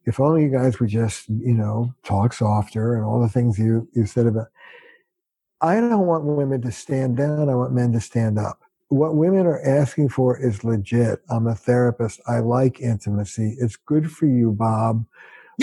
If 0.06 0.20
only 0.20 0.44
you 0.44 0.50
guys 0.50 0.80
would 0.80 0.90
just, 0.90 1.30
you 1.30 1.54
know, 1.54 1.94
talk 2.04 2.34
softer 2.34 2.96
and 2.96 3.04
all 3.04 3.22
the 3.22 3.30
things 3.30 3.60
you, 3.60 3.88
you 3.94 4.06
said 4.06 4.26
about. 4.26 4.48
I 5.62 5.76
don't 5.76 6.08
want 6.08 6.24
women 6.24 6.62
to 6.64 6.72
stand 6.72 7.18
down. 7.18 7.50
I 7.50 7.56
want 7.56 7.74
men 7.74 7.92
to 7.94 8.02
stand 8.02 8.40
up. 8.40 8.60
What 8.90 9.16
women 9.16 9.46
are 9.46 9.62
asking 9.62 10.10
for 10.10 10.38
is 10.38 10.64
legit. 10.64 11.22
I'm 11.30 11.48
a 11.48 11.56
therapist. 11.56 12.20
I 12.28 12.40
like 12.40 12.82
intimacy. 12.82 13.56
It's 13.60 13.76
good 13.76 14.12
for 14.12 14.26
you, 14.26 14.52
Bob 14.52 15.06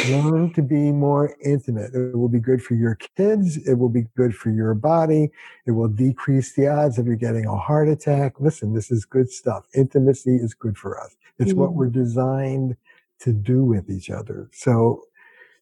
Learn 0.06 0.52
to 0.52 0.62
be 0.62 0.92
more 0.92 1.36
intimate. 1.44 1.94
It 1.94 2.16
will 2.16 2.28
be 2.28 2.38
good 2.38 2.62
for 2.62 2.74
your 2.74 2.96
kids. 3.16 3.56
It 3.56 3.74
will 3.74 3.88
be 3.88 4.06
good 4.16 4.34
for 4.34 4.50
your 4.50 4.74
body. 4.74 5.30
It 5.66 5.72
will 5.72 5.88
decrease 5.88 6.52
the 6.52 6.68
odds 6.68 6.98
of 6.98 7.06
you 7.06 7.16
getting 7.16 7.46
a 7.46 7.56
heart 7.56 7.88
attack. 7.88 8.34
Listen, 8.38 8.74
this 8.74 8.90
is 8.90 9.04
good 9.04 9.30
stuff. 9.30 9.66
Intimacy 9.74 10.36
is 10.36 10.54
good 10.54 10.76
for 10.76 11.00
us. 11.00 11.16
It's 11.38 11.50
mm-hmm. 11.50 11.60
what 11.60 11.72
we're 11.72 11.88
designed 11.88 12.76
to 13.20 13.32
do 13.32 13.64
with 13.64 13.90
each 13.90 14.10
other. 14.10 14.48
So 14.52 15.04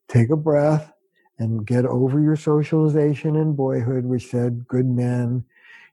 take 0.09 0.30
a 0.30 0.36
breath 0.36 0.92
and 1.38 1.66
get 1.66 1.84
over 1.84 2.20
your 2.20 2.36
socialization 2.36 3.36
in 3.36 3.54
boyhood, 3.54 4.04
which 4.04 4.28
said 4.28 4.66
good 4.68 4.86
men. 4.86 5.44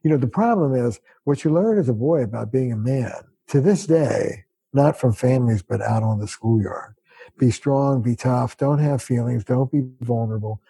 You 0.02 0.10
know, 0.10 0.16
the 0.16 0.26
problem 0.26 0.74
is 0.74 1.00
what 1.24 1.44
you 1.44 1.52
learn 1.52 1.78
as 1.78 1.88
a 1.88 1.94
boy 1.94 2.22
about 2.22 2.52
being 2.52 2.72
a 2.72 2.76
man 2.76 3.12
to 3.48 3.60
this 3.60 3.86
day, 3.86 4.44
not 4.72 4.98
from 4.98 5.12
families, 5.12 5.62
but 5.62 5.80
out 5.82 6.02
on 6.02 6.18
the 6.18 6.28
schoolyard 6.28 6.94
be 7.38 7.50
strong, 7.50 8.02
be 8.02 8.16
tough, 8.16 8.56
don't 8.56 8.78
have 8.78 9.02
feelings, 9.02 9.44
don't 9.44 9.70
be 9.70 9.82
vulnerable. 10.00 10.60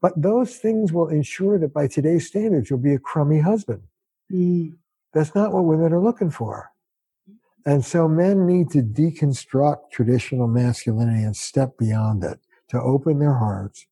But 0.00 0.20
those 0.20 0.56
things 0.56 0.92
will 0.92 1.08
ensure 1.08 1.58
that 1.58 1.72
by 1.72 1.88
today's 1.88 2.26
standards, 2.26 2.70
you'll 2.70 2.78
be 2.78 2.94
a 2.94 2.98
crummy 2.98 3.40
husband. 3.40 3.82
Mm. 4.32 4.74
That's 5.12 5.34
not 5.34 5.52
what 5.52 5.64
women 5.64 5.92
are 5.92 6.02
looking 6.02 6.30
for. 6.30 6.70
And 7.66 7.84
so 7.84 8.08
men 8.08 8.46
need 8.46 8.70
to 8.70 8.82
deconstruct 8.82 9.90
traditional 9.92 10.48
masculinity 10.48 11.22
and 11.22 11.36
step 11.36 11.76
beyond 11.78 12.24
it, 12.24 12.38
to 12.68 12.80
open 12.80 13.18
their 13.18 13.34
hearts, 13.34 13.86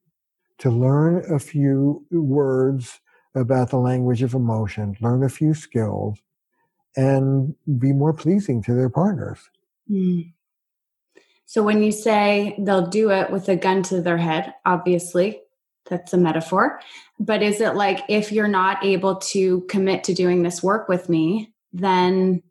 to 0.58 0.70
learn 0.70 1.24
a 1.32 1.38
few 1.38 2.04
words 2.10 3.00
about 3.34 3.70
the 3.70 3.78
language 3.78 4.22
of 4.22 4.34
emotion, 4.34 4.96
learn 5.00 5.22
a 5.22 5.28
few 5.28 5.52
skills, 5.52 6.18
and 6.96 7.54
be 7.78 7.92
more 7.92 8.14
pleasing 8.14 8.62
to 8.62 8.74
their 8.74 8.88
partners. 8.88 9.50
Mm. 9.90 10.32
So 11.44 11.62
when 11.62 11.82
you 11.82 11.92
say 11.92 12.54
they'll 12.58 12.86
do 12.86 13.10
it 13.10 13.30
with 13.30 13.48
a 13.48 13.56
gun 13.56 13.82
to 13.84 14.00
their 14.00 14.16
head, 14.16 14.54
obviously 14.64 15.40
that's 15.88 16.12
a 16.12 16.18
metaphor. 16.18 16.80
But 17.20 17.42
is 17.42 17.60
it 17.60 17.74
like 17.74 18.00
if 18.08 18.32
you're 18.32 18.48
not 18.48 18.84
able 18.84 19.16
to 19.16 19.60
commit 19.62 20.04
to 20.04 20.14
doing 20.14 20.42
this 20.42 20.62
work 20.62 20.88
with 20.88 21.08
me, 21.08 21.52
then 21.72 22.42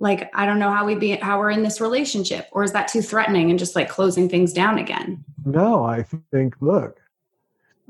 like 0.00 0.30
i 0.34 0.46
don't 0.46 0.58
know 0.58 0.70
how 0.70 0.84
we 0.84 0.94
be 0.94 1.16
how 1.16 1.38
we're 1.38 1.50
in 1.50 1.62
this 1.62 1.80
relationship 1.80 2.48
or 2.52 2.62
is 2.62 2.72
that 2.72 2.88
too 2.88 3.02
threatening 3.02 3.50
and 3.50 3.58
just 3.58 3.74
like 3.74 3.88
closing 3.88 4.28
things 4.28 4.52
down 4.52 4.78
again? 4.78 5.24
No 5.44 5.84
i 5.84 6.04
think 6.32 6.54
look 6.60 7.00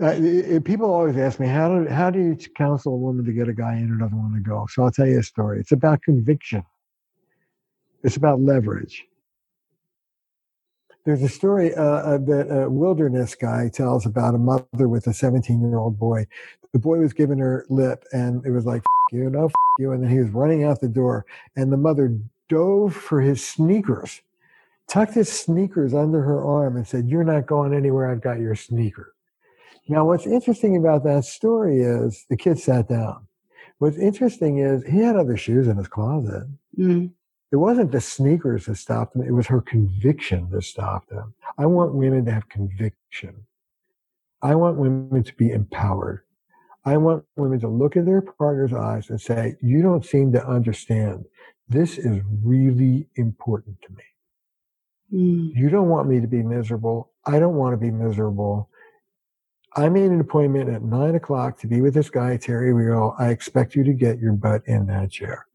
uh, 0.00 0.14
it, 0.16 0.64
people 0.64 0.88
always 0.90 1.16
ask 1.16 1.40
me 1.40 1.46
how 1.46 1.68
do 1.68 1.88
how 1.88 2.08
do 2.08 2.20
you 2.20 2.36
counsel 2.56 2.94
a 2.94 2.96
woman 2.96 3.24
to 3.24 3.32
get 3.32 3.48
a 3.48 3.52
guy 3.52 3.74
in 3.74 3.88
who 3.88 3.98
doesn't 3.98 4.34
to 4.34 4.48
go? 4.48 4.66
So 4.70 4.84
i'll 4.84 4.90
tell 4.90 5.06
you 5.06 5.18
a 5.18 5.22
story. 5.22 5.58
It's 5.60 5.72
about 5.72 6.02
conviction. 6.02 6.64
It's 8.04 8.16
about 8.16 8.40
leverage. 8.40 9.04
There's 11.04 11.22
a 11.22 11.28
story 11.28 11.74
uh, 11.74 11.82
uh 11.82 12.18
that 12.18 12.46
a 12.50 12.70
wilderness 12.70 13.34
guy 13.34 13.70
tells 13.72 14.06
about 14.06 14.34
a 14.34 14.38
mother 14.38 14.88
with 14.88 15.06
a 15.08 15.14
17 15.14 15.60
year 15.60 15.78
old 15.78 15.98
boy. 15.98 16.26
The 16.72 16.78
boy 16.78 16.98
was 16.98 17.12
giving 17.12 17.38
her 17.38 17.66
lip 17.68 18.04
and 18.12 18.44
it 18.46 18.50
was 18.50 18.66
like 18.66 18.82
you 19.10 19.30
know 19.30 19.50
you 19.78 19.92
and 19.92 20.02
then 20.02 20.10
he 20.10 20.20
was 20.20 20.30
running 20.30 20.64
out 20.64 20.80
the 20.80 20.88
door 20.88 21.26
and 21.56 21.72
the 21.72 21.76
mother 21.76 22.16
dove 22.48 22.94
for 22.94 23.20
his 23.20 23.46
sneakers 23.46 24.20
tucked 24.88 25.14
his 25.14 25.30
sneakers 25.30 25.94
under 25.94 26.22
her 26.22 26.44
arm 26.44 26.76
and 26.76 26.86
said 26.86 27.08
you're 27.08 27.22
not 27.22 27.46
going 27.46 27.74
anywhere. 27.74 28.10
I've 28.10 28.22
got 28.22 28.40
your 28.40 28.54
sneaker. 28.54 29.14
Now 29.86 30.04
what's 30.04 30.26
interesting 30.26 30.76
about 30.76 31.04
that 31.04 31.24
story 31.24 31.80
is 31.82 32.26
the 32.28 32.36
kid 32.36 32.58
sat 32.58 32.88
down. 32.88 33.26
What's 33.78 33.98
interesting 33.98 34.58
is 34.58 34.84
he 34.84 34.98
had 34.98 35.14
other 35.14 35.36
shoes 35.36 35.68
in 35.68 35.76
his 35.76 35.88
closet. 35.88 36.46
Mm. 36.78 37.10
it 37.50 37.56
wasn't 37.56 37.92
the 37.92 38.00
sneakers 38.00 38.66
that 38.66 38.76
stopped 38.76 39.16
him 39.16 39.22
it 39.22 39.32
was 39.32 39.46
her 39.46 39.60
conviction 39.60 40.48
that 40.50 40.62
stopped 40.62 41.12
him. 41.12 41.34
I 41.58 41.66
want 41.66 41.94
women 41.94 42.24
to 42.24 42.32
have 42.32 42.48
conviction. 42.48 43.46
I 44.42 44.54
want 44.54 44.76
women 44.76 45.22
to 45.24 45.34
be 45.34 45.50
empowered 45.50 46.22
I 46.88 46.96
want 46.96 47.24
women 47.36 47.60
to 47.60 47.68
look 47.68 47.96
in 47.96 48.06
their 48.06 48.22
partner's 48.22 48.72
eyes 48.72 49.10
and 49.10 49.20
say, 49.20 49.56
You 49.60 49.82
don't 49.82 50.04
seem 50.04 50.32
to 50.32 50.46
understand. 50.46 51.26
This 51.68 51.98
is 51.98 52.22
really 52.42 53.06
important 53.16 53.76
to 53.82 53.88
me. 53.92 54.02
Mm. 55.12 55.52
You 55.54 55.68
don't 55.68 55.90
want 55.90 56.08
me 56.08 56.20
to 56.20 56.26
be 56.26 56.42
miserable. 56.42 57.12
I 57.26 57.38
don't 57.38 57.56
want 57.56 57.74
to 57.74 57.76
be 57.76 57.90
miserable. 57.90 58.70
I 59.76 59.90
made 59.90 60.10
an 60.10 60.20
appointment 60.20 60.70
at 60.70 60.82
nine 60.82 61.14
o'clock 61.14 61.58
to 61.60 61.66
be 61.66 61.82
with 61.82 61.92
this 61.92 62.08
guy, 62.08 62.38
Terry 62.38 62.72
Real. 62.72 63.14
I 63.18 63.28
expect 63.28 63.74
you 63.74 63.84
to 63.84 63.92
get 63.92 64.18
your 64.18 64.32
butt 64.32 64.62
in 64.64 64.86
that 64.86 65.10
chair. 65.10 65.46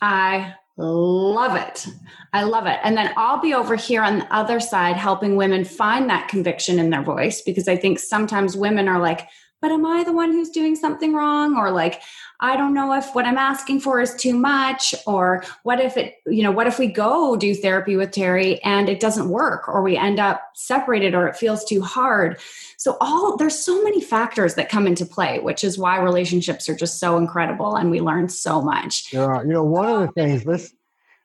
I 0.00 0.54
love 0.78 1.54
it. 1.56 1.86
I 2.32 2.44
love 2.44 2.66
it. 2.66 2.78
And 2.82 2.96
then 2.96 3.12
I'll 3.18 3.42
be 3.42 3.52
over 3.52 3.76
here 3.76 4.02
on 4.02 4.20
the 4.20 4.34
other 4.34 4.58
side 4.58 4.96
helping 4.96 5.36
women 5.36 5.66
find 5.66 6.08
that 6.08 6.28
conviction 6.28 6.78
in 6.78 6.88
their 6.88 7.02
voice 7.02 7.42
because 7.42 7.68
I 7.68 7.76
think 7.76 7.98
sometimes 7.98 8.56
women 8.56 8.88
are 8.88 8.98
like, 8.98 9.28
but 9.60 9.70
am 9.70 9.84
I 9.84 10.04
the 10.04 10.12
one 10.12 10.32
who's 10.32 10.50
doing 10.50 10.74
something 10.74 11.12
wrong? 11.12 11.56
Or 11.56 11.70
like, 11.70 12.00
I 12.40 12.56
don't 12.56 12.72
know 12.72 12.94
if 12.94 13.14
what 13.14 13.26
I'm 13.26 13.36
asking 13.36 13.80
for 13.80 14.00
is 14.00 14.14
too 14.14 14.34
much. 14.34 14.94
Or 15.06 15.44
what 15.62 15.80
if 15.80 15.96
it, 15.96 16.16
you 16.26 16.42
know, 16.42 16.50
what 16.50 16.66
if 16.66 16.78
we 16.78 16.86
go 16.86 17.36
do 17.36 17.54
therapy 17.54 17.96
with 17.96 18.10
Terry 18.10 18.62
and 18.62 18.88
it 18.88 19.00
doesn't 19.00 19.28
work 19.28 19.68
or 19.68 19.82
we 19.82 19.96
end 19.96 20.18
up 20.18 20.42
separated 20.54 21.14
or 21.14 21.28
it 21.28 21.36
feels 21.36 21.64
too 21.64 21.82
hard? 21.82 22.40
So, 22.78 22.96
all 23.00 23.36
there's 23.36 23.58
so 23.58 23.82
many 23.82 24.00
factors 24.00 24.54
that 24.54 24.70
come 24.70 24.86
into 24.86 25.04
play, 25.04 25.38
which 25.40 25.62
is 25.62 25.76
why 25.78 25.98
relationships 25.98 26.68
are 26.68 26.74
just 26.74 26.98
so 26.98 27.18
incredible 27.18 27.76
and 27.76 27.90
we 27.90 28.00
learn 28.00 28.30
so 28.30 28.62
much. 28.62 29.10
There 29.10 29.30
are, 29.30 29.44
you 29.44 29.52
know, 29.52 29.64
one 29.64 29.86
of 29.86 29.98
the 29.98 30.06
um, 30.08 30.12
things, 30.14 30.44
this, 30.44 30.72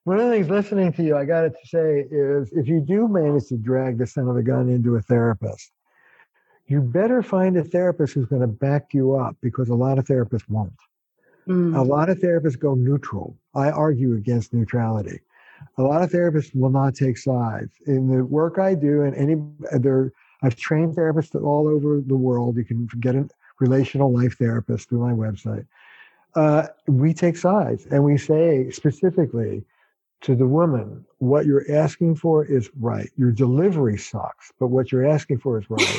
one 0.03 0.19
of 0.19 0.25
the 0.27 0.31
things 0.31 0.49
listening 0.49 0.91
to 0.93 1.03
you, 1.03 1.15
I 1.15 1.23
got 1.23 1.41
to 1.43 1.53
say 1.63 2.05
is 2.11 2.51
if 2.51 2.67
you 2.67 2.81
do 2.81 3.07
manage 3.07 3.47
to 3.47 3.57
drag 3.57 3.97
the 3.97 4.05
son 4.05 4.27
of 4.27 4.35
a 4.35 4.43
gun 4.43 4.67
into 4.67 4.97
a 4.97 5.01
therapist, 5.01 5.71
you 6.67 6.81
better 6.81 7.21
find 7.21 7.57
a 7.57 7.63
therapist 7.63 8.13
who's 8.13 8.25
going 8.25 8.41
to 8.41 8.47
back 8.47 8.93
you 8.93 9.15
up 9.15 9.35
because 9.41 9.69
a 9.69 9.75
lot 9.75 9.99
of 9.99 10.05
therapists 10.05 10.49
won't. 10.49 10.73
Mm. 11.47 11.77
A 11.77 11.81
lot 11.81 12.09
of 12.09 12.17
therapists 12.19 12.57
go 12.57 12.73
neutral. 12.73 13.37
I 13.53 13.69
argue 13.69 14.15
against 14.15 14.53
neutrality. 14.53 15.19
A 15.77 15.83
lot 15.83 16.01
of 16.01 16.09
therapists 16.09 16.55
will 16.55 16.71
not 16.71 16.95
take 16.95 17.17
sides. 17.17 17.71
In 17.85 18.07
the 18.07 18.25
work 18.25 18.57
I 18.57 18.73
do, 18.73 19.03
and 19.03 19.15
any 19.15 19.35
there, 19.79 20.11
I've 20.41 20.55
trained 20.55 20.95
therapists 20.95 21.39
all 21.41 21.67
over 21.67 22.01
the 22.01 22.15
world. 22.15 22.57
You 22.57 22.65
can 22.65 22.87
get 22.99 23.15
a 23.15 23.27
relational 23.59 24.11
life 24.11 24.37
therapist 24.37 24.89
through 24.89 24.99
my 24.99 25.13
website. 25.13 25.65
Uh, 26.35 26.67
we 26.87 27.13
take 27.13 27.37
sides 27.37 27.85
and 27.91 28.03
we 28.03 28.17
say 28.17 28.69
specifically 28.69 29.63
to 30.21 30.35
the 30.35 30.47
woman, 30.47 31.05
what 31.19 31.45
you're 31.45 31.71
asking 31.71 32.15
for 32.15 32.43
is 32.43 32.69
right. 32.79 33.09
Your 33.15 33.31
delivery 33.31 33.97
sucks, 33.97 34.51
but 34.59 34.67
what 34.67 34.91
you're 34.91 35.07
asking 35.07 35.39
for 35.39 35.59
is 35.59 35.69
right. 35.69 35.97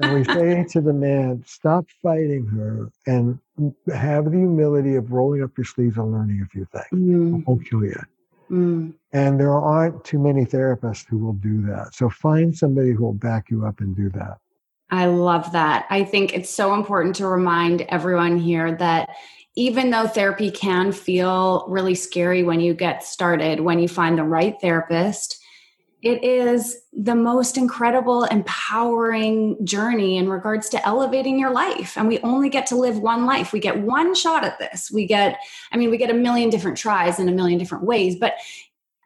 And 0.00 0.14
we 0.14 0.24
say 0.24 0.64
to 0.64 0.80
the 0.80 0.92
man, 0.92 1.42
stop 1.46 1.86
fighting 2.02 2.46
her 2.46 2.90
and 3.06 3.38
have 3.92 4.26
the 4.26 4.38
humility 4.38 4.96
of 4.96 5.12
rolling 5.12 5.42
up 5.42 5.50
your 5.56 5.64
sleeves 5.64 5.96
and 5.96 6.12
learning 6.12 6.42
a 6.42 6.46
few 6.46 6.66
things. 6.66 6.86
Mm. 6.92 7.40
I 7.40 7.44
won't 7.46 7.68
kill 7.68 7.84
you. 7.84 8.00
Mm. 8.50 8.94
And 9.12 9.40
there 9.40 9.52
aren't 9.52 10.04
too 10.04 10.18
many 10.18 10.44
therapists 10.44 11.06
who 11.08 11.18
will 11.18 11.34
do 11.34 11.62
that. 11.62 11.94
So 11.94 12.08
find 12.08 12.56
somebody 12.56 12.92
who 12.92 13.04
will 13.04 13.14
back 13.14 13.50
you 13.50 13.66
up 13.66 13.80
and 13.80 13.96
do 13.96 14.10
that. 14.10 14.38
I 14.90 15.06
love 15.06 15.50
that. 15.52 15.86
I 15.90 16.04
think 16.04 16.32
it's 16.32 16.50
so 16.50 16.74
important 16.74 17.16
to 17.16 17.26
remind 17.26 17.82
everyone 17.82 18.38
here 18.38 18.76
that 18.76 19.10
even 19.56 19.90
though 19.90 20.06
therapy 20.06 20.50
can 20.50 20.92
feel 20.92 21.64
really 21.68 21.94
scary 21.94 22.42
when 22.42 22.60
you 22.60 22.74
get 22.74 23.02
started, 23.02 23.60
when 23.60 23.78
you 23.78 23.88
find 23.88 24.18
the 24.18 24.22
right 24.22 24.54
therapist, 24.60 25.42
it 26.06 26.22
is 26.22 26.76
the 26.92 27.16
most 27.16 27.58
incredible, 27.58 28.24
empowering 28.24 29.64
journey 29.66 30.16
in 30.18 30.28
regards 30.28 30.68
to 30.68 30.86
elevating 30.86 31.38
your 31.38 31.50
life. 31.50 31.96
And 31.98 32.06
we 32.06 32.20
only 32.20 32.48
get 32.48 32.66
to 32.68 32.76
live 32.76 32.98
one 32.98 33.26
life. 33.26 33.52
We 33.52 33.58
get 33.58 33.80
one 33.80 34.14
shot 34.14 34.44
at 34.44 34.58
this. 34.60 34.90
We 34.90 35.06
get, 35.06 35.38
I 35.72 35.76
mean, 35.76 35.90
we 35.90 35.96
get 35.96 36.10
a 36.10 36.14
million 36.14 36.48
different 36.48 36.78
tries 36.78 37.18
in 37.18 37.28
a 37.28 37.32
million 37.32 37.58
different 37.58 37.84
ways, 37.84 38.16
but 38.16 38.34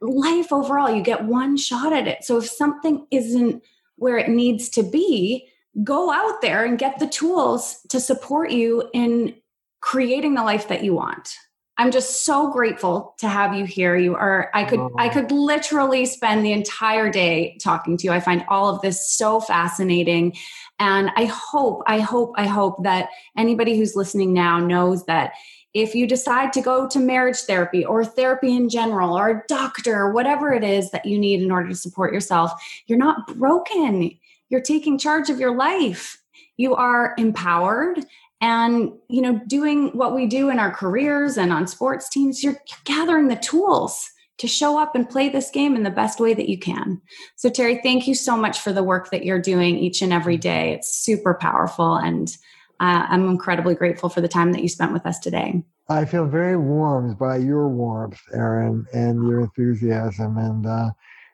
life 0.03 0.53
overall, 0.53 0.95
you 0.95 1.03
get 1.03 1.25
one 1.25 1.57
shot 1.57 1.93
at 1.93 2.07
it. 2.07 2.23
So 2.23 2.37
if 2.37 2.47
something 2.47 3.07
isn't 3.11 3.63
where 3.97 4.19
it 4.19 4.29
needs 4.29 4.69
to 4.71 4.83
be, 4.83 5.49
go 5.83 6.11
out 6.11 6.43
there 6.43 6.65
and 6.65 6.79
get 6.79 6.99
the 6.99 7.09
tools 7.09 7.81
to 7.89 7.99
support 7.99 8.51
you 8.51 8.91
in 8.93 9.35
creating 9.81 10.35
the 10.35 10.43
life 10.43 10.69
that 10.69 10.85
you 10.85 10.95
want. 10.95 11.35
I'm 11.81 11.91
just 11.91 12.27
so 12.27 12.53
grateful 12.53 13.15
to 13.21 13.27
have 13.27 13.55
you 13.55 13.65
here. 13.65 13.97
You 13.97 14.15
are 14.15 14.51
I 14.53 14.65
could 14.65 14.81
oh. 14.81 14.95
I 14.99 15.09
could 15.09 15.33
literally 15.33 16.05
spend 16.05 16.45
the 16.45 16.53
entire 16.53 17.11
day 17.11 17.57
talking 17.59 17.97
to 17.97 18.05
you. 18.05 18.13
I 18.13 18.21
find 18.21 18.45
all 18.51 18.69
of 18.69 18.83
this 18.83 19.11
so 19.11 19.41
fascinating 19.41 20.37
and 20.79 21.11
I 21.17 21.25
hope 21.25 21.83
I 21.87 22.01
hope 22.01 22.35
I 22.37 22.47
hope 22.47 22.83
that 22.83 23.09
anybody 23.35 23.79
who's 23.79 23.97
listening 23.97 24.35
now 24.35 24.59
knows 24.59 25.07
that 25.07 25.33
if 25.73 25.95
you 25.95 26.07
decide 26.07 26.53
to 26.53 26.61
go 26.61 26.87
to 26.87 26.99
marriage 26.99 27.39
therapy 27.39 27.83
or 27.83 28.05
therapy 28.05 28.55
in 28.55 28.69
general 28.69 29.17
or 29.17 29.31
a 29.31 29.43
doctor, 29.49 30.13
whatever 30.13 30.53
it 30.53 30.63
is 30.63 30.91
that 30.91 31.07
you 31.07 31.19
need 31.19 31.41
in 31.41 31.51
order 31.51 31.71
to 31.71 31.75
support 31.75 32.13
yourself, 32.13 32.53
you're 32.89 32.99
not 32.99 33.39
broken. 33.39 34.11
You're 34.51 34.61
taking 34.61 34.99
charge 34.99 35.31
of 35.31 35.41
your 35.41 35.57
life. 35.57 36.19
You 36.59 36.75
are 36.75 37.15
empowered 37.17 38.05
and 38.41 38.93
you 39.09 39.21
know 39.21 39.41
doing 39.47 39.89
what 39.89 40.15
we 40.15 40.27
do 40.27 40.51
in 40.51 40.59
our 40.59 40.71
careers 40.71 41.37
and 41.37 41.53
on 41.53 41.67
sports 41.67 42.09
teams 42.09 42.43
you're, 42.43 42.57
gathering 42.85 43.29
the 43.29 43.37
tools 43.37 44.11
to 44.39 44.49
show 44.49 44.79
up 44.81 44.95
and 44.95 45.11
play 45.11 45.29
this 45.29 45.51
game 45.51 45.77
in 45.77 45.83
the 45.83 45.91
best 45.91 46.19
way 46.19 46.33
that 46.33 46.49
you 46.49 46.59
can. 46.59 46.99
So 47.37 47.51
terry 47.51 47.81
thank 47.83 48.09
you 48.09 48.15
so 48.15 48.37
much 48.37 48.59
for 48.59 48.73
the 48.73 48.83
work 48.83 49.11
that 49.11 49.25
you're 49.25 49.41
doing 49.41 49.77
each 49.77 50.01
and 50.01 50.13
every 50.13 50.39
day. 50.39 50.73
It's 50.73 50.95
super 50.95 51.35
powerful 51.35 51.97
and 51.97 52.35
uh, 52.81 53.05
i'm 53.11 53.29
incredibly 53.29 53.75
grateful 53.75 54.09
for 54.09 54.23
the 54.23 54.29
time 54.29 54.53
that 54.53 54.63
you 54.63 54.69
spent 54.69 54.93
with 54.93 55.05
us 55.05 55.19
today. 55.19 55.63
I 55.91 56.05
feel 56.05 56.25
very 56.25 56.57
warmed 56.57 57.19
by 57.19 57.39
your 57.39 57.69
warmth 57.69 58.21
erin 58.33 58.87
and 58.95 59.27
your 59.29 59.41
enthusiasm. 59.41 60.39
And 60.39 60.65
uh, 60.65 60.91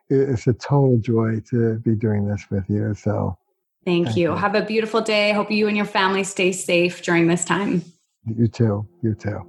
it's 0.08 0.46
a 0.46 0.54
total 0.54 0.98
joy 0.98 1.40
to 1.50 1.78
be 1.80 1.94
doing 1.94 2.26
this 2.26 2.46
with 2.50 2.64
you. 2.68 2.94
So 2.94 3.36
Thank, 3.86 4.06
Thank 4.06 4.16
you. 4.16 4.30
you. 4.30 4.36
Have 4.36 4.56
a 4.56 4.62
beautiful 4.62 5.00
day. 5.00 5.32
Hope 5.32 5.48
you 5.48 5.68
and 5.68 5.76
your 5.76 5.86
family 5.86 6.24
stay 6.24 6.50
safe 6.50 7.02
during 7.02 7.28
this 7.28 7.44
time. 7.44 7.84
You 8.26 8.48
too. 8.48 8.84
You 9.00 9.14
too. 9.14 9.46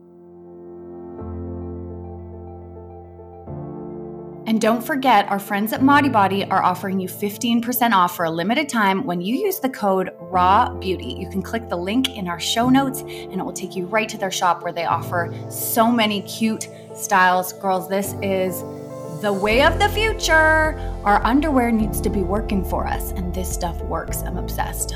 And 4.46 4.62
don't 4.62 4.82
forget, 4.82 5.28
our 5.28 5.40
friends 5.40 5.74
at 5.74 5.82
Modibodi 5.82 6.50
are 6.50 6.64
offering 6.64 7.00
you 7.00 7.10
15% 7.10 7.92
off 7.92 8.16
for 8.16 8.26
a 8.26 8.32
limited 8.32 8.70
time 8.70 9.06
when 9.06 9.22
you 9.22 9.36
use 9.36 9.60
the 9.60 9.70
code 9.70 10.12
Raw 10.20 10.74
Beauty. 10.76 11.18
You 11.20 11.30
can 11.30 11.42
click 11.42 11.68
the 11.68 11.76
link 11.76 12.16
in 12.16 12.30
our 12.30 12.40
show 12.40 12.70
notes 12.70 13.02
and 13.02 13.34
it 13.34 13.44
will 13.44 13.52
take 13.52 13.76
you 13.76 13.88
right 13.88 14.08
to 14.08 14.18
their 14.18 14.32
shop 14.32 14.64
where 14.64 14.72
they 14.72 14.86
offer 14.86 15.34
so 15.50 15.92
many 15.92 16.22
cute 16.22 16.70
styles. 16.96 17.54
Girls, 17.54 17.90
this 17.90 18.14
is 18.22 18.64
the 19.22 19.34
way 19.34 19.64
of 19.64 19.80
the 19.80 19.90
future. 19.90 20.78
Our 21.04 21.24
underwear 21.26 21.72
needs 21.72 22.00
to 22.02 22.10
be 22.10 22.22
working 22.22 22.64
for 22.64 22.86
us, 22.86 23.12
and 23.12 23.34
this 23.34 23.52
stuff 23.52 23.82
works. 23.82 24.22
I'm 24.22 24.38
obsessed. 24.38 24.96